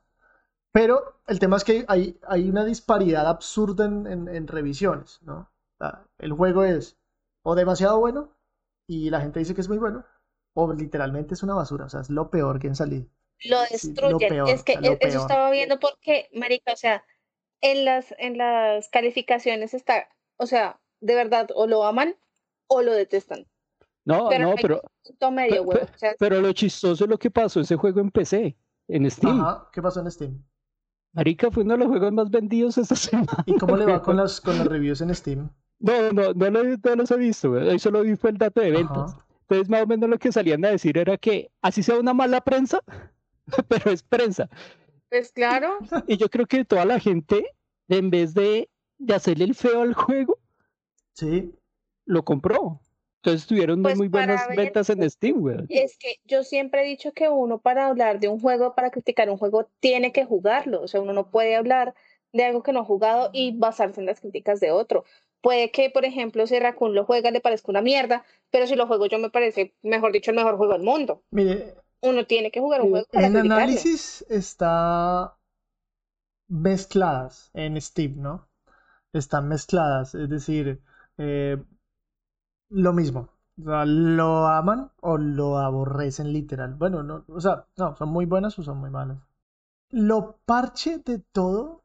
Pero 0.76 1.22
el 1.28 1.40
tema 1.40 1.56
es 1.56 1.64
que 1.64 1.86
hay, 1.88 2.20
hay 2.28 2.50
una 2.50 2.66
disparidad 2.66 3.26
absurda 3.28 3.86
en, 3.86 4.06
en- 4.08 4.28
en 4.28 4.46
revisiones, 4.48 5.20
¿no? 5.22 5.38
O 5.40 5.78
sea, 5.80 6.04
el 6.18 6.34
juego 6.34 6.64
es 6.66 6.98
o 7.46 7.56
demasiado 7.56 7.98
bueno 8.00 8.36
y 8.86 9.10
la 9.10 9.22
gente 9.22 9.40
dice 9.40 9.56
que 9.56 9.62
es 9.62 9.70
muy 9.70 9.78
bueno, 9.78 10.04
o 10.54 10.74
literalmente 10.74 11.34
es 11.34 11.44
una 11.44 11.54
basura, 11.54 11.86
o 11.86 11.90
sea, 11.90 12.02
es 12.02 12.10
lo 12.10 12.30
peor 12.30 12.60
que 12.60 12.68
han 12.68 12.76
salido. 12.76 13.08
Lo 13.46 13.64
Sí, 13.68 13.94
lo 13.94 14.10
destruyen. 14.10 14.30
peor, 14.30 14.50
es 14.50 14.64
que 14.64 14.74
o 14.74 14.82
sea, 14.82 14.90
lo 14.90 14.92
e- 14.96 14.98
eso 15.02 15.20
estaba 15.20 15.50
viendo 15.50 15.80
porque, 15.80 16.30
marica, 16.34 16.74
o 16.74 16.76
sea, 16.76 17.06
en 17.62 17.86
las, 17.86 18.14
en 18.18 18.38
las 18.38 18.90
calificaciones 18.90 19.74
está, 19.74 20.10
o 20.38 20.46
sea, 20.46 20.82
de 21.00 21.16
verdad, 21.16 21.50
o 21.56 21.68
lo 21.68 21.86
aman 21.86 22.16
o 22.68 22.82
lo 22.82 22.92
detestan. 22.92 23.48
No, 24.04 24.28
Pero 24.30 24.50
no, 24.50 24.56
pero, 24.62 24.82
Punto 25.04 25.32
medio, 25.32 25.62
pe- 25.62 25.66
güey. 25.66 25.82
O 25.84 25.98
sea, 25.98 26.16
pero 26.20 26.42
lo 26.42 26.52
chistoso 26.54 27.06
es 27.06 27.10
lo 27.10 27.18
que 27.18 27.32
pasó 27.32 27.62
ese 27.62 27.78
juego 27.78 28.02
en 28.02 28.12
PC, 28.12 28.58
en 28.90 29.10
Steam. 29.10 29.40
Ajá, 29.40 29.70
¿qué 29.72 29.82
pasó 29.82 30.02
en 30.02 30.12
Steam? 30.12 30.44
Marica 31.16 31.50
fue 31.50 31.64
uno 31.64 31.74
de 31.74 31.80
los 31.80 31.88
juegos 31.88 32.12
más 32.12 32.30
vendidos 32.30 32.78
esta 32.78 32.96
semana. 32.96 33.44
¿Y 33.46 33.56
cómo 33.58 33.76
le 33.78 33.86
va 33.86 34.02
con 34.04 34.18
las, 34.18 34.40
con 34.42 34.58
las 34.58 34.68
reviews 34.68 35.02
en 35.02 35.16
Steam? 35.16 35.50
No, 35.80 36.12
no, 36.12 36.34
no, 36.34 36.50
lo- 36.50 36.78
no 36.78 36.96
los 36.96 37.12
he 37.12 37.18
visto, 37.18 37.50
güey. 37.52 37.70
Ahí 37.70 37.80
solo 37.80 38.02
vi 38.02 38.16
fue 38.16 38.30
el 38.32 38.38
dato 38.38 38.62
de 38.62 38.72
ventas. 38.72 39.14
Ajá. 39.14 39.26
Entonces, 39.42 39.70
más 39.70 39.84
o 39.84 39.88
menos 39.88 40.10
lo 40.10 40.18
que 40.18 40.32
salían 40.32 40.64
a 40.66 40.70
decir 40.70 40.98
era 40.98 41.18
que 41.18 41.52
así 41.62 41.84
sea 41.84 42.00
una 42.00 42.14
mala 42.14 42.42
prensa, 42.42 42.82
pero 43.68 43.92
es 43.92 44.02
prensa. 44.04 44.50
pues 45.10 45.32
claro, 45.32 45.78
Y 46.08 46.18
yo 46.18 46.30
creo 46.30 46.46
que 46.48 46.66
toda 46.66 46.84
la 46.86 47.00
gente, 47.00 47.46
en 47.88 48.10
vez 48.10 48.34
de, 48.34 48.70
de 48.98 49.14
hacerle 49.14 49.46
el 49.46 49.56
feo 49.56 49.82
al 49.82 49.94
juego, 49.94 50.38
Sí, 51.14 51.54
lo 52.06 52.26
compró. 52.26 52.82
Entonces 53.26 53.48
tuvieron 53.48 53.82
Pues 53.82 53.98
muy 53.98 54.08
buenas 54.08 54.48
ver- 54.48 54.56
ventas 54.56 54.90
en 54.90 55.10
Steam, 55.10 55.40
güey. 55.42 55.70
es 55.70 55.98
que 55.98 56.20
yo 56.26 56.44
siempre 56.44 56.82
he 56.82 56.86
dicho 56.86 57.14
que 57.14 57.30
uno 57.30 57.60
para 57.62 57.88
hablar 57.88 58.20
de 58.20 58.28
un 58.28 58.40
juego, 58.40 58.76
para 58.76 58.92
criticar 58.92 59.30
un 59.30 59.38
juego, 59.38 59.70
tiene 59.80 60.12
que 60.12 60.26
jugarlo. 60.26 60.82
O 60.82 60.88
sea, 60.88 61.02
uno 61.02 61.14
no 61.14 61.30
puede 61.32 61.56
hablar 61.56 61.96
de 62.34 62.46
algo 62.46 62.64
que 62.64 62.74
no 62.74 62.82
ha 62.82 62.86
jugado 62.86 63.30
y 63.34 63.58
basarse 63.58 64.00
en 64.02 64.08
las 64.08 64.22
críticas 64.22 64.60
de 64.60 64.72
otro. 64.72 65.06
Puede 65.42 65.72
que, 65.72 65.90
por 65.90 66.06
ejemplo, 66.06 66.48
si 66.48 66.60
Raccoon 66.60 66.96
lo 66.96 67.06
juega 67.06 67.32
le 67.32 67.42
parezca 67.42 67.72
una 67.72 67.82
mierda, 67.82 68.26
pero 68.52 68.68
si 68.68 68.76
lo 68.76 68.88
juego 68.88 69.06
yo 69.08 69.20
me 69.20 69.30
parece, 69.30 69.76
mejor 69.84 70.12
dicho, 70.12 70.32
el 70.32 70.38
mejor 70.38 70.58
juego 70.58 70.74
del 70.74 70.84
mundo. 70.84 71.24
mire, 71.32 71.76
Uno 72.02 72.26
tiene 72.28 72.52
que 72.52 72.62
jugar 72.62 72.82
un 72.82 72.90
juego 72.90 73.08
para 73.14 73.30
en 73.30 73.32
criticarlo. 73.32 73.90
análisis 73.90 74.24
está 74.30 75.36
mezcladas 76.48 77.52
en 77.54 77.80
Steam, 77.82 78.22
¿no? 78.22 78.50
Están 79.14 79.48
mezcladas, 79.50 80.16
es 80.16 80.30
decir, 80.30 80.82
eh, 81.18 81.58
lo 82.70 82.94
mismo. 82.94 83.30
O 83.60 83.64
sea, 83.64 83.86
lo 83.86 84.48
aman 84.48 84.92
o 85.02 85.18
lo 85.18 85.58
aborrecen 85.58 86.32
literal. 86.34 86.76
Bueno, 86.76 87.04
no, 87.04 87.26
o 87.28 87.40
sea, 87.42 87.66
no, 87.78 87.96
son 87.96 88.10
muy 88.10 88.26
buenas 88.26 88.58
o 88.60 88.64
son 88.64 88.78
muy 88.78 88.90
malas. 88.90 89.18
Lo 89.92 90.38
parche 90.46 91.00
de 91.00 91.20
todo. 91.20 91.84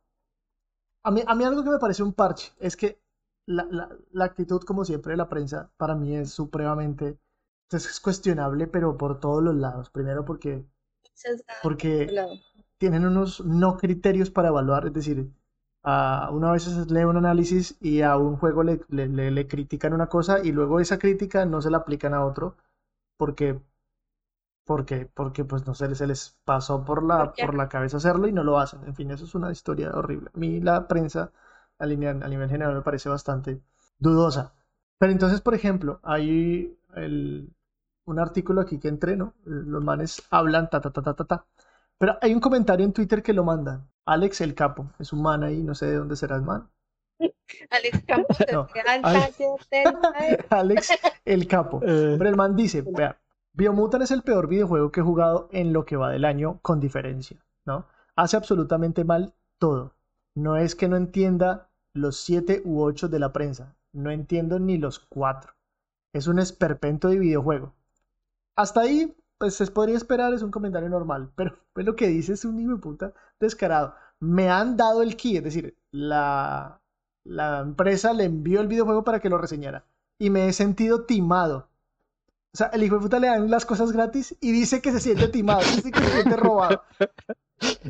A 1.03 1.11
mí, 1.11 1.23
a 1.27 1.35
mí 1.35 1.45
algo 1.45 1.63
que 1.65 1.71
me 1.71 1.79
parece 1.79 2.03
un 2.03 2.13
parche 2.15 2.53
es 2.59 2.77
que 2.77 3.01
la, 3.47 3.65
la- 3.71 3.91
la 4.13 4.25
actitud, 4.25 4.61
como 4.63 4.85
siempre, 4.85 5.13
de 5.13 5.17
la 5.19 5.29
prensa 5.29 5.71
para 5.77 5.95
mí 5.95 6.17
es 6.17 6.31
supremamente 6.31 7.19
es 7.71 8.01
cuestionable, 8.01 8.67
pero 8.67 8.97
por 8.97 9.21
todos 9.21 9.43
los 9.43 9.55
lados. 9.55 9.91
Primero 9.91 10.25
porque, 10.25 10.67
Sesgado, 11.15 11.61
porque 11.63 12.19
tienen 12.79 13.07
unos 13.07 13.45
no 13.45 13.77
criterios 13.79 14.31
para 14.31 14.49
evaluar, 14.49 14.87
es 14.87 14.95
decir, 14.95 15.31
a 15.83 16.31
uno 16.33 16.49
a 16.49 16.53
veces 16.53 16.91
lee 16.91 17.05
un 17.05 17.17
análisis 17.17 17.77
y 17.81 18.03
a 18.03 18.17
un 18.19 18.37
juego 18.37 18.63
le, 18.65 18.81
le- 18.89 19.09
le- 19.09 19.31
le 19.31 19.49
critican 19.49 19.93
una 19.95 20.09
cosa 20.09 20.41
y 20.45 20.53
luego 20.53 20.81
esa 20.81 20.99
crítica 20.99 21.45
no 21.47 21.63
se 21.63 21.71
la 21.71 21.79
aplican 21.79 22.15
a 22.15 22.25
otro 22.25 22.57
porque, 23.19 23.61
porque, 24.65 25.07
porque 25.07 25.45
pues 25.45 25.67
no 25.67 25.75
sé, 25.75 25.95
se 25.95 26.07
les 26.07 26.37
pasó 26.45 26.85
por 26.85 27.03
la, 27.05 27.37
por 27.37 27.55
la 27.55 27.69
cabeza 27.69 27.97
hacerlo 27.97 28.29
y 28.29 28.33
no 28.33 28.45
lo 28.45 28.59
hacen. 28.59 28.85
En 28.87 28.95
fin, 28.95 29.11
eso 29.11 29.25
es 29.25 29.35
una 29.35 29.51
historia 29.53 29.91
horrible. 29.95 30.31
A 30.35 30.39
mí 30.39 30.61
la 30.61 30.87
prensa 30.89 31.33
a 31.79 31.87
nivel, 31.87 32.23
a 32.23 32.29
nivel 32.29 32.49
general 32.49 32.75
me 32.75 32.83
parece 32.83 33.09
bastante 33.09 33.61
dudosa. 33.99 34.55
Pero 34.99 35.13
entonces, 35.13 35.41
por 35.41 35.55
ejemplo, 35.55 35.99
hay 36.03 36.79
el, 36.95 37.53
un 38.07 38.19
artículo 38.21 38.61
aquí 38.61 38.79
que 38.79 38.89
entré, 38.89 39.17
¿no? 39.17 39.35
Los 39.45 39.83
manes 39.85 40.23
hablan 40.31 40.71
ta 40.71 40.81
ta 40.81 40.91
ta 40.93 41.03
ta 41.03 41.15
ta 41.15 41.25
ta. 41.25 41.47
Pero 41.99 42.17
hay 42.23 42.35
un 42.35 42.41
comentario 42.41 42.87
en 42.87 42.93
Twitter 42.93 43.23
que 43.23 43.33
lo 43.35 43.45
mandan. 43.45 43.90
Alex 44.07 44.41
el 44.41 44.55
Capo, 44.55 44.91
es 44.99 45.13
un 45.13 45.23
man 45.23 45.45
ahí, 45.45 45.63
no 45.63 45.75
sé 45.75 45.87
de 45.87 45.97
dónde 45.97 46.17
será 46.17 46.37
el 46.37 46.43
man. 46.43 46.69
Alex 47.71 48.05
Campos, 48.07 48.37
No, 48.53 48.69
desde 48.75 48.81
al 48.89 49.01
Ale- 49.05 49.21
taller 49.21 49.61
del 49.71 49.99
maestro. 50.01 50.47
Alex 50.51 50.89
el 51.25 51.47
Capo. 51.47 51.81
Eh, 51.83 52.17
Pero 52.19 52.31
el 52.31 52.37
man 52.37 52.57
dice, 52.57 52.83
vea, 52.83 53.21
Biomutant 53.53 54.03
es 54.03 54.11
el 54.11 54.23
peor 54.23 54.47
videojuego 54.49 54.91
que 54.93 55.01
he 55.01 55.05
jugado 55.05 55.49
en 55.53 55.73
lo 55.73 55.85
que 55.85 55.97
va 55.97 56.11
del 56.11 56.25
año 56.25 56.59
con 56.63 56.81
diferencia, 56.81 57.45
¿no? 57.67 57.87
Hace 58.17 58.37
absolutamente 58.37 59.05
mal 59.05 59.35
todo. 59.59 59.95
No 60.35 60.57
es 60.57 60.75
que 60.75 60.89
no 60.89 60.97
entienda 60.97 61.69
los 61.93 62.17
siete 62.17 62.63
u 62.65 62.81
ocho 62.83 63.09
de 63.09 63.19
la 63.19 63.33
prensa, 63.33 63.77
no 63.93 64.11
entiendo 64.11 64.59
ni 64.61 64.79
los 64.79 64.99
cuatro. 65.01 65.55
Es 66.13 66.27
un 66.29 66.39
esperpento 66.39 67.09
de 67.09 67.19
videojuego. 67.19 67.75
Hasta 68.57 68.81
ahí, 68.83 69.15
pues 69.41 69.55
se 69.55 69.67
podría 69.69 69.97
esperar, 69.97 70.35
es 70.35 70.43
un 70.43 70.51
comentario 70.51 70.91
normal, 70.91 71.31
pero 71.35 71.57
pues, 71.73 71.87
lo 71.87 71.97
que 71.97 72.09
dice 72.09 72.35
es 72.35 72.45
un 72.45 72.61
hijo 72.61 72.73
de 72.73 72.77
puta 72.77 73.15
descarado. 73.41 73.95
Me 74.21 74.51
han 74.51 74.77
dado 74.77 75.03
el 75.03 75.17
key, 75.17 75.39
es 75.39 75.45
decir, 75.45 75.75
la, 75.91 76.79
la 77.25 77.61
empresa 77.61 78.13
le 78.13 78.25
envió 78.25 78.61
el 78.61 78.69
videojuego 78.69 79.03
para 79.03 79.19
que 79.19 79.31
lo 79.31 79.39
reseñara 79.39 79.87
y 80.19 80.29
me 80.29 80.47
he 80.47 80.53
sentido 80.53 81.07
timado. 81.07 81.69
O 82.53 82.57
sea, 82.59 82.67
el 82.67 82.83
hijo 82.83 82.97
de 82.97 83.01
puta 83.01 83.19
le 83.19 83.29
dan 83.29 83.51
las 83.51 83.65
cosas 83.65 83.93
gratis 83.93 84.37
y 84.43 84.53
dice 84.53 84.83
que 84.83 84.93
se 84.93 85.01
siente 85.01 85.29
timado, 85.29 85.61
dice 85.61 85.91
que 85.91 86.01
se 86.01 86.11
siente 86.11 86.37
robado. 86.37 86.83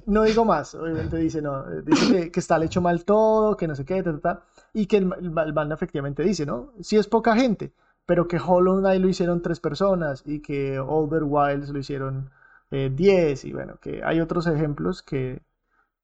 No 0.06 0.22
digo 0.22 0.44
más, 0.44 0.74
obviamente 0.74 1.16
dice 1.16 1.42
no, 1.42 1.64
que, 1.84 2.32
está 2.34 2.62
hecho 2.62 2.80
mal 2.80 3.04
todo, 3.04 3.56
que 3.56 3.68
no 3.68 3.74
sé 3.74 3.84
qué, 3.84 4.02
ta, 4.02 4.18
ta, 4.18 4.42
y 4.72 4.86
que 4.86 4.98
el, 4.98 5.12
el, 5.20 5.52
man 5.52 5.72
efectivamente 5.72 6.22
dice, 6.24 6.44
¿no? 6.44 6.72
Sí 6.80 6.96
es 6.96 7.06
poca 7.06 7.36
gente, 7.36 7.72
pero 8.10 8.26
que 8.26 8.38
Hollow 8.44 8.80
Knight 8.80 9.00
lo 9.00 9.08
hicieron 9.08 9.40
tres 9.40 9.60
personas 9.60 10.24
y 10.26 10.40
que 10.42 10.80
Older 10.80 11.22
Wilds 11.22 11.68
lo 11.68 11.78
hicieron 11.78 12.30
eh, 12.72 12.90
10 12.92 13.44
y 13.44 13.52
bueno, 13.52 13.78
que 13.80 14.02
hay 14.02 14.20
otros 14.20 14.48
ejemplos 14.48 15.00
que, 15.02 15.40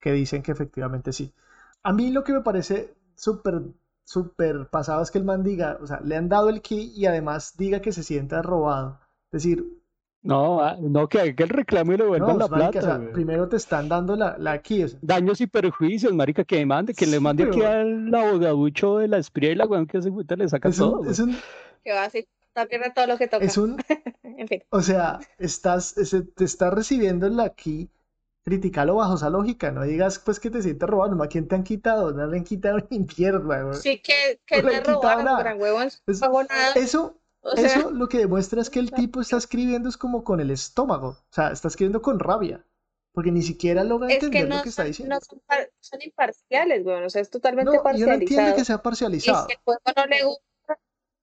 que 0.01 0.13
dicen 0.13 0.43
que 0.43 0.53
efectivamente 0.53 1.13
sí. 1.13 1.33
A 1.83 1.93
mí 1.93 2.11
lo 2.13 2.23
que 2.25 2.33
me 2.33 2.43
parece 2.43 2.95
súper 3.17 3.63
súper 4.05 4.69
pasado 4.69 5.03
es 5.03 5.11
que 5.11 5.19
el 5.19 5.25
man 5.25 5.43
diga, 5.43 5.79
o 5.83 5.87
sea, 5.89 6.01
le 6.01 6.17
han 6.17 6.29
dado 6.29 6.49
el 6.49 6.63
key 6.63 6.93
y 6.95 7.07
además 7.07 7.57
diga 7.57 7.81
que 7.81 7.91
se 7.93 8.05
sienta 8.05 8.41
robado. 8.43 9.01
Es 9.33 9.43
decir, 9.43 9.65
no, 10.23 10.61
ah, 10.61 10.77
no, 10.81 11.09
que 11.09 11.35
el 11.37 11.49
reclamo 11.49 11.93
y 11.93 11.97
le 11.99 12.07
no, 12.09 12.09
vuelvan 12.09 12.39
la 12.39 12.49
marica, 12.49 12.81
o 12.81 12.83
plata, 12.83 12.83
sea, 12.83 12.99
güey. 12.99 13.13
primero 13.13 13.49
te 13.49 13.57
están 13.57 13.89
dando 13.89 14.17
la, 14.17 14.37
la 14.39 14.61
key, 14.63 14.85
o 14.85 14.89
sea, 14.89 15.01
Daños 15.01 15.41
y 15.41 15.47
perjuicios, 15.47 16.13
marica, 16.15 16.45
que 16.45 16.65
mande, 16.67 16.95
que 16.95 17.07
le 17.07 17.19
Sí, 17.19 17.21
mande 17.21 17.45
aquí 17.45 17.61
pero- 17.61 17.71
al 17.71 18.15
abogaducho 18.15 18.99
de 18.99 19.09
la 19.09 19.19
espría 19.19 19.53
y 19.53 19.55
la 19.55 19.67
weón 19.67 19.87
que 19.87 20.03
se 20.03 20.11
puta 20.11 20.37
le 20.37 20.49
saca 20.49 20.71
es 20.71 20.77
todo, 20.77 21.01
un, 21.01 21.09
es 21.09 21.19
un, 21.21 21.37
Que 21.87 21.93
va 21.93 22.05
así, 22.05 22.27
pierde 22.69 22.91
todo 22.93 23.07
lo 23.07 23.17
que 23.17 23.29
toca. 23.29 23.45
es 23.45 23.57
un, 23.57 23.77
En 24.25 24.49
fin. 24.49 24.63
o 24.71 24.81
sea, 24.83 25.21
estás, 25.39 25.97
ese- 25.97 26.23
te 26.23 26.45
estás 26.45 26.75
recibiendo 26.75 27.29
la 27.29 27.51
key, 27.55 27.89
criticalo 28.45 28.97
bajo 28.97 29.15
esa 29.15 29.31
lógica, 29.31 29.71
no 29.71 29.85
digas 29.85 30.19
pues 30.19 30.41
que 30.41 30.51
te 30.51 30.63
sientes 30.63 30.89
robado, 30.89 31.13
nomás 31.13 31.29
quién 31.29 31.47
te 31.47 31.55
han 31.55 31.63
quitado, 31.63 32.13
no 32.13 32.27
le 32.27 32.39
han 32.39 32.45
quitado 32.45 32.79
ni 32.91 33.07
mierda, 33.17 33.63
güey. 33.63 33.77
Sí, 33.77 34.01
que, 34.01 34.41
que 34.45 34.63
No 34.63 34.69
quitado 34.71 34.95
robaron, 34.95 35.25
nada. 35.27 35.39
gran 35.39 35.61
huevón, 35.61 35.89
Es- 36.09 36.21
nada. 36.21 36.73
Eso, 36.75 37.21
O 37.43 37.55
sea, 37.57 37.67
Eso 37.67 37.91
lo 37.93 38.09
que 38.09 38.19
demuestra 38.19 38.61
es 38.61 38.71
que 38.71 38.81
el 38.81 38.91
tipo 38.91 39.21
está 39.21 39.37
escribiendo 39.37 39.89
es 39.89 39.97
como 39.97 40.25
con 40.25 40.41
el 40.41 40.51
estómago, 40.51 41.09
o 41.11 41.17
sea, 41.31 41.53
está 41.53 41.69
escribiendo 41.69 42.03
con 42.03 42.19
rabia, 42.19 42.67
porque 43.13 43.31
ni 43.31 43.43
siquiera 43.43 43.85
logra 43.85 44.09
es 44.09 44.19
que 44.19 44.27
entender 44.27 44.49
no 44.49 44.57
lo 44.57 44.63
que 44.65 44.69
está 44.71 44.83
diciendo. 44.83 45.15
no 45.15 45.21
son, 45.21 45.39
par- 45.47 45.71
son 45.79 46.03
imparciales, 46.03 46.85
weón. 46.85 47.05
O 47.05 47.11
sea, 47.11 47.23
es 47.23 47.31
totalmente 47.31 47.71
No, 47.71 47.93
yo 47.95 48.07
no 48.09 48.15
entiendo 48.15 48.53
parcializado. 48.53 48.57
que 48.57 48.65
sea 48.65 48.77
Y 48.77 48.79
parcializado. 48.81 49.47
si 49.47 49.53
el 49.53 49.59
juego 49.65 49.81
no 49.97 50.07
le 50.07 50.25
gusta, 50.25 50.43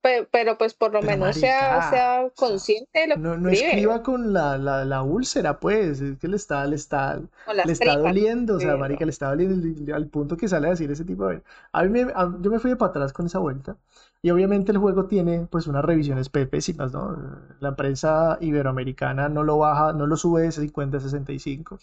pe- 0.04 0.28
pero, 0.32 0.58
pues 0.60 0.74
por 0.76 0.94
lo 0.94 1.02
Pero, 1.02 1.12
menos 1.12 1.38
sea, 1.38 1.82
marica, 1.82 1.82
sea 1.82 2.30
consciente 2.36 3.00
de 3.02 3.08
lo 3.08 3.16
que 3.22 3.22
No, 3.22 3.38
no 3.38 3.50
escribe, 3.52 3.52
escriba 3.52 4.02
con 4.02 4.34
la, 4.34 4.58
la, 4.58 4.86
la 4.86 5.04
úlcera, 5.04 5.60
pues, 5.60 6.02
es 6.02 6.18
que 6.18 6.28
le 6.28 6.36
está, 6.36 6.66
le 6.66 6.76
está, 6.76 7.22
le 7.62 7.72
está 7.72 7.96
tripas. 7.98 7.98
doliendo, 7.98 8.56
o 8.56 8.60
sea, 8.60 8.76
marica, 8.76 9.06
le 9.06 9.12
está 9.12 9.30
doliendo 9.30 9.96
al 9.96 10.08
punto 10.08 10.36
que 10.36 10.48
sale 10.48 10.68
a 10.68 10.72
decir 10.72 10.90
ese 10.92 11.06
tipo 11.06 11.28
de... 11.28 11.44
A 11.72 11.84
mí 11.84 11.90
me, 11.90 12.12
a- 12.16 12.34
yo 12.42 12.50
me 12.50 12.58
fui 12.60 12.72
de 12.72 12.76
para 12.76 12.90
atrás 12.90 13.14
con 13.14 13.28
esa 13.28 13.38
vuelta 13.40 13.78
y 14.24 14.32
obviamente 14.32 14.72
el 14.72 14.80
juego 14.80 15.06
tiene 15.06 15.46
pues 15.50 15.68
unas 15.68 15.86
revisiones 15.86 16.30
pésimas, 16.30 16.92
¿no? 16.92 17.16
La 17.60 17.76
prensa 17.76 18.38
iberoamericana 18.42 19.30
no 19.30 19.44
lo 19.44 19.60
baja, 19.60 19.94
no 19.94 20.08
lo 20.08 20.18
sube 20.18 20.42
de 20.44 20.52
50 20.52 20.98
a 20.98 21.00
65 21.02 21.78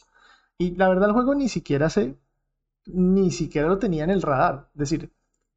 y 0.59 0.75
la 0.77 0.89
verdad 0.89 1.09
el 1.11 1.15
juego 1.15 1.35
ni 1.37 1.49
siquiera 1.49 1.91
se, 1.91 2.17
ni 2.87 3.31
siquiera 3.31 3.69
lo 3.69 3.79
tenía 3.79 4.05
en 4.05 4.11
el 4.11 4.23
radar, 4.23 4.69
es 4.75 4.79
decir, 4.81 5.13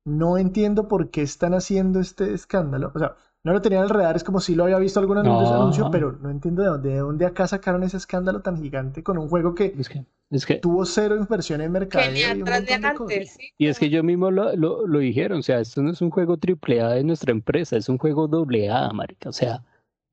no 0.06 0.38
entiendo 0.38 0.88
por 0.88 1.10
qué 1.10 1.22
están 1.22 1.54
haciendo 1.54 2.00
este 2.00 2.34
escándalo. 2.34 2.92
O 2.94 3.00
sea, 3.00 3.16
no 3.44 3.52
lo 3.52 3.62
tenía 3.62 3.80
en 3.80 3.86
el 3.86 3.90
radar, 3.90 4.16
es 4.16 4.24
como 4.24 4.40
si 4.40 4.56
lo 4.56 4.64
había 4.64 4.78
visto 4.78 5.00
algún 5.00 5.18
anuncio, 5.18 5.54
No. 5.54 5.62
anuncio, 5.62 5.90
pero 5.92 6.14
no 6.14 6.30
entiendo 6.30 6.62
de 6.62 6.70
dónde, 6.70 6.90
de 6.90 7.00
dónde 7.00 7.26
acá 7.26 7.46
sacaron 7.48 7.84
ese 7.84 7.98
escándalo 7.98 8.42
tan 8.42 8.58
gigante 8.62 9.04
con 9.04 9.18
un 9.18 9.28
juego 9.28 9.54
que 9.54 9.74
Es 9.78 9.90
que, 9.90 10.06
es 10.30 10.46
que, 10.46 10.56
tuvo 10.56 10.86
cero 10.86 11.18
inversión 11.18 11.60
en 11.60 11.74
ni 11.74 11.80
y 12.20 12.24
adelante, 12.24 13.26
sí. 13.26 13.50
y 13.58 13.68
es 13.68 13.80
que 13.80 13.90
yo 13.90 14.02
mismo 14.02 14.32
lo, 14.32 14.56
lo, 14.56 14.88
lo 14.88 15.00
dijeron, 15.00 15.40
o 15.40 15.44
sea, 15.44 15.60
esto 15.60 15.82
no 15.84 15.92
es 15.92 16.02
un 16.02 16.10
juego 16.10 16.38
triple 16.38 16.82
A 16.82 16.90
de 16.90 17.04
nuestra 17.04 17.32
empresa, 17.32 17.76
es 17.76 17.90
un 17.90 17.98
juego 17.98 18.28
doble 18.30 18.70
A, 18.70 18.92
marica. 18.94 19.30
O 19.30 19.34
sea, 19.34 19.62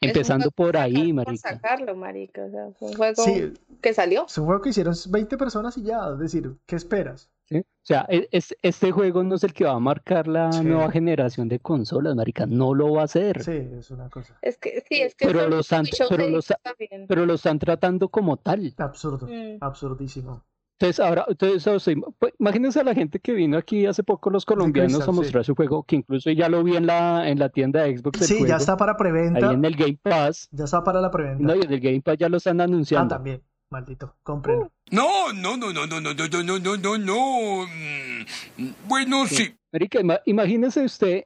empezando 0.01 0.51
por 0.51 0.77
ahí, 0.77 1.13
marica. 1.13 1.37
sacarlo, 1.37 1.95
marica. 1.95 2.45
O 2.45 2.51
sea, 2.51 2.71
fue 2.79 2.89
un 2.89 2.97
juego 2.97 3.23
Sí, 3.23 3.53
que 3.81 3.95
salió. 3.95 4.27
es 4.27 4.39
un 4.39 4.47
juego 4.47 4.61
que 4.61 4.71
hicieron 4.71 4.95
20 5.09 5.37
personas 5.37 5.79
y 5.79 5.83
ya, 5.85 6.11
es 6.15 6.19
decir, 6.19 6.57
¿qué 6.67 6.75
esperas? 6.77 7.31
¿Sí? 7.51 7.59
O 7.59 7.65
sea, 7.83 8.07
e- 8.09 8.29
es, 8.31 8.55
este 8.63 8.93
juego 8.93 9.23
no 9.25 9.35
es 9.35 9.45
el 9.45 9.53
que 9.53 9.65
va 9.65 9.73
a 9.73 9.79
marcar 9.81 10.29
la 10.29 10.53
Sí. 10.53 10.65
nueva 10.65 10.91
generación 10.91 11.49
de 11.49 11.59
consolas, 11.59 12.15
marica. 12.15 12.47
No 12.47 12.73
lo 12.75 12.93
va 12.93 13.03
a 13.03 13.05
hacer. 13.05 13.43
Sí, 13.43 13.53
es 13.79 13.91
una 13.91 14.09
cosa 14.09 14.39
Es 14.43 14.57
que 14.59 14.83
sí, 14.89 15.01
es 15.03 15.15
que 15.15 15.27
Pero 15.27 15.41
eso 15.41 15.49
los 15.49 15.67
es 15.67 15.73
muy 15.73 15.79
han- 15.79 15.85
show 15.87 16.07
pero 16.09 16.23
ha- 16.39 16.57
también. 16.63 17.07
Pero 17.09 17.27
lo 17.27 17.35
están 17.35 17.59
tratando 17.59 18.09
como 18.09 18.37
tal. 18.37 18.73
absurdo, 18.79 19.27
Mm. 19.27 19.59
absurdísimo. 19.61 20.45
Entonces, 20.79 21.01
ahora, 21.05 21.27
entonces, 21.29 21.67
o 21.67 21.79
sea, 21.79 21.95
pues, 22.19 22.33
imagínense 22.39 22.81
a 22.81 22.85
la 22.85 22.95
gente 22.95 23.19
que 23.21 23.35
vino 23.35 23.59
aquí 23.59 23.85
hace 23.85 24.03
poco, 24.03 24.31
los 24.31 24.47
colombianos, 24.47 24.93
Crystal, 24.95 25.11
a 25.11 25.13
sí. 25.13 25.19
mostrar 25.19 25.45
su 25.45 25.55
juego, 25.55 25.83
que 25.83 25.97
incluso 25.97 26.31
ya 26.31 26.49
lo 26.49 26.65
vi 26.65 26.75
en 26.77 26.87
la, 26.87 27.29
en 27.29 27.39
la 27.39 27.51
tienda 27.51 27.83
de 27.83 27.99
Xbox 27.99 28.21
Sí, 28.27 28.47
ya 28.47 28.57
está 28.57 28.79
para 28.79 28.93
ahí 28.93 28.99
preventa, 28.99 29.53
en 29.53 29.63
el 29.63 29.77
Game 29.77 29.99
Pass. 30.03 30.49
ya 30.53 30.65
está 30.65 30.83
para 30.83 31.03
la 31.03 31.11
preventa. 31.11 31.43
No, 31.45 31.55
y 31.55 31.61
en 31.61 31.71
el 31.71 31.81
Game 31.81 32.01
Pass 32.01 32.17
ya 32.17 32.31
lo 32.31 32.39
están 32.39 32.63
Ah, 32.63 32.65
anunciando. 32.65 33.15
también, 33.15 33.43
maldito, 33.75 34.15
cómprenlo. 34.23 34.71
No, 34.91 35.33
no, 35.33 35.57
no, 35.57 35.73
no, 35.73 35.87
no, 35.87 36.01
no, 36.01 36.13
no, 36.13 36.27
no, 36.29 36.43
no, 36.43 36.59
no, 36.59 36.77
no, 36.77 36.99
no. 36.99 37.67
Mm, 37.67 38.73
Bueno, 38.89 39.27
sí. 39.27 39.55
Marica, 39.73 40.01
ima- 40.01 40.21
imagínese 40.27 40.85
usted 40.85 41.25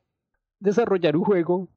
desarrollar 0.61 1.17
un 1.17 1.25
juego 1.25 1.69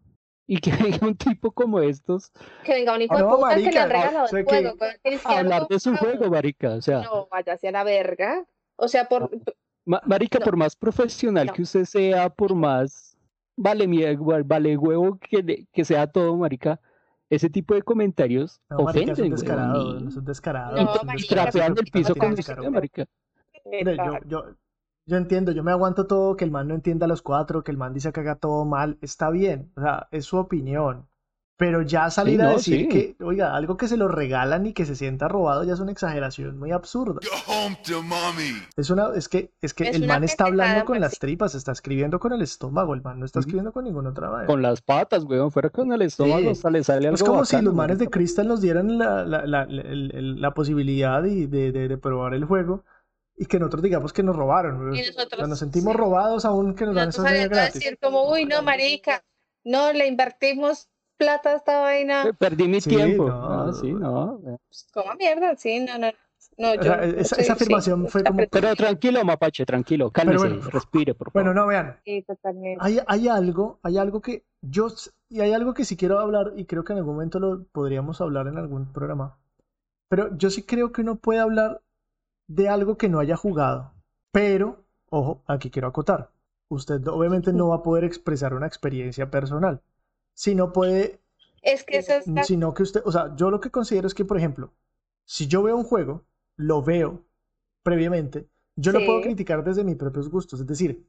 y 0.46 0.60
que 0.60 0.72
venga 1.02 1.08
un 1.08 1.16
tipo 1.16 1.52
como 1.52 1.80
estos 1.80 2.32
Que 2.64 2.74
venga 2.74 2.94
un 2.96 3.02
hijo 3.02 3.14
Ah, 3.14 3.18
de 3.18 3.24
no, 3.24 3.36
puta 3.38 3.50
que 3.50 3.56
le 3.56 3.64
marica, 3.66 3.84
han 3.84 3.90
regalado 3.90 4.26
o 4.26 4.28
sea 4.28 4.40
el 4.40 4.46
juego. 4.46 4.78
que 4.78 5.20
hablar 5.26 5.68
de 5.68 5.80
su 5.80 5.96
juego, 5.96 6.30
marica. 6.30 6.70
O 6.74 6.82
sea, 6.82 7.02
No, 7.02 7.28
vaya 7.32 7.54
hacia 7.54 7.72
la 7.72 7.84
verga. 7.84 8.46
O 8.76 8.88
sea, 8.90 9.08
por, 9.08 9.30
ma- 9.86 10.02
marica, 10.06 10.40
no. 10.40 10.46
por 10.46 10.58
más 10.58 10.76
profesional 10.76 11.48
No. 11.48 11.54
que 11.54 11.62
usted 11.62 11.86
sea, 11.86 12.30
por 12.30 12.54
más 12.56 13.18
vale, 13.56 13.88
mie- 13.88 14.18
vale 14.46 14.78
huevo 14.78 15.18
que, 15.18 15.42
le- 15.42 15.66
que 15.72 15.86
sea 15.86 16.06
todo, 16.08 16.36
marica, 16.36 16.80
ese 17.30 17.50
tipo 17.50 17.74
de 17.74 17.82
comentarios 17.82 18.62
No, 18.70 18.84
marica, 18.84 19.12
es 19.14 19.20
un 19.20 19.26
ofenden, 19.26 19.32
descarado, 19.32 19.86
weón, 19.94 20.04
y- 20.04 20.08
es 20.08 20.18
un 20.18 20.26
descarado. 20.26 20.78
No, 20.78 21.14
y 21.18 21.24
trapean 21.28 21.76
el 21.78 21.88
piso 21.92 22.16
con 22.16 22.36
descaro. 22.36 22.62
usted, 22.62 22.72
marica. 22.74 23.06
Yo, 23.82 24.20
yo, 24.28 24.56
yo 25.06 25.18
entiendo, 25.18 25.52
yo 25.52 25.64
me 25.64 25.72
aguanto 25.72 26.08
todo, 26.08 26.36
que 26.36 26.46
el 26.46 26.52
man 26.52 26.68
no 26.68 26.76
entienda 26.76 27.08
los 27.08 27.22
cuatro, 27.22 27.64
que 27.64 27.72
el 27.72 27.78
man 27.78 27.94
dice 27.94 28.12
que 28.12 28.20
haga 28.22 28.36
todo 28.36 28.66
mal, 28.66 28.98
está 29.02 29.30
bien, 29.30 29.72
o 29.76 29.82
sea, 29.82 30.08
es 30.12 30.26
su 30.26 30.38
opinión. 30.38 31.08
Pero 31.60 31.82
ya 31.82 32.12
salir 32.12 32.40
a 32.44 32.46
no, 32.46 32.54
decir 32.54 32.82
sí. 32.82 32.88
que, 32.88 33.16
oiga, 33.24 33.56
algo 33.56 33.78
que 33.78 33.88
se 33.88 33.98
lo 33.98 34.08
regalan 34.08 34.68
y 34.68 34.74
que 34.74 34.86
se 34.86 34.96
sienta 34.96 35.28
robado 35.28 35.64
ya 35.64 35.74
es 35.74 35.80
una 35.80 35.92
exageración 35.92 36.60
muy 36.60 36.72
absurda. 36.72 37.20
Go 37.24 37.52
home 37.52 37.76
to 37.84 38.04
mommy. 38.04 38.62
Es 38.76 38.92
una, 38.92 39.10
es 39.16 39.28
que, 39.28 39.50
es 39.62 39.74
que 39.74 39.90
Es 39.90 39.96
el 39.96 40.06
man 40.06 40.24
está 40.24 40.46
hablando 40.46 40.82
con 40.82 40.94
pues, 40.94 41.02
las 41.02 41.14
sí. 41.14 41.18
tripas, 41.20 41.56
está 41.56 41.72
escribiendo 41.72 42.20
con 42.20 42.32
el 42.32 42.44
estómago, 42.44 42.94
el 42.94 43.02
man 43.02 43.20
no 43.20 43.26
está 43.26 43.40
escribiendo 43.40 43.72
con 43.74 43.86
ninguna 43.86 44.12
otra 44.12 44.30
manera. 44.30 44.46
Con 44.46 44.62
las 44.62 44.82
patas, 44.82 45.24
weón, 45.24 45.52
fuera 45.52 45.72
con 45.72 45.92
el 45.92 46.04
estómago, 46.04 46.42
Sí. 46.42 46.48
hasta 46.50 46.70
le 46.70 46.84
sale 46.84 47.08
algo 47.08 47.16
Es 47.16 47.24
como 47.24 47.44
si 47.44 47.60
los 47.60 47.74
manes 47.74 47.98
de. 47.98 48.08
Crystal 48.08 48.48
nos 48.48 48.62
dieran 48.62 49.00
la, 49.00 49.26
la, 49.26 49.46
la, 49.48 49.66
la- 49.68 50.54
posibilidad 50.54 51.24
de, 51.24 51.48
de, 51.48 51.72
de- 51.72 51.88
de 51.88 51.98
probar 51.98 52.36
el 52.36 52.46
juego 52.46 52.84
y 53.36 53.48
que 53.48 53.58
nosotros 53.58 53.82
digamos 53.82 54.14
que 54.14 54.22
nos 54.22 54.36
robaron. 54.36 54.94
Y 54.96 55.02
O 55.02 55.04
sea, 55.04 55.14
nosotros- 55.14 55.50
nos 55.50 55.58
sentimos 55.60 55.94
sí. 55.94 55.98
robados 55.98 56.46
aún 56.46 56.76
que 56.76 56.86
nos 56.86 56.94
dan 56.94 57.08
nosotros 57.08 57.32
esa 57.32 57.36
señal 57.36 57.50
saliendo 57.50 57.56
a 57.56 57.62
gratis. 57.64 57.82
decir 57.82 57.98
como, 58.00 58.32
uy, 58.32 58.46
no, 58.46 58.62
marica, 58.62 59.24
no, 59.64 59.92
le 59.92 60.06
invertimos 60.08 60.88
plata 61.18 61.56
esta 61.56 61.80
vaina. 61.82 62.24
Pe- 62.24 62.34
Perdí 62.34 62.68
mi 62.68 62.80
Sí, 62.82 62.90
tiempo. 62.96 63.24
no, 63.28 63.68
Ah, 63.70 63.74
sí, 63.74 63.92
no. 63.94 64.40
eh. 64.48 64.58
Como 64.94 65.14
mierda, 65.16 65.56
sí, 65.56 65.80
no, 65.80 65.98
no. 65.98 66.12
No, 66.58 66.74
O 66.74 66.76
yo, 66.76 66.84
sea, 66.84 67.06
yo 67.06 67.20
esa, 67.22 67.36
soy- 67.36 67.44
esa 67.44 67.54
sí, 67.54 67.54
afirmación 67.54 68.08
fue 68.08 68.24
como... 68.24 68.40
Pero 68.50 68.76
tranquilo, 68.76 69.24
mapache, 69.26 69.66
tranquilo, 69.66 70.12
cálmese, 70.12 70.48
bueno. 70.50 70.70
respire, 70.72 71.14
por 71.14 71.32
favor. 71.32 71.44
Bueno, 71.46 71.62
no, 71.62 71.68
vean, 71.68 71.98
Sí, 72.06 72.24
totalmente. 72.24 72.80
hay, 72.82 73.00
hay 73.08 73.28
algo, 73.28 73.80
hay 73.84 73.98
algo 73.98 74.22
que 74.22 74.44
yo, 74.62 74.88
y 75.30 75.42
hay 75.42 75.54
algo 75.54 75.74
que 75.74 75.86
sí 75.86 75.98
quiero 75.98 76.20
hablar 76.20 76.54
y 76.56 76.66
creo 76.66 76.84
que 76.84 76.94
en 76.94 77.00
algún 77.00 77.16
momento 77.16 77.40
lo 77.40 77.64
podríamos 77.72 78.22
hablar 78.22 78.48
en 78.48 78.58
algún 78.58 78.92
programa. 78.94 79.38
Pero 80.10 80.36
yo 80.38 80.50
sí 80.50 80.64
creo 80.66 80.92
que 80.92 81.02
uno 81.02 81.18
puede 81.18 81.40
hablar 81.40 81.82
de 82.48 82.70
algo 82.70 82.98
que 82.98 83.10
no 83.10 83.20
haya 83.20 83.38
jugado. 83.38 83.94
Pero, 84.32 84.86
ojo, 85.10 85.44
aquí 85.48 85.70
quiero 85.72 85.88
acotar. 85.90 86.32
Usted 86.70 87.06
obviamente 87.08 87.54
no 87.54 87.70
va 87.70 87.78
a 87.78 87.84
poder 87.84 88.04
expresar 88.06 88.54
una 88.54 88.68
experiencia 88.68 89.30
personal. 89.32 89.82
Si 90.38 90.54
no 90.54 90.72
puede, 90.72 91.20
Es 91.64 91.84
que 91.84 91.98
eso 91.98 92.14
es 92.14 92.28
la- 92.28 92.44
sino 92.44 92.72
que 92.76 92.84
usted, 92.84 93.02
o 93.06 93.12
sea, 93.12 93.36
yo 93.36 93.50
lo 93.50 93.60
que 93.60 93.72
considero 93.72 94.06
es 94.06 94.14
que, 94.14 94.24
por 94.24 94.38
ejemplo, 94.38 94.72
si 95.26 95.48
yo 95.48 95.64
veo 95.64 95.76
un 95.76 95.84
juego, 95.84 96.26
lo 96.58 96.84
veo 96.84 97.24
previamente, 97.82 98.48
yo 98.76 98.92
lo 98.92 99.00
puedo 99.04 99.18
Sí. 99.18 99.24
criticar 99.30 99.64
desde 99.64 99.84
mis 99.84 99.96
propios 99.96 100.30
gustos. 100.30 100.60
Es 100.60 100.68
decir, 100.68 101.04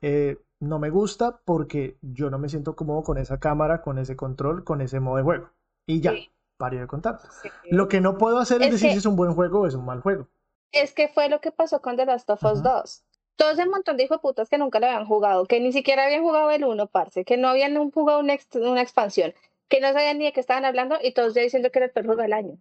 eh, 0.00 0.38
no 0.60 0.78
me 0.78 0.90
gusta 0.90 1.40
porque 1.44 1.96
yo 2.02 2.30
no 2.30 2.38
me 2.38 2.48
siento 2.48 2.76
cómodo 2.76 3.02
con 3.02 3.18
esa 3.18 3.40
cámara, 3.40 3.82
con 3.82 3.98
ese 3.98 4.14
control, 4.14 4.62
con 4.62 4.80
ese 4.80 5.00
modo 5.00 5.16
de 5.16 5.22
juego. 5.24 5.50
Y 5.84 6.00
ya, 6.00 6.12
Sí. 6.12 6.30
paro 6.56 6.78
de 6.78 6.86
contar. 6.86 7.18
sí. 7.42 7.48
Lo 7.70 7.88
que 7.88 8.00
no 8.00 8.16
puedo 8.16 8.38
hacer 8.38 8.60
es 8.62 8.68
Es 8.68 8.72
decir 8.74 8.88
que- 8.90 8.92
si 8.92 8.98
es 8.98 9.06
un 9.06 9.16
buen 9.16 9.34
juego 9.34 9.62
o 9.62 9.66
es 9.66 9.74
un 9.74 9.84
mal 9.84 10.00
juego. 10.02 10.28
Es 10.70 10.94
que 10.94 11.08
fue 11.08 11.28
lo 11.28 11.40
que 11.40 11.50
pasó 11.50 11.82
con 11.82 11.96
The 11.96 12.06
Last 12.06 12.30
of 12.30 12.44
Us 12.44 12.60
Ajá. 12.60 12.78
2. 12.82 13.02
Todo 13.36 13.50
ese 13.50 13.66
montón 13.66 13.96
de 13.96 14.04
hijos 14.04 14.20
putas 14.20 14.48
que 14.48 14.58
nunca 14.58 14.80
lo 14.80 14.86
habían 14.86 15.06
jugado, 15.06 15.44
que 15.46 15.60
ni 15.60 15.72
siquiera 15.72 16.04
habían 16.06 16.22
jugado 16.22 16.50
el 16.50 16.64
1, 16.64 16.86
parce, 16.86 17.24
que 17.24 17.36
no 17.36 17.48
habían 17.48 17.90
jugado 17.90 18.20
una, 18.20 18.34
ex- 18.34 18.54
una 18.56 18.82
expansión, 18.82 19.34
que 19.68 19.80
no 19.80 19.92
sabían 19.92 20.18
ni 20.18 20.24
de 20.24 20.32
qué 20.32 20.40
estaban 20.40 20.64
hablando 20.64 20.98
y 21.02 21.12
todos 21.12 21.34
ya 21.34 21.42
diciendo 21.42 21.70
que 21.70 21.78
era 21.78 21.86
el 21.86 21.92
peor 21.92 22.06
juego 22.06 22.22
del 22.22 22.32
año. 22.32 22.56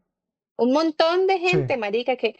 Un 0.57 0.73
montón 0.73 1.27
de 1.27 1.39
gente, 1.39 1.77
marica, 1.77 2.15
que, 2.17 2.35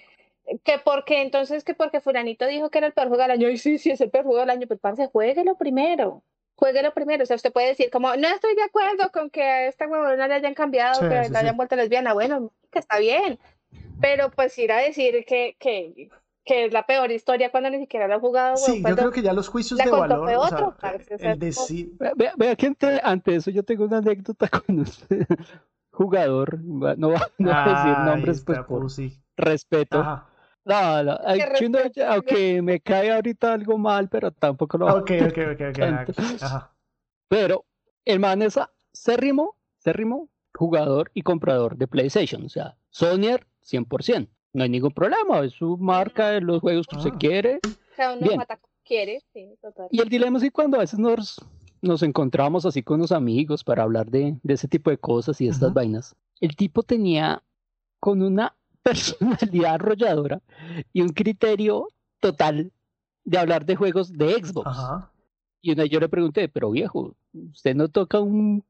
que 0.64 0.80
porque 0.80 1.22
entonces, 1.22 1.64
que 1.64 1.74
porque 1.74 2.02
fulanito 2.02 2.46
dijo 2.48 2.70
que 2.70 2.78
era 2.80 2.88
el 2.88 2.94
peor 2.94 3.08
juego 3.08 3.24
del 3.24 3.32
año, 3.32 3.50
y 3.50 3.58
sí, 3.58 3.78
sí, 3.78 3.92
es 3.92 4.02
el 4.02 4.10
peor 4.10 4.26
juego 4.26 4.40
del 4.42 4.50
año, 4.50 4.68
pues 4.68 4.80
parce, 4.80 5.08
jueguelo 5.08 5.56
primero. 5.56 6.24
Jueguelo 6.58 6.94
primero, 6.94 7.24
o 7.24 7.26
sea, 7.26 7.36
usted 7.36 7.52
puede 7.52 7.68
decir 7.68 7.90
como, 7.90 8.16
no 8.16 8.28
estoy 8.30 8.56
de 8.56 8.64
acuerdo 8.64 9.12
con 9.12 9.30
que 9.30 9.44
a 9.44 9.68
esta 9.68 9.88
huevona 9.88 10.28
le 10.28 10.36
hayan 10.36 10.54
cambiado, 10.54 11.02
Sí, 11.02 11.10
que 11.10 11.26
sí, 11.26 11.34
la 11.34 11.40
hayan 11.40 11.58
vuelto 11.58 11.76
lesbiana, 11.76 12.14
bueno, 12.14 12.54
que 12.72 12.80
está 12.80 12.98
bien, 12.98 13.38
pero 14.00 14.32
pues 14.32 14.58
ir 14.58 14.72
a 14.72 14.78
decir 14.78 15.26
que, 15.26 15.58
que, 15.60 16.12
que 16.46 16.66
es 16.66 16.74
la 16.74 16.86
peor 16.86 17.12
historia 17.12 17.52
cuando 17.52 17.70
ni 17.70 17.80
siquiera 17.80 18.08
lo 18.08 18.16
ha 18.16 18.20
jugado, 18.20 18.56
Sí, 18.58 18.78
yo 18.78 18.82
cuando 18.84 19.02
creo 19.02 19.12
que 19.12 19.22
ya 19.22 19.34
los 19.34 19.48
juicios 19.48 19.80
la 19.80 19.86
de 19.86 19.92
valor, 19.92 20.26
fue 20.26 20.38
o 20.38 20.48
sea, 20.48 20.58
otro, 20.58 20.76
o 20.82 20.88
el 21.20 21.40
decir, 21.40 21.92
Vea, 22.00 22.34
vea- 22.38 22.56
que 22.56 22.68
ante, 22.68 23.02
ante 23.04 23.36
eso 23.36 23.52
yo 23.52 23.64
tengo 23.64 23.86
una 23.86 23.98
anécdota 23.98 24.48
con 24.66 24.80
usted, 24.80 25.26
jugador, 25.92 26.62
no 26.64 26.80
va 26.80 26.98
no 27.38 27.52
a 27.52 27.70
decir 27.70 27.98
nombres 28.06 28.42
pues 28.42 28.60
por 28.60 28.86
respeto. 29.38 30.00
Ajá. 30.00 30.30
No, 30.66 30.74
aunque 32.08 32.62
me 32.64 32.80
cae 32.80 33.12
ahorita 33.12 33.54
algo 33.54 33.78
mal, 33.78 34.10
pero 34.10 34.32
tampoco 34.32 34.80
lo 34.80 34.88
Ok, 34.98 35.12
ok, 35.22 35.38
ok, 35.54 35.62
ok. 35.70 35.80
Tanto. 35.80 36.14
Ajá. 36.42 36.76
Pero 37.28 37.66
el 38.04 38.20
man 38.20 38.42
es 38.42 38.58
acérrimo, 38.58 39.58
acérrimo 39.80 40.30
jugador 40.54 41.12
y 41.14 41.22
comprador 41.22 41.78
de 41.78 41.88
PlayStation. 41.88 42.44
O 42.46 42.50
sea, 42.50 42.78
Sonyer 42.90 43.46
100%. 43.62 44.30
No 44.56 44.64
hay 44.64 44.70
ningún 44.70 44.92
problema. 44.92 45.40
Es 45.44 45.54
su 45.54 45.78
marca, 45.78 46.30
de 46.30 46.42
los 46.42 46.62
juegos 46.62 46.88
que 46.88 46.96
usted 46.96 47.12
Ah. 47.14 47.18
quiere. 47.20 47.60
cada 47.98 48.14
uno 48.14 48.22
Bien. 48.26 48.38
mata 48.38 48.58
como 48.58 48.74
quiere, 48.84 49.22
sí, 49.34 49.56
total. 49.62 49.88
Y 49.92 50.02
el 50.02 50.10
dilema 50.10 50.38
es 50.38 50.44
que 50.44 50.52
cuando 50.52 50.78
a 50.78 50.82
veces 50.82 50.98
nos, 51.00 51.40
nos 51.82 52.04
encontramos 52.04 52.66
así 52.66 52.82
con 52.84 53.00
los 53.00 53.12
amigos 53.12 53.64
para 53.64 53.84
hablar 53.84 54.10
de, 54.10 54.38
de 54.44 54.54
ese 54.54 54.68
tipo 54.68 54.90
de 54.90 54.98
cosas 54.98 55.40
y 55.42 55.46
de 55.46 55.52
estas 55.52 55.74
vainas, 55.74 56.16
el 56.42 56.56
tipo 56.56 56.84
tenía 56.84 57.42
con 58.00 58.22
una 58.22 58.56
personalidad 58.84 59.76
arrolladora 59.76 60.42
y 60.94 61.02
un 61.02 61.10
criterio 61.10 61.88
total 62.20 62.72
de 63.24 63.38
hablar 63.38 63.66
de 63.66 63.76
juegos 63.76 64.12
de 64.14 64.34
Xbox. 64.34 64.68
Ajá. 64.68 65.12
Y 65.62 65.72
una 65.72 65.84
vez 65.84 65.92
yo 65.92 66.00
le 66.00 66.08
pregunté, 66.10 66.48
pero 66.48 66.70
viejo, 66.72 67.16
usted 67.52 67.76
no 67.76 67.88
toca 67.90 68.20
un, 68.20 68.64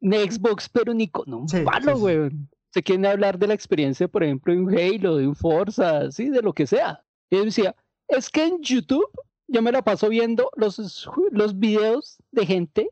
un 0.00 0.12
Xbox, 0.12 0.68
pero 0.68 0.92
ni 0.92 1.06
con 1.08 1.32
un 1.32 1.48
Sí, 1.48 1.62
palo, 1.64 1.92
sí, 1.92 1.98
sí. 1.98 2.04
weón. 2.04 2.48
Usted 2.70 2.84
quiere 2.84 3.08
hablar 3.08 3.36
de 3.38 3.48
la 3.48 3.54
experiencia, 3.54 4.06
por 4.06 4.22
ejemplo, 4.22 4.52
de 4.54 4.60
un 4.60 4.70
Halo, 4.78 5.16
de 5.16 5.26
un 5.26 5.34
Forza, 5.34 6.10
sí, 6.12 6.28
de 6.30 6.40
lo 6.40 6.52
que 6.52 6.66
sea. 6.68 7.04
Y 7.28 7.36
él 7.36 7.46
decía, 7.46 7.74
es 8.06 8.30
que 8.30 8.44
en 8.46 8.62
YouTube 8.62 9.10
yo 9.48 9.60
me 9.60 9.72
la 9.72 9.82
paso 9.82 10.08
viendo 10.08 10.50
los, 10.54 11.08
los 11.32 11.58
videos 11.58 12.18
de 12.30 12.46
gente 12.46 12.90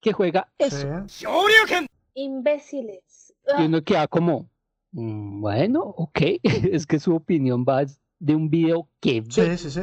que 0.00 0.12
juega 0.14 0.50
eso. 0.58 0.86
Sí. 1.08 1.26
Imbéciles. 2.14 3.34
Y 3.46 3.62
Ah, 3.62 3.64
uno 3.66 3.82
queda 3.82 4.08
como, 4.08 4.48
"Mm, 4.92 5.40
bueno, 5.42 5.82
ok, 5.82 6.20
es 6.72 6.86
que 6.86 6.98
su 6.98 7.14
opinión 7.14 7.64
va 7.68 7.84
de 8.18 8.34
un 8.34 8.48
video 8.50 8.88
que 9.00 9.20
ve, 9.20 9.30
Sí, 9.30 9.56
sí, 9.58 9.70
sí. 9.70 9.82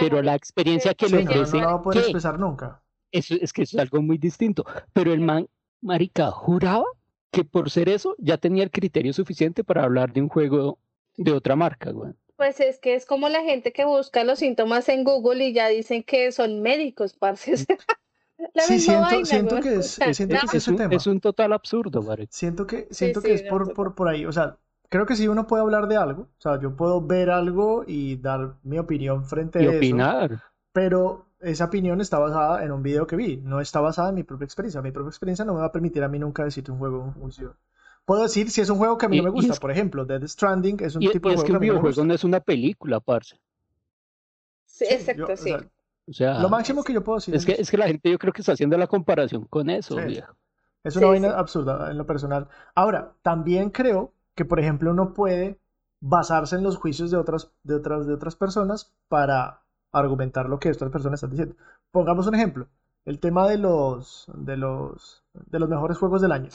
pero 0.00 0.20
la 0.22 0.34
experiencia 0.34 0.94
que 0.94 1.06
Sí, 1.06 1.14
le 1.16 1.24
no, 1.24 1.32
no 1.46 1.66
va 1.66 1.72
a 1.74 1.82
poder 1.82 2.00
¿qué? 2.00 2.06
expresar 2.08 2.38
nunca. 2.38 2.82
Eso, 3.12 3.34
es 3.40 3.52
que 3.52 3.62
eso 3.62 3.76
es 3.76 3.80
algo 3.82 4.02
muy 4.02 4.18
distinto. 4.18 4.64
Pero 4.92 5.12
el 5.12 5.20
man, 5.20 5.48
marica, 5.80 6.30
juraba 6.30 6.84
que 7.30 7.44
por 7.44 7.70
ser 7.70 7.88
eso 7.88 8.14
ya 8.18 8.38
tenía 8.38 8.64
el 8.64 8.70
criterio 8.70 9.12
suficiente 9.12 9.64
para 9.64 9.84
hablar 9.84 10.12
de 10.12 10.22
un 10.22 10.28
juego 10.28 10.78
de 11.16 11.32
otra 11.32 11.56
marca, 11.56 11.90
güey. 11.92 12.12
Pues 12.36 12.58
es 12.60 12.78
que 12.80 12.94
es 12.94 13.06
como 13.06 13.28
la 13.28 13.42
gente 13.42 13.72
que 13.72 13.84
busca 13.84 14.24
los 14.24 14.38
síntomas 14.40 14.88
en 14.88 15.04
Google 15.04 15.44
y 15.44 15.52
ya 15.52 15.68
dicen 15.68 16.02
que 16.02 16.32
son 16.32 16.60
médicos, 16.62 17.12
parce. 17.14 17.52
la 18.54 18.62
Sí, 18.66 18.78
siento, 18.80 19.02
vaina, 19.02 19.24
siento 19.24 19.60
que 19.60 19.74
es, 19.76 20.02
siento 20.12 20.34
no, 20.36 20.48
que 20.48 20.56
es 20.58 20.68
un, 20.68 20.76
tema. 20.76 20.94
es 20.96 21.06
un 21.06 21.20
total 21.20 21.52
absurdo, 21.52 22.02
marica. 22.02 22.32
Siento 22.32 22.66
que, 22.66 22.88
siento 22.90 23.20
sí, 23.20 23.28
que 23.28 23.34
es 23.34 23.42
por, 23.42 23.72
por, 23.74 23.94
por 23.94 24.08
ahí. 24.08 24.24
O 24.24 24.32
sea, 24.32 24.58
creo 24.88 25.06
que 25.06 25.16
sí 25.16 25.28
uno 25.28 25.46
puede 25.46 25.62
hablar 25.62 25.88
de 25.88 25.96
algo. 25.96 26.22
O 26.38 26.40
sea, 26.40 26.60
yo 26.60 26.76
puedo 26.76 27.00
ver 27.06 27.30
algo 27.30 27.84
y 27.86 28.16
dar 28.16 28.56
mi 28.62 28.78
opinión 28.78 29.24
frente 29.24 29.58
Y 29.58 29.66
a 29.66 29.70
eso. 29.70 29.78
opinar. 29.78 30.42
Pero 30.72 31.26
esa 31.40 31.64
opinión 31.66 32.00
está 32.00 32.18
basada 32.18 32.64
en 32.64 32.72
un 32.72 32.82
video 32.82 33.06
que 33.06 33.16
vi. 33.16 33.36
No 33.38 33.60
está 33.60 33.80
basada 33.80 34.10
en 34.10 34.16
mi 34.16 34.22
propia 34.24 34.44
experiencia. 34.44 34.82
Mi 34.82 34.92
propia 34.92 35.08
experiencia 35.10 35.44
no 35.44 35.54
me 35.54 35.60
va 35.60 35.66
a 35.66 35.72
permitir 35.72 36.02
a 36.04 36.08
mí 36.08 36.18
nunca 36.18 36.44
decirte 36.44 36.70
un 36.72 36.78
juego 36.78 37.14
un. 37.18 37.30
Puedo 38.04 38.22
decir 38.22 38.50
si 38.50 38.60
es 38.60 38.70
un 38.70 38.78
juego 38.78 38.98
que 38.98 39.06
a 39.06 39.08
mí 39.08 39.16
no 39.18 39.22
me 39.24 39.30
gusta. 39.30 39.52
es- 39.54 39.60
Por 39.60 39.70
ejemplo, 39.70 40.04
Dead 40.04 40.26
Stranding 40.26 40.78
es 40.82 40.96
un 40.96 41.02
Y, 41.02 41.10
tipo 41.10 41.28
y 41.28 41.32
de 41.32 41.34
es 41.34 41.40
juego 41.40 41.46
que 41.46 41.52
que 41.52 41.52
un 41.52 41.60
videojuego 41.60 42.04
no 42.04 42.14
es 42.14 42.24
una 42.24 42.40
película, 42.40 43.00
parce. 43.00 43.36
Sí, 44.64 44.86
Sí, 44.86 44.94
exacto, 44.94 45.18
yo- 45.18 45.32
o 45.32 45.36
sí. 45.36 45.50
sea, 45.50 45.70
O 46.08 46.12
sea, 46.12 46.40
lo 46.40 46.48
máximo 46.48 46.82
que 46.82 46.92
yo 46.92 47.04
puedo 47.04 47.18
decir 47.18 47.34
es 47.34 47.44
que, 47.46 47.52
eso. 47.52 47.62
es 47.62 47.70
que 47.70 47.76
la 47.76 47.86
gente 47.86 48.10
yo 48.10 48.18
creo 48.18 48.32
que 48.32 48.42
está 48.42 48.52
haciendo 48.52 48.76
la 48.78 48.86
comparación 48.86 49.44
con 49.46 49.70
eso, 49.70 49.96
Sí. 49.96 50.00
viejo. 50.02 50.34
Es 50.84 50.96
una 50.96 51.06
Sí, 51.06 51.10
vaina 51.12 51.28
sí. 51.28 51.34
absurda 51.36 51.90
en 51.90 51.98
lo 51.98 52.06
personal. 52.06 52.48
Ahora, 52.74 53.14
también 53.22 53.70
creo 53.70 54.14
que, 54.34 54.44
por 54.44 54.60
ejemplo, 54.60 54.90
uno 54.90 55.14
puede 55.14 55.60
basarse 56.00 56.56
en 56.56 56.62
los 56.62 56.76
juicios 56.78 57.10
de 57.10 57.18
otras, 57.18 57.52
de 57.62 57.74
otras, 57.76 58.06
de 58.06 58.14
otras 58.14 58.36
personas 58.36 58.94
para 59.08 59.62
argumentar 59.92 60.48
lo 60.48 60.58
que 60.58 60.70
otras 60.70 60.90
personas 60.90 61.18
están 61.18 61.30
diciendo. 61.30 61.56
Pongamos 61.90 62.26
un 62.26 62.34
ejemplo. 62.34 62.68
El 63.04 63.18
tema 63.18 63.48
de 63.48 63.58
los, 63.58 64.26
de 64.34 64.56
los, 64.56 65.22
de 65.32 65.58
los 65.58 65.68
mejores 65.68 65.96
juegos 65.98 66.20
del 66.22 66.32
año. 66.32 66.48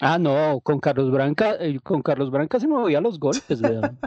Ah, 0.00 0.18
no, 0.18 0.60
con 0.62 0.78
Carlos 0.78 1.10
Branca, 1.10 1.54
eh, 1.58 1.80
con 1.82 2.02
Carlos 2.02 2.30
Branca 2.30 2.60
se 2.60 2.68
movía 2.68 3.00
los 3.00 3.18
golpes, 3.18 3.60
weón. 3.62 3.98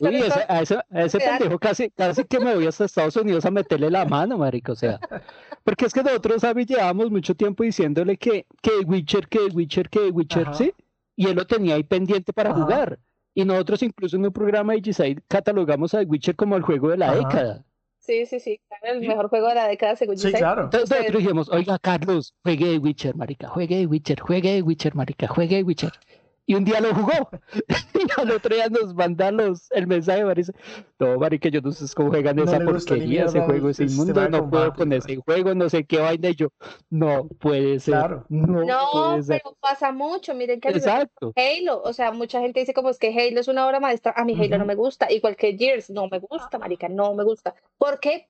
Uy, 0.00 0.16
ese- 0.16 0.44
a 0.48 0.60
ese, 0.62 0.74
a 0.90 1.02
ese 1.04 1.18
pendejo 1.18 1.58
casi, 1.58 1.90
casi 1.90 2.24
que 2.24 2.40
me 2.40 2.54
voy 2.54 2.66
hasta 2.66 2.84
Estados 2.84 3.16
Unidos 3.16 3.44
a 3.46 3.50
meterle 3.50 3.90
la 3.90 4.04
mano, 4.04 4.36
marica, 4.36 4.72
o 4.72 4.76
sea. 4.76 4.98
Porque 5.64 5.86
es 5.86 5.92
que 5.94 6.02
nosotros, 6.02 6.40
¿sabes? 6.42 6.66
Llevábamos 6.66 7.10
mucho 7.10 7.34
tiempo 7.34 7.62
diciéndole 7.62 8.16
que, 8.16 8.46
que 8.60 8.80
Witcher, 8.84 9.28
que 9.28 9.38
Witcher, 9.54 9.88
que 9.88 10.10
Witcher, 10.10 10.42
Ajá. 10.48 10.54
¿sí? 10.54 10.74
Y 11.16 11.28
él 11.28 11.36
lo 11.36 11.46
tenía 11.46 11.76
ahí 11.76 11.84
pendiente 11.84 12.32
para 12.32 12.50
Ajá. 12.50 12.60
jugar. 12.62 12.98
Y 13.34 13.44
nosotros 13.44 13.82
incluso 13.82 14.16
en 14.16 14.26
un 14.26 14.32
programa 14.32 14.74
de 14.74 14.82
G6 14.82 15.22
catalogamos 15.28 15.94
a 15.94 16.00
Witcher 16.02 16.36
como 16.36 16.56
el 16.56 16.62
juego 16.62 16.90
de 16.90 16.98
la 16.98 17.06
Ajá. 17.10 17.16
década. 17.18 17.64
Sí, 17.98 18.26
sí, 18.26 18.40
sí. 18.40 18.60
claro, 18.68 18.98
el 18.98 19.06
mejor 19.06 19.28
juego 19.28 19.46
de 19.48 19.54
la 19.54 19.68
década, 19.68 19.94
según 19.94 20.18
Sí, 20.18 20.32
claro. 20.32 20.64
Entonces 20.64 20.84
Ustedes- 20.90 21.02
nosotros 21.02 21.22
dijimos, 21.22 21.48
oiga, 21.50 21.78
Carlos, 21.78 22.34
juegue 22.42 22.68
de 22.70 22.78
Witcher, 22.78 23.14
marica, 23.14 23.48
juegue 23.48 23.76
de 23.78 23.86
Witcher, 23.86 24.20
juegue 24.20 24.52
de 24.54 24.62
Witcher, 24.62 24.94
marica, 24.96 25.28
juegue 25.28 25.56
de 25.56 25.62
Witcher. 25.62 25.92
Y 26.52 26.54
un 26.54 26.66
día 26.66 26.82
lo 26.82 26.94
jugó. 26.94 27.30
y 27.94 28.20
al 28.20 28.30
otro 28.30 28.54
día 28.54 28.68
nos 28.68 28.94
manda 28.94 29.32
los, 29.32 29.70
el 29.70 29.86
mensaje, 29.86 30.22
marica. 30.22 30.52
No, 30.98 31.18
marica, 31.18 31.48
yo 31.48 31.62
no 31.62 31.72
sé 31.72 31.86
cómo 31.94 32.10
juegan 32.10 32.36
No 32.36 32.44
esa 32.44 32.60
porquería, 32.60 33.24
ese 33.24 33.40
juego 33.40 33.70
es 33.70 33.80
inmundo, 33.80 34.20
de 34.20 34.28
no 34.28 34.50
puedo 34.50 34.74
con 34.74 34.92
ese 34.92 35.16
juego, 35.16 35.54
no 35.54 35.70
sé 35.70 35.86
qué 35.86 35.98
vaina. 36.00 36.28
Y 36.28 36.34
yo, 36.34 36.48
no 36.90 37.26
puede 37.40 37.80
ser. 37.80 37.94
Claro. 37.94 38.26
No, 38.28 38.64
No, 38.66 38.88
puede 38.92 39.22
ser. 39.22 39.40
pero 39.42 39.56
pasa 39.60 39.92
mucho. 39.92 40.34
Miren 40.34 40.60
que 40.60 40.68
Exacto. 40.68 41.32
Halo, 41.36 41.80
o 41.82 41.94
sea, 41.94 42.12
mucha 42.12 42.40
gente 42.40 42.60
dice 42.60 42.74
como 42.74 42.90
es 42.90 42.98
que 42.98 43.18
Halo 43.18 43.40
es 43.40 43.48
una 43.48 43.66
obra 43.66 43.80
maestra, 43.80 44.12
a 44.14 44.22
mí 44.22 44.36
Halo 44.38 44.58
no 44.58 44.66
me 44.66 44.74
gusta, 44.74 45.10
igual 45.10 45.36
que 45.36 45.56
Gears, 45.56 45.88
no 45.88 46.06
me 46.08 46.18
gusta, 46.18 46.58
marica, 46.58 46.86
no 46.90 47.14
me 47.14 47.24
gusta. 47.24 47.54
¿Por 47.78 47.98
qué? 47.98 48.28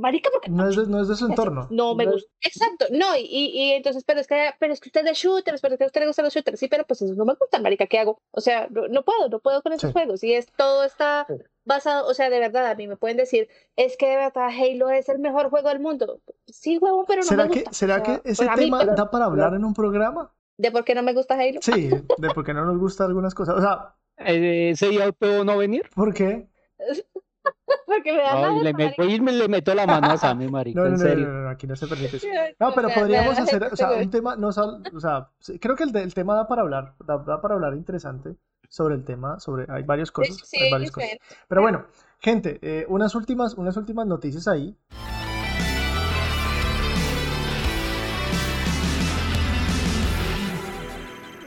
Marica, 0.00 0.30
porque 0.32 0.50
No 0.50 0.68
es 0.68 0.74
de, 0.76 0.86
no 0.86 1.00
es 1.00 1.08
de 1.08 1.14
su 1.16 1.26
entorno. 1.26 1.68
no 1.70 1.94
me 1.94 2.06
No- 2.06 2.12
gusta. 2.12 2.30
Exacto, 2.42 2.86
no, 2.90 3.16
y, 3.16 3.20
y, 3.20 3.46
y 3.60 3.72
entonces, 3.72 4.02
pero 4.04 4.18
es 4.20 4.26
que, 4.26 4.50
pero 4.58 4.72
es 4.72 4.80
que 4.80 4.88
usted 4.88 5.00
es 5.02 5.06
de 5.06 5.12
shooters, 5.14 5.60
pero 5.60 5.74
es 5.74 5.78
que 5.78 5.84
a 5.84 5.86
usted 5.86 6.00
le 6.00 6.06
gustan 6.08 6.24
los 6.24 6.34
shooters, 6.34 6.58
sí, 6.58 6.68
pero 6.68 6.84
pues 6.84 7.02
eso 7.02 7.14
no 7.14 7.24
me 7.24 7.34
gusta, 7.34 7.60
marica, 7.60 7.86
¿qué 7.86 7.98
hago? 7.98 8.20
O 8.32 8.40
sea, 8.40 8.66
no, 8.70 8.88
no 8.88 9.04
puedo, 9.04 9.28
no 9.28 9.38
puedo 9.40 9.62
con 9.62 9.72
esos 9.72 9.88
Sí. 9.90 9.92
juegos, 9.92 10.24
y 10.24 10.34
es 10.34 10.46
todo 10.56 10.82
está 10.84 11.26
basado, 11.64 12.08
o 12.08 12.14
sea, 12.14 12.30
de 12.30 12.40
verdad, 12.40 12.66
a 12.66 12.74
mí 12.74 12.86
me 12.88 12.96
pueden 12.96 13.16
decir, 13.16 13.48
es 13.76 13.96
que 13.96 14.08
de 14.08 14.16
verdad 14.16 14.48
Halo 14.48 14.90
es 14.90 15.08
el 15.08 15.18
mejor 15.20 15.50
juego 15.50 15.68
del 15.68 15.80
mundo. 15.80 16.20
Sí, 16.46 16.78
huevo, 16.78 17.04
pero 17.06 17.20
no 17.22 17.28
¿Será 17.28 17.44
me 17.44 17.50
que, 17.50 17.60
gusta. 17.60 17.72
será 17.74 17.96
O 18.00 18.04
sea, 18.04 18.20
que 18.22 18.30
ese 18.30 18.46
pues 18.46 18.56
mí, 18.58 18.64
tema 18.64 18.78
pero- 18.80 18.94
da 18.94 19.10
para 19.10 19.26
hablar 19.26 19.54
en 19.54 19.64
un 19.64 19.74
programa? 19.74 20.32
¿De 20.58 20.70
por 20.72 20.84
qué 20.84 20.94
no 20.94 21.02
me 21.02 21.14
gusta 21.14 21.34
Halo? 21.34 21.60
Sí, 21.62 21.88
de 22.18 22.30
por 22.34 22.44
qué 22.44 22.52
no 22.52 22.64
nos 22.64 22.78
gustan 22.78 23.06
algunas 23.08 23.34
cosas. 23.34 23.56
O 23.56 23.60
sea, 23.60 23.94
Eh, 24.22 24.70
¿Ese 24.72 24.88
día 24.90 25.10
puedo 25.12 25.44
no 25.44 25.56
venir? 25.56 25.88
¿por 25.94 26.12
qué? 26.12 26.48
Porque 27.86 28.12
me 28.12 28.18
da 28.18 28.48
Ay, 28.48 28.60
le 28.60 28.72
meto, 28.72 29.02
marica. 29.02 29.16
y 29.16 29.20
me 29.20 29.32
le 29.32 29.48
meto 29.48 29.74
la 29.74 29.86
mano 29.86 30.10
a 30.10 30.16
Sammy, 30.16 30.48
marica, 30.50 30.80
No, 30.80 30.86
no, 30.86 30.92
en 30.92 30.98
serio. 30.98 31.28
no, 31.28 31.40
no, 31.42 31.48
aquí 31.50 31.66
no 31.66 31.76
se 31.76 31.86
permite 31.86 32.16
eso. 32.16 32.26
No, 32.60 32.68
o 32.68 32.74
pero 32.74 32.88
podríamos 32.88 33.38
hacer, 33.38 33.64
o 33.64 33.76
sea, 33.76 33.92
un 33.92 34.10
tema, 34.10 34.36
no, 34.36 34.48
o 34.48 34.52
sea, 35.00 35.28
creo 35.60 35.76
que 35.76 35.84
el, 35.84 35.96
el 35.96 36.14
tema 36.14 36.34
da 36.34 36.46
para 36.46 36.62
hablar, 36.62 36.94
da, 37.04 37.18
da 37.18 37.40
para 37.40 37.54
hablar 37.54 37.74
interesante 37.74 38.36
sobre 38.68 38.94
el 38.94 39.04
tema, 39.04 39.40
sobre, 39.40 39.66
hay 39.68 39.82
varias 39.82 40.12
cosas, 40.12 40.36
Sí, 40.44 40.62
hay 40.62 40.70
varias 40.70 40.92
cosas. 40.92 41.10
Pero 41.48 41.62
bueno, 41.62 41.86
gente, 42.20 42.58
eh, 42.62 42.86
unas 42.88 43.14
últimas, 43.14 43.54
unas 43.54 43.76
últimas 43.76 44.06
noticias 44.06 44.46
ahí. 44.46 44.76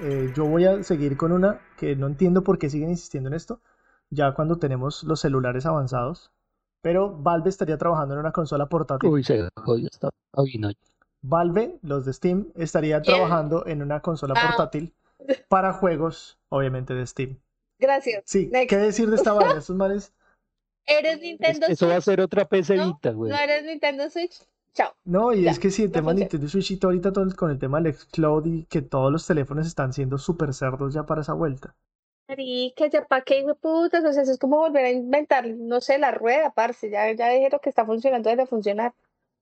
Eh, 0.01 0.33
yo 0.35 0.45
voy 0.45 0.65
a 0.65 0.83
seguir 0.83 1.15
con 1.15 1.31
una 1.31 1.61
que 1.77 1.95
no 1.95 2.07
entiendo 2.07 2.43
por 2.43 2.57
qué 2.59 2.69
siguen 2.69 2.89
insistiendo 2.89 3.29
en 3.29 3.35
esto, 3.35 3.61
ya 4.13 4.33
cuando 4.33 4.57
tenemos 4.57 5.03
los 5.03 5.19
celulares 5.19 5.65
avanzados. 5.65 6.31
Pero 6.81 7.15
Valve 7.17 7.49
estaría 7.49 7.77
trabajando 7.77 8.13
en 8.13 8.19
una 8.19 8.31
consola 8.33 8.65
portátil. 8.67 9.09
Uy, 9.09 9.23
se 9.23 9.47
jodió 9.55 9.87
esta 9.91 10.09
no. 10.59 10.69
Valve, 11.21 11.79
los 11.81 12.03
de 12.05 12.11
Steam, 12.13 12.47
estarían 12.55 13.01
¿Quién? 13.01 13.15
trabajando 13.15 13.65
en 13.65 13.81
una 13.81 14.01
consola 14.01 14.33
Ah. 14.37 14.47
portátil 14.47 14.93
para 15.47 15.71
juegos, 15.73 16.37
obviamente, 16.49 16.93
de 16.93 17.07
Steam. 17.07 17.39
Gracias. 17.79 18.23
Sí, 18.25 18.49
Next. 18.51 18.69
¿qué 18.69 18.77
decir 18.77 19.09
de 19.09 19.15
esta 19.15 19.31
vaina? 19.55 19.59
Estos 19.59 19.75
manes. 19.77 20.13
¿Eres 20.85 21.21
Nintendo 21.21 21.67
Eso 21.67 21.87
va 21.87 21.93
a 21.93 22.01
Switch? 22.01 22.05
ser 22.15 22.21
otra 22.21 22.45
PC 22.49 22.75
güey. 23.13 23.31
¿No 23.31 23.37
eres 23.37 23.63
Nintendo 23.65 24.09
Switch? 24.09 24.41
Chao. 24.73 24.91
No, 25.05 25.31
y 25.31 25.43
Ya, 25.43 25.51
es 25.51 25.59
que 25.59 25.69
sí, 25.71 25.83
el 25.83 25.89
no 25.89 25.93
tema 25.93 26.11
de 26.11 26.15
funciona. 26.15 26.23
Nintendo 26.25 26.49
Switch 26.49 26.71
y 26.71 26.77
todo 26.77 26.89
ahorita 26.91 27.13
todo 27.13 27.23
el- 27.23 27.35
con 27.37 27.51
el 27.51 27.59
tema 27.59 27.79
del 27.79 27.93
Xcloud 27.93 28.45
y 28.47 28.65
que 28.65 28.81
todos 28.81 29.09
los 29.11 29.25
teléfonos 29.25 29.65
están 29.67 29.93
siendo 29.93 30.17
súper 30.17 30.53
cerdos 30.53 30.93
ya 30.93 31.05
para 31.05 31.21
esa 31.21 31.31
vuelta. 31.33 31.75
Marica, 32.27 32.87
ya 32.87 33.05
pa' 33.05 33.21
qué, 33.21 33.39
hijo 33.39 33.49
de 33.49 33.55
putas, 33.55 34.03
o 34.03 34.13
sea, 34.13 34.23
eso 34.23 34.31
es 34.31 34.39
como 34.39 34.57
volver 34.57 34.85
a 34.85 34.91
inventar, 34.91 35.45
no 35.47 35.81
sé, 35.81 35.97
la 35.97 36.11
rueda, 36.11 36.51
parce, 36.51 36.89
ya, 36.89 37.11
ya 37.11 37.29
dijeron 37.29 37.59
que 37.61 37.69
está 37.69 37.85
funcionando, 37.85 38.29
debe 38.29 38.45
funcionar. 38.45 38.93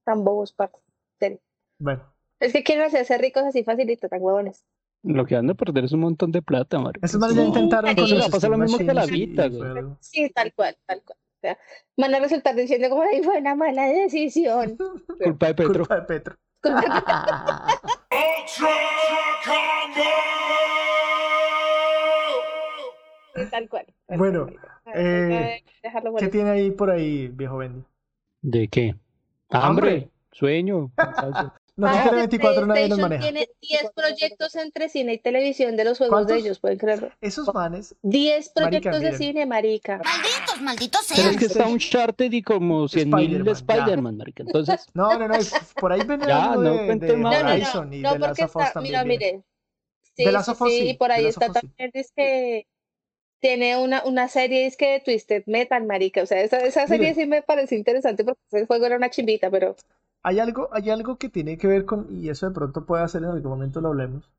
Tan 0.04 0.24
bobos, 0.24 0.52
parce. 0.52 0.78
serio. 1.20 1.40
Bueno, 1.78 2.04
Es 2.40 2.54
que 2.54 2.64
quieren 2.64 2.86
hacerse 2.86 3.18
ricos 3.18 3.44
así 3.44 3.64
facilito, 3.64 4.10
tan 4.10 4.22
huevones. 4.22 4.66
Lo 5.04 5.26
que 5.26 5.36
van 5.36 5.50
a 5.50 5.54
perder 5.54 5.86
es 5.86 5.94
un 5.94 6.02
montón 6.02 6.32
de 6.32 6.42
plata, 6.42 6.80
marica. 6.80 7.06
estos 7.06 7.20
manes 7.20 7.36
ya 7.36 7.44
intentaron 7.44 7.96
con 7.96 8.10
los 8.10 8.22
Va 8.22 8.26
a 8.26 8.30
pasar 8.30 8.50
lo 8.52 8.58
mismo 8.58 8.78
que 8.78 8.94
la 8.94 9.06
y 9.06 9.36
güey. 9.36 9.84
Sí, 10.00 10.30
tal 10.30 10.54
cual, 10.54 10.78
tal 10.86 11.02
cual. 11.04 11.18
O 11.18 11.42
sea, 11.42 11.58
van 11.98 12.14
a 12.14 12.20
resultar 12.20 12.56
diciendo 12.56 12.90
como, 12.90 13.02
ay, 13.02 13.24
fue 13.24 13.40
una 13.40 13.56
mala 13.56 13.88
decisión. 13.88 14.78
Culpa 15.24 15.48
de 15.48 15.56
Petro. 15.56 15.80
Culpa 15.80 15.96
de 15.96 16.02
Petro. 16.04 16.36
Ultra 16.64 17.02
Combo! 19.44 20.04
Sí, 20.06 20.81
tal 23.50 23.70
cual. 23.70 23.86
tal 24.08 24.18
Bueno, 24.18 24.46
cual, 24.46 24.56
marica. 24.56 24.82
Eh, 25.00 25.64
¿Qué 26.18 26.28
tiene 26.28 26.50
ahí 26.50 26.72
por 26.72 26.90
ahí, 26.92 27.28
viejo 27.30 27.58
Bendy? 27.58 27.84
¿De 28.42 28.68
qué? 28.68 28.96
Hambre. 29.50 30.10
Sueño. 30.32 30.92
No 31.78 31.88
Ah, 31.88 32.02
quiere 32.04 32.18
24 32.18 32.66
nadie 32.68 32.90
nos 32.90 33.00
maneja. 33.00 33.24
tiene 33.24 33.48
10 33.62 33.92
proyectos 33.96 34.56
entre 34.56 34.90
cine 34.90 35.14
y 35.14 35.18
televisión 35.18 35.78
de 35.78 35.86
los 35.86 35.98
juegos 35.98 36.28
de 36.28 36.34
¿Cuántos? 36.34 36.46
ellos, 36.46 36.60
pueden 36.60 36.78
creerlo. 36.78 37.12
Esos 37.22 37.52
manes, 37.54 37.96
10 38.04 38.52
Marica, 38.60 38.92
proyectos 38.92 39.00
de 39.00 39.06
miren. 39.06 39.18
cine, 39.18 39.46
marica. 39.46 39.98
Malditos, 40.04 40.62
malditos 40.62 41.08
Pero 41.08 41.22
sean. 41.22 41.32
es 41.32 41.38
que 41.38 41.46
está 41.46 41.68
Uncharted 41.68 42.32
y 42.32 42.44
como 42.44 42.88
100.000 42.88 42.98
Spider-Man, 42.98 43.44
de. 43.46 43.52
Spider-Man, 43.54 44.18
marica. 44.18 44.44
Entonces, 44.44 44.86
no, 44.94 45.18
no, 45.18 45.28
no, 45.28 45.34
es, 45.36 45.74
por 45.80 45.92
ahí 45.94 46.02
ven 46.06 46.20
Ya, 46.22 46.56
no 46.56 46.62
de, 46.62 46.96
de 46.98 47.18
más. 47.18 47.42
No, 47.42 47.84
no, 47.84 47.86
no, 47.86 47.94
y 47.96 48.02
no, 48.02 48.14
de 48.14 48.20
Last 48.20 48.30
porque 48.30 48.44
of 48.44 48.56
Us 48.58 48.62
está, 48.64 48.74
también 48.74 48.92
mira, 48.92 49.04
viene. 49.04 49.26
mire. 49.34 49.44
Sí, 50.14 50.24
sí, 50.26 50.56
sí, 50.56 50.56
sí, 50.70 50.90
y 50.90 50.94
por 50.96 51.12
ahí 51.12 51.26
está 51.26 51.52
también, 51.52 51.92
es 51.94 52.12
que 52.12 52.68
tiene 53.42 53.78
una, 53.78 54.04
una 54.06 54.28
serie, 54.30 54.66
es 54.68 54.78
que 54.78 54.92
de 54.94 55.00
Twisted 55.02 55.44
Metal, 55.48 55.86
marica. 55.86 56.24
O 56.24 56.26
sea, 56.28 56.42
esa, 56.42 56.60
esa 56.60 56.88
serie 56.88 57.16
sí 57.16 57.26
me 57.28 57.42
parece 57.44 57.76
interesante 57.76 58.24
porque 58.26 58.42
ese 58.52 58.66
juego 58.68 58.86
era 58.88 58.98
una 58.98 59.10
chimbita, 59.12 59.52
pero 59.52 59.76
Hay 60.24 60.40
algo, 60.40 60.70
hay 60.72 60.90
algo 60.90 61.18
que 61.18 61.30
tiene 61.30 61.58
que 61.58 61.68
ver 61.68 61.86
con, 61.86 62.08
y 62.10 62.30
eso 62.30 62.48
de 62.48 62.54
pronto 62.54 62.86
puede 62.86 63.04
hacer 63.04 63.24
en 63.24 63.30
algún 63.30 63.52
momento 63.52 63.82
lo 63.82 63.90
hablemos, 63.90 64.30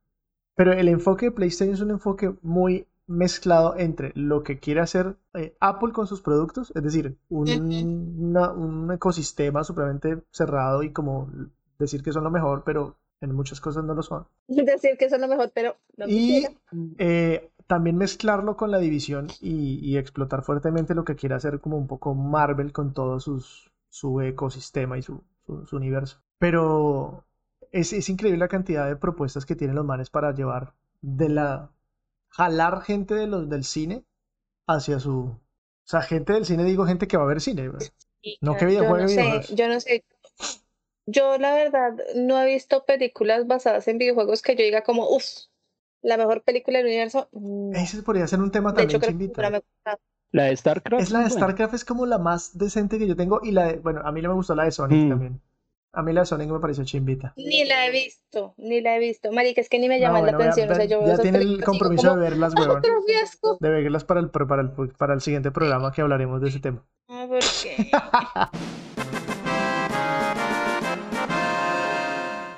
pero 0.56 0.72
el 0.72 0.88
enfoque 0.88 1.26
de 1.26 1.32
PlayStation 1.32 1.74
es 1.74 1.82
un 1.82 1.90
enfoque 1.92 2.34
muy 2.42 2.88
mezclado 3.06 3.76
entre 3.78 4.12
lo 4.16 4.42
que 4.44 4.60
quiere 4.60 4.80
hacer 4.80 5.16
eh, 5.34 5.56
Apple 5.60 5.92
con 5.92 6.06
sus 6.08 6.22
productos, 6.22 6.72
es 6.76 6.82
decir, 6.84 7.18
un, 7.30 8.16
una- 8.18 8.52
un 8.52 8.92
ecosistema 8.92 9.64
supremamente 9.64 10.22
cerrado 10.32 10.82
y 10.84 10.92
como 10.92 11.30
decir 11.78 12.02
que 12.02 12.12
son 12.12 12.24
lo 12.24 12.30
mejor, 12.32 12.64
pero 12.64 12.96
en 13.20 13.34
muchas 13.34 13.60
cosas 13.60 13.84
no 13.84 13.94
lo 13.94 14.02
son. 14.02 14.26
decir 14.48 14.96
que 14.98 15.06
es 15.06 15.12
lo 15.18 15.28
mejor, 15.28 15.50
pero 15.54 15.76
no 15.96 16.06
Y 16.06 16.46
eh, 16.98 17.50
también 17.72 17.96
mezclarlo 17.96 18.56
con 18.56 18.70
la 18.70 18.78
división 18.78 19.28
y, 19.40 19.78
y 19.80 19.96
explotar 19.98 20.42
fuertemente 20.44 20.94
lo 20.94 21.04
que 21.04 21.16
quiere 21.16 21.34
hacer 21.36 21.60
como 21.60 21.76
un 21.78 21.86
poco 21.86 22.14
Marvel 22.14 22.72
con 22.72 22.92
todo 22.94 23.20
sus, 23.20 23.72
su 23.90 24.20
ecosistema 24.20 24.98
y 24.98 25.02
su, 25.02 25.22
su- 25.46 25.66
su 25.66 25.76
universo. 25.76 26.18
Pero 26.38 27.24
es, 27.72 27.92
es 27.92 28.08
increíble 28.10 28.38
la 28.38 28.48
cantidad 28.48 28.86
de 28.88 28.96
propuestas 28.96 29.46
que 29.46 29.56
tienen 29.56 29.76
los 29.76 29.86
manes 29.86 30.10
para 30.10 30.34
llevar 30.34 30.74
de 31.02 31.28
la... 31.30 31.70
jalar 32.30 32.82
gente 32.82 33.14
de 33.14 33.26
los, 33.28 33.48
del 33.48 33.64
cine 33.64 34.04
hacia 34.66 35.00
su, 35.00 35.14
O 35.20 35.40
sea, 35.84 36.02
gente 36.02 36.32
del 36.34 36.46
cine, 36.46 36.64
digo 36.64 36.86
gente 36.86 37.08
que 37.08 37.16
va 37.18 37.24
a 37.24 37.28
ver 37.28 37.40
cine. 37.42 37.70
Y 38.22 38.40
No, 38.42 38.56
que 38.56 38.66
que 38.66 38.66
videojuego, 38.66 38.98
yo 38.98 39.02
no 39.02 39.08
sé, 39.08 39.26
videojuegos. 39.26 39.54
yo 39.54 39.68
no 39.68 39.80
sé. 39.80 40.04
Yo 41.06 41.38
la 41.38 41.54
verdad 41.54 41.92
no 42.16 42.40
he 42.42 42.46
visto 42.46 42.84
películas 42.84 43.46
basadas 43.46 43.86
en 43.88 43.98
videojuegos 43.98 44.42
que 44.42 44.56
yo 44.56 44.64
diga 44.64 44.82
como, 44.82 45.08
uff, 45.08 45.24
la 46.02 46.16
mejor 46.16 46.42
película 46.42 46.78
del 46.78 46.86
universo. 46.88 47.28
No. 47.32 47.72
Ese 47.76 48.02
podría 48.02 48.26
ser 48.26 48.40
un 48.40 48.50
tema 48.50 48.72
De 48.72 48.82
hecho, 48.82 48.98
también, 48.98 49.30
chimbita. 49.30 49.50
me 49.50 49.58
gusta. 49.60 49.98
La 50.32 50.44
de 50.44 50.56
StarCraft. 50.56 51.02
Es 51.02 51.10
la 51.10 51.20
de. 51.20 51.30
StarCraft, 51.30 51.74
es 51.74 51.84
como 51.84 52.06
la 52.06 52.18
más 52.18 52.56
decente 52.58 52.98
que 52.98 53.06
yo 53.06 53.16
tengo. 53.16 53.40
Y 53.42 53.52
la 53.52 53.66
de, 53.66 53.78
bueno, 53.78 54.00
a 54.04 54.12
mí 54.12 54.22
no 54.22 54.30
me 54.30 54.34
gustó 54.34 54.54
la 54.54 54.64
de 54.64 54.72
Sonic 54.72 55.06
Mm. 55.06 55.08
también. 55.10 55.40
A 55.94 56.02
mí 56.02 56.12
la 56.14 56.20
de 56.22 56.26
Sonic 56.26 56.48
me 56.50 56.58
pareció 56.58 56.84
chimbita. 56.84 57.34
Ni 57.36 57.64
la 57.66 57.86
he 57.86 57.90
visto, 57.90 58.54
ni 58.56 58.80
la 58.80 58.96
he 58.96 58.98
visto. 58.98 59.30
Marica, 59.30 59.60
es 59.60 59.68
que 59.68 59.78
ni 59.78 59.88
me 59.88 59.96
No, 59.96 60.06
llama 60.06 60.20
bueno, 60.20 60.38
la 60.38 60.44
atención. 60.44 60.70
o 60.70 60.74
sea, 60.74 60.84
yo 60.86 61.06
ya 61.06 61.18
tiene 61.18 61.38
el 61.38 61.62
compromiso 61.62 62.14
de 62.16 62.20
verlas, 62.22 62.54
weón. 62.56 62.78
otro 62.78 63.02
fiasco. 63.06 63.58
De 63.60 63.68
verlas 63.68 64.04
para 64.04 64.20
el, 64.20 64.30
para 64.30 64.62
el, 64.62 64.70
para 64.96 65.12
el 65.12 65.20
siguiente 65.20 65.50
programa 65.50 65.92
que 65.92 66.00
hablaremos 66.00 66.40
de 66.40 66.48
ese 66.48 66.60
tema. 66.60 66.82
No, 67.08 67.28
¿por 67.28 67.40
qué? 67.62 67.90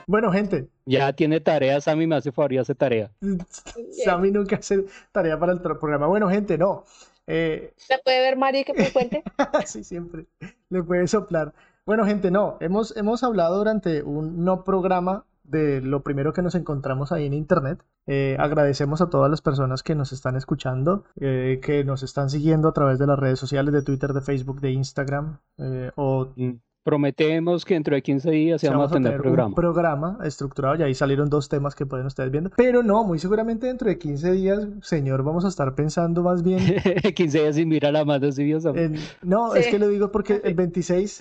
Bueno, 0.07 0.31
gente, 0.33 0.69
Ya 0.87 1.13
tiene 1.13 1.41
tarea, 1.41 1.81
Sammy 1.81 2.07
me 2.07 2.17
hace 2.17 2.33
favor 2.33 2.53
y 2.53 2.59
hace 2.59 2.75
tarea. 2.75 3.11
Sammy 4.05 4.31
nunca 4.31 4.57
hace 4.57 4.85
tarea 5.13 5.39
para 5.39 5.53
el 5.53 5.61
programa. 5.61 6.07
Bueno, 6.07 6.29
gente, 6.29 6.59
no. 6.59 6.85
Eh, 7.27 7.73
¿La 7.89 7.99
puede 7.99 8.21
ver 8.21 8.37
Mari 8.37 8.65
que 8.65 8.75
me 8.75 8.91
cuente? 8.93 9.23
sí, 9.67 9.83
siempre 9.83 10.27
le 10.69 10.83
puede 10.83 11.07
soplar. 11.07 11.55
Bueno, 11.87 12.05
gente, 12.05 12.31
no. 12.31 12.57
Hemos, 12.61 12.97
hemos 12.97 13.23
hablado 13.23 13.59
durante 13.59 14.03
un 14.03 14.45
no 14.45 14.65
programa 14.65 15.25
de 15.45 15.83
lo 15.83 16.03
primero 16.03 16.33
que 16.33 16.43
nos 16.43 16.55
encontramos 16.55 17.13
ahí 17.13 17.27
en 17.27 17.35
internet. 17.35 17.83
Eh, 18.07 18.37
agradecemos 18.39 19.01
a 19.01 19.11
todas 19.11 19.31
las 19.31 19.43
personas 19.43 19.83
que 19.83 19.95
nos 19.95 20.13
están 20.13 20.37
escuchando, 20.37 21.05
eh, 21.21 21.61
que 21.63 21.85
nos 21.85 22.03
están 22.03 22.31
siguiendo 22.31 22.69
a 22.69 22.73
través 22.73 22.99
de 22.99 23.07
las 23.07 23.19
redes 23.19 23.39
sociales 23.39 23.73
de 23.73 23.83
Twitter, 23.83 24.13
de 24.13 24.21
Facebook, 24.23 24.61
de 24.61 24.73
Instagram 24.73 25.39
eh, 25.59 25.91
o 25.97 26.29
Mm. 26.37 26.53
Prometemos 26.85 27.65
que 27.65 27.75
dentro 27.75 27.95
de 27.95 28.03
15 28.03 28.31
días 28.31 28.61
sí 28.61 28.69
vamos 28.69 28.91
a 28.93 28.95
tener 28.95 29.17
un 29.17 29.23
programa. 29.23 29.55
programa 29.55 30.19
estructurado 30.23 30.77
y 30.77 30.83
ahí 30.83 30.95
salieron 30.95 31.31
dos 31.31 31.49
temas 31.49 31.75
que 31.75 31.87
pueden 31.87 32.07
ustedes 32.07 32.31
viendo. 32.31 32.51
Pero 32.57 32.83
no, 32.83 33.05
muy 33.05 33.19
seguramente 33.19 33.67
dentro 33.67 33.89
de 33.89 33.99
15 33.99 34.33
días, 34.33 34.67
señor, 34.83 35.23
vamos 35.25 35.47
a 35.47 35.49
estar 35.49 35.75
pensando 35.75 36.23
más 36.23 36.43
bien 36.43 36.59
15 37.17 37.41
días 37.41 37.57
sin 37.57 37.69
mirar 37.69 37.95
la 37.95 38.05
mano, 38.05 38.31
¿sí 38.31 38.45
vio, 38.45 38.61
Sammy? 38.61 38.81
en... 38.81 38.95
No, 39.23 39.53
Sí. 39.53 39.61
es 39.61 39.67
que 39.69 39.79
lo 39.79 39.89
digo 39.89 40.13
porque 40.13 40.43
el 40.45 40.55
26, 40.55 41.21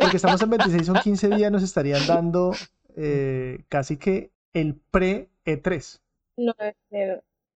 porque 0.00 0.16
estamos 0.16 0.40
en 0.42 0.50
26, 0.50 0.86
son 0.86 0.96
15 0.96 1.28
días, 1.36 1.52
nos 1.52 1.62
estarían 1.62 2.06
dando 2.06 2.52
eh, 2.96 3.64
casi 3.68 3.98
que 3.98 4.30
el 4.54 4.74
pre-E3. 4.90 6.00
No, 6.38 6.54
no. 6.90 6.98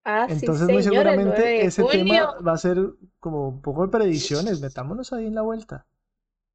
Ah, 0.05 0.27
sí, 0.29 0.35
Entonces, 0.41 0.69
muy 0.69 0.83
señor, 0.83 1.07
el 1.07 1.15
9 1.17 1.33
seguramente 1.37 1.65
ese 1.65 1.85
tema 1.85 2.35
va 2.47 2.53
a 2.53 2.59
ser 2.59 2.79
como 3.21 3.49
un 3.49 3.63
poco 3.63 3.83
de 3.87 3.89
predicciones. 3.89 4.61
Metámonos 4.61 5.13
ahí 5.13 5.27
en 5.27 5.35
la 5.35 5.43
vuelta. 5.43 5.87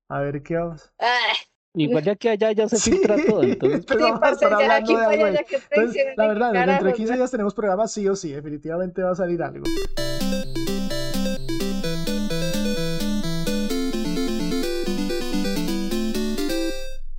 A 0.10 0.22
ver 0.22 0.42
qué 0.42 0.56
vamos. 0.56 0.92
Ah, 1.00 1.34
Igual 1.74 2.04
de 2.04 2.12
aquí 2.12 2.28
a 2.28 2.32
allá 2.32 2.52
ya 2.54 2.68
se 2.70 2.78
Sí, 2.78 2.92
filtra 2.92 3.18
todo, 3.28 3.44
entonces 3.44 3.86
pues 3.88 4.00
sí, 4.00 4.04
vamos 4.04 4.18
a 4.18 4.22
parce, 4.22 4.46
estar 4.46 4.50
ya 4.50 4.66
hablando 4.66 4.98
de 4.98 5.06
algo 5.06 5.26
allá, 5.26 5.44
que 5.44 5.60
Entonces, 5.70 6.06
la 6.16 6.28
verdad, 6.28 6.54
dentro 6.54 6.72
de 6.72 6.78
carajos, 6.78 6.98
15 6.98 7.16
días 7.16 7.32
tenemos 7.32 7.54
programa 7.54 7.88
sí 7.88 8.08
o 8.08 8.16
sí, 8.16 8.32
definitivamente 8.32 9.04
va 9.04 9.12
a 9.12 9.16
salir 9.16 9.44
algo. 9.44 9.66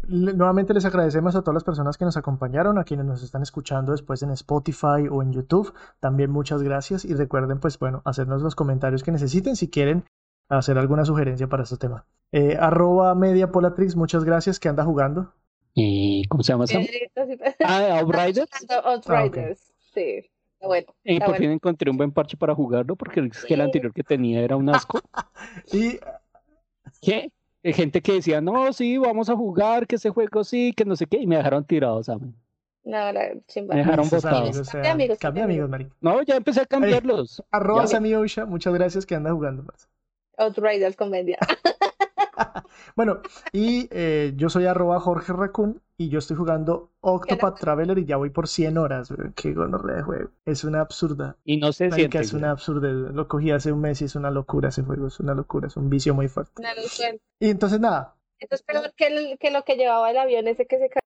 Nuevamente 0.09 0.73
les 0.73 0.87
agradecemos 0.87 1.37
a 1.37 1.43
todas 1.43 1.55
las 1.55 1.65
personas 1.65 1.99
que 1.99 2.07
nos 2.07 2.17
acompañaron, 2.17 2.79
a 2.79 2.85
quienes 2.85 3.05
nos 3.05 3.23
están 3.23 3.43
escuchando 3.43 3.93
después 3.93 4.23
en 4.23 4.31
Spotify 4.31 5.07
o 5.11 5.23
en 5.23 5.33
YouTube. 5.33 5.75
También 6.01 6.31
muchas 6.31 6.63
gracias 6.63 7.05
y 7.05 7.15
recuerden, 7.15 7.61
pues 7.61 7.79
bueno, 7.79 8.01
hacernos 8.07 8.41
los 8.43 8.57
comentarios 8.57 9.03
que 9.03 9.13
necesiten 9.13 9.55
si 9.55 9.69
quieren 9.69 10.05
hacer 10.49 10.79
alguna 10.79 11.05
sugerencia 11.05 11.47
para 11.47 11.65
este 11.65 11.77
tema. 11.77 12.07
Eh, 12.33 12.57
arroba 12.59 13.15
Mediapolatrix, 13.15 13.97
muchas 13.97 14.25
gracias, 14.25 14.59
que 14.61 14.69
anda 14.69 14.85
jugando. 14.85 15.33
¿Y 15.75 16.25
cómo 16.29 16.43
se 16.43 16.53
llama 16.53 16.67
Sam? 16.67 16.85
Pedrito, 16.85 17.27
sí, 17.27 17.55
Ah, 17.65 17.99
Outriders. 18.01 18.51
Outriders, 18.85 19.73
sí. 19.95 20.29
Bueno. 20.61 20.87
Y 21.05 21.15
está 21.15 21.27
por 21.27 21.35
bueno. 21.35 21.45
fin 21.45 21.51
encontré 21.53 21.91
un 21.91 21.97
buen 21.97 22.11
parche 22.11 22.37
para 22.37 22.55
jugarlo 22.55 22.97
porque 22.97 23.21
es 23.21 23.45
que 23.45 23.55
el 23.55 23.61
anterior 23.61 23.93
que 23.93 24.03
tenía 24.03 24.41
era 24.41 24.57
un 24.57 24.69
asco. 24.69 25.01
Y 25.73 25.99
¿Qué? 27.01 27.31
Hay 27.65 27.73
gente 27.73 28.01
que 28.03 28.15
decía, 28.15 28.41
no, 28.41 28.73
sí, 28.73 28.99
vamos 28.99 29.29
a 29.29 29.37
jugar, 29.37 29.87
que 29.87 29.97
ese 29.97 30.11
juego 30.11 30.45
sí, 30.45 30.73
que 30.77 30.85
no 30.85 30.97
sé 30.97 31.07
qué, 31.07 31.19
y 31.19 31.27
me 31.27 31.37
dejaron 31.37 31.65
tirado, 31.65 32.03
Sam. 32.03 32.35
No, 32.85 33.13
la 33.13 33.35
chimba. 33.47 33.75
Me 33.75 33.81
dejaron 33.81 34.07
Esos 34.07 34.23
botado. 34.23 34.43
amigos, 34.43 34.61
o 34.61 34.65
sea, 34.65 34.83
Cambia 35.19 35.45
amigos, 35.45 35.73
amigos. 35.73 35.93
No, 36.01 36.23
ya 36.23 36.37
empecé 36.37 36.61
a 36.63 36.67
cambiarlos. 36.67 37.43
Arroba. 37.51 37.87
Sammy 37.87 38.15
Oisha, 38.15 38.47
muchas 38.47 38.73
gracias 38.75 39.05
que 39.05 39.15
anda 39.15 39.33
jugando. 39.33 39.65
Outriders 40.39 40.97
con 40.97 41.11
Mendia. 41.11 41.39
Bueno, 42.97 43.21
y 43.53 43.89
eh, 43.91 44.33
yo 44.37 44.49
soy 44.49 44.67
arroba 44.67 45.01
Jorge 45.01 45.33
Raccoon 45.33 45.81
y 45.97 46.09
yo 46.09 46.19
estoy 46.21 46.37
jugando 46.37 46.93
Octopath 47.01 47.59
Traveler 47.59 47.99
y 47.99 48.05
ya 48.05 48.17
voy 48.17 48.31
por 48.31 48.49
100 48.49 48.79
horas. 48.79 49.13
Qué 49.35 49.53
gonorrea 49.53 49.97
de 49.97 50.03
juego. 50.03 50.31
Es 50.45 50.65
una 50.65 50.81
absurda. 50.81 51.37
Y 51.45 51.57
no 51.57 51.73
se 51.73 51.89
Marica, 51.89 51.97
siente. 51.97 52.19
es 52.21 52.33
una 52.33 52.51
absurda. 52.51 52.89
Lo 52.89 53.27
cogí 53.29 53.51
hace 53.51 53.73
un 53.73 53.81
mes 53.81 54.01
y 54.03 54.05
es 54.05 54.15
una 54.15 54.31
locura 54.31 54.69
ese 54.69 54.83
juego. 54.83 55.09
Es 55.09 55.19
una 55.21 55.35
locura. 55.35 55.67
Es 55.67 55.77
un 55.77 55.91
vicio 55.91 56.15
muy 56.15 56.29
fuerte. 56.29 56.63
Y 57.41 57.51
entonces 57.51 57.81
nada. 57.81 58.15
Esto 58.39 58.55
es 58.55 58.63
peor 58.63 58.93
que, 58.97 59.07
el- 59.09 59.39
que 59.39 59.51
lo 59.51 59.65
que 59.65 59.77
llevaba 59.77 60.11
el 60.11 60.17
avión 60.19 60.47
ese 60.47 60.67
que 60.67 60.79
se 60.79 60.89
cayó. 60.89 61.01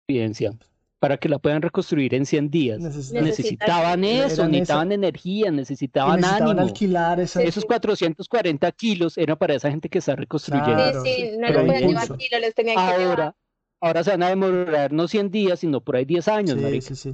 Para 1.03 1.17
que 1.17 1.29
la 1.29 1.41
puedan 1.41 1.63
reconstruir 1.63 2.15
en 2.15 2.25
100 2.27 2.49
días. 2.49 2.79
Necesitan- 2.79 3.25
Necesitaban 3.25 4.05
eso, 4.05 4.47
necesitaban 4.47 4.93
energía, 4.93 5.51
necesitaban 5.51 6.21
necesitaban 6.21 6.51
ánimo. 6.51 6.65
alquilar 6.69 7.19
esa. 7.19 7.41
Sí. 7.41 7.49
Esos 7.49 7.65
440 7.65 8.71
kilos 8.71 9.19
eran 9.19 9.37
para 9.37 9.55
esa 9.55 9.69
gente 9.69 9.89
que 9.89 9.99
está 9.99 10.15
reconstruyendo. 10.15 10.73
Claro, 10.73 11.03
sí, 11.03 11.11
sí, 11.13 11.23
sí, 11.33 11.37
no 11.39 11.47
pero 11.49 11.59
lo 11.61 11.67
podían 11.67 11.83
impulso. 11.91 12.05
llevar 12.05 12.19
kilo, 12.19 12.39
les 12.41 12.55
tenían 12.55 12.77
que 12.77 12.83
llevar. 12.99 13.01
Ahora, 13.21 13.37
ahora 13.81 14.05
se 14.05 14.11
van 14.13 14.23
a 14.23 14.29
demorar 14.29 14.93
no 14.93 15.09
100 15.09 15.31
días, 15.33 15.59
sino 15.59 15.81
por 15.81 15.97
ahí 15.97 16.05
10 16.05 16.29
años, 16.29 16.57
Sí, 16.57 16.63
marica. 16.65 16.87
sí, 16.87 16.95
sí. 16.95 17.13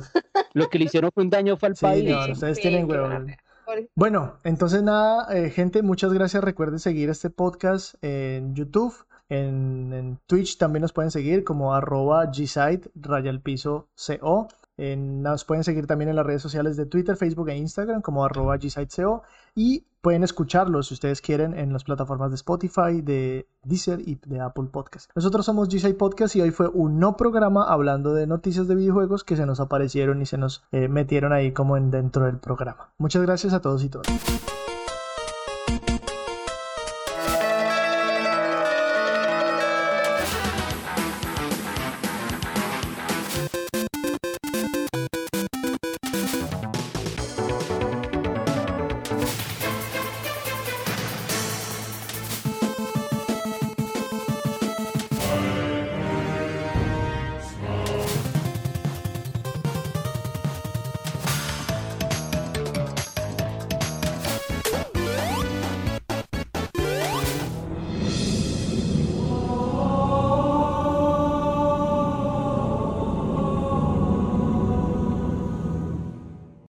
Lo 0.53 0.69
que 0.69 0.79
le 0.79 0.85
hicieron 0.85 1.11
fue 1.11 1.25
un 1.25 1.31
daño 1.31 1.57
fue 1.57 1.71
al 1.71 1.77
Sí, 1.77 1.81
país. 1.87 2.05
no, 2.11 2.31
ustedes 2.31 2.57
Sí, 2.57 2.63
tienen. 2.63 2.87
Por- 2.87 3.89
Bueno, 3.95 4.39
entonces 4.45 4.83
nada, 4.83 5.35
eh, 5.35 5.49
gente, 5.49 5.81
muchas 5.81 6.13
gracias. 6.13 6.45
Recuerden 6.45 6.79
seguir 6.79 7.09
este 7.09 7.31
podcast 7.31 7.95
en 8.03 8.55
YouTube, 8.55 8.95
en, 9.29 10.19
Twitch 10.27 10.59
también 10.59 10.83
nos 10.83 10.93
pueden 10.93 11.11
seguir 11.11 11.45
como 11.45 11.75
arroba 11.75 12.27
gsite, 12.27 12.91
raya 12.95 13.33
co. 14.21 14.49
Nos 14.79 15.45
pueden 15.45 15.65
seguir 15.65 15.87
también 15.87 16.09
en 16.11 16.17
las 16.17 16.25
redes 16.25 16.41
sociales 16.41 16.77
de 16.77 16.87
Twitter, 16.87 17.17
Facebook 17.17 17.49
e 17.49 17.57
Instagram 17.57 18.01
como 18.01 18.25
arroba 18.25 18.57
gsitego. 18.57 19.23
Y 19.55 19.85
pueden 20.01 20.23
escucharlos 20.23 20.89
si 20.89 20.95
ustedes 20.95 21.21
quieren 21.21 21.59
en 21.59 21.73
las 21.73 21.85
plataformas 21.85 22.31
de 22.31 22.37
Spotify, 22.37 23.01
de 23.03 23.49
Deezer 23.65 24.01
y 24.01 24.21
de 24.25 24.41
Apple 24.41 24.69
Podcast. 24.71 25.11
Nosotros 25.17 25.45
somos 25.45 25.69
G-Site 25.69 25.99
Podcast 25.99 26.37
y 26.37 26.43
hoy 26.43 26.53
fue 26.53 26.69
un 26.69 27.01
no 27.01 27.17
programa 27.17 27.65
hablando 27.65 28.15
de 28.15 28.27
noticias 28.27 28.69
de 28.69 28.77
videojuegos 28.77 29.25
que 29.25 29.37
se 29.37 29.47
nos 29.47 29.59
aparecieron 29.59 30.23
y 30.23 30.27
se 30.27 30.39
nos 30.39 30.63
eh, 30.71 30.89
metieron 30.89 31.33
ahí 31.33 31.53
como 31.53 31.77
en 31.77 31.91
dentro 31.91 32.27
del 32.27 32.39
programa. 32.39 32.93
Muchas 32.99 33.23
gracias 33.23 33.53
a 33.53 33.61
todos 33.61 33.83
y 33.83 33.89
todas. 33.89 34.07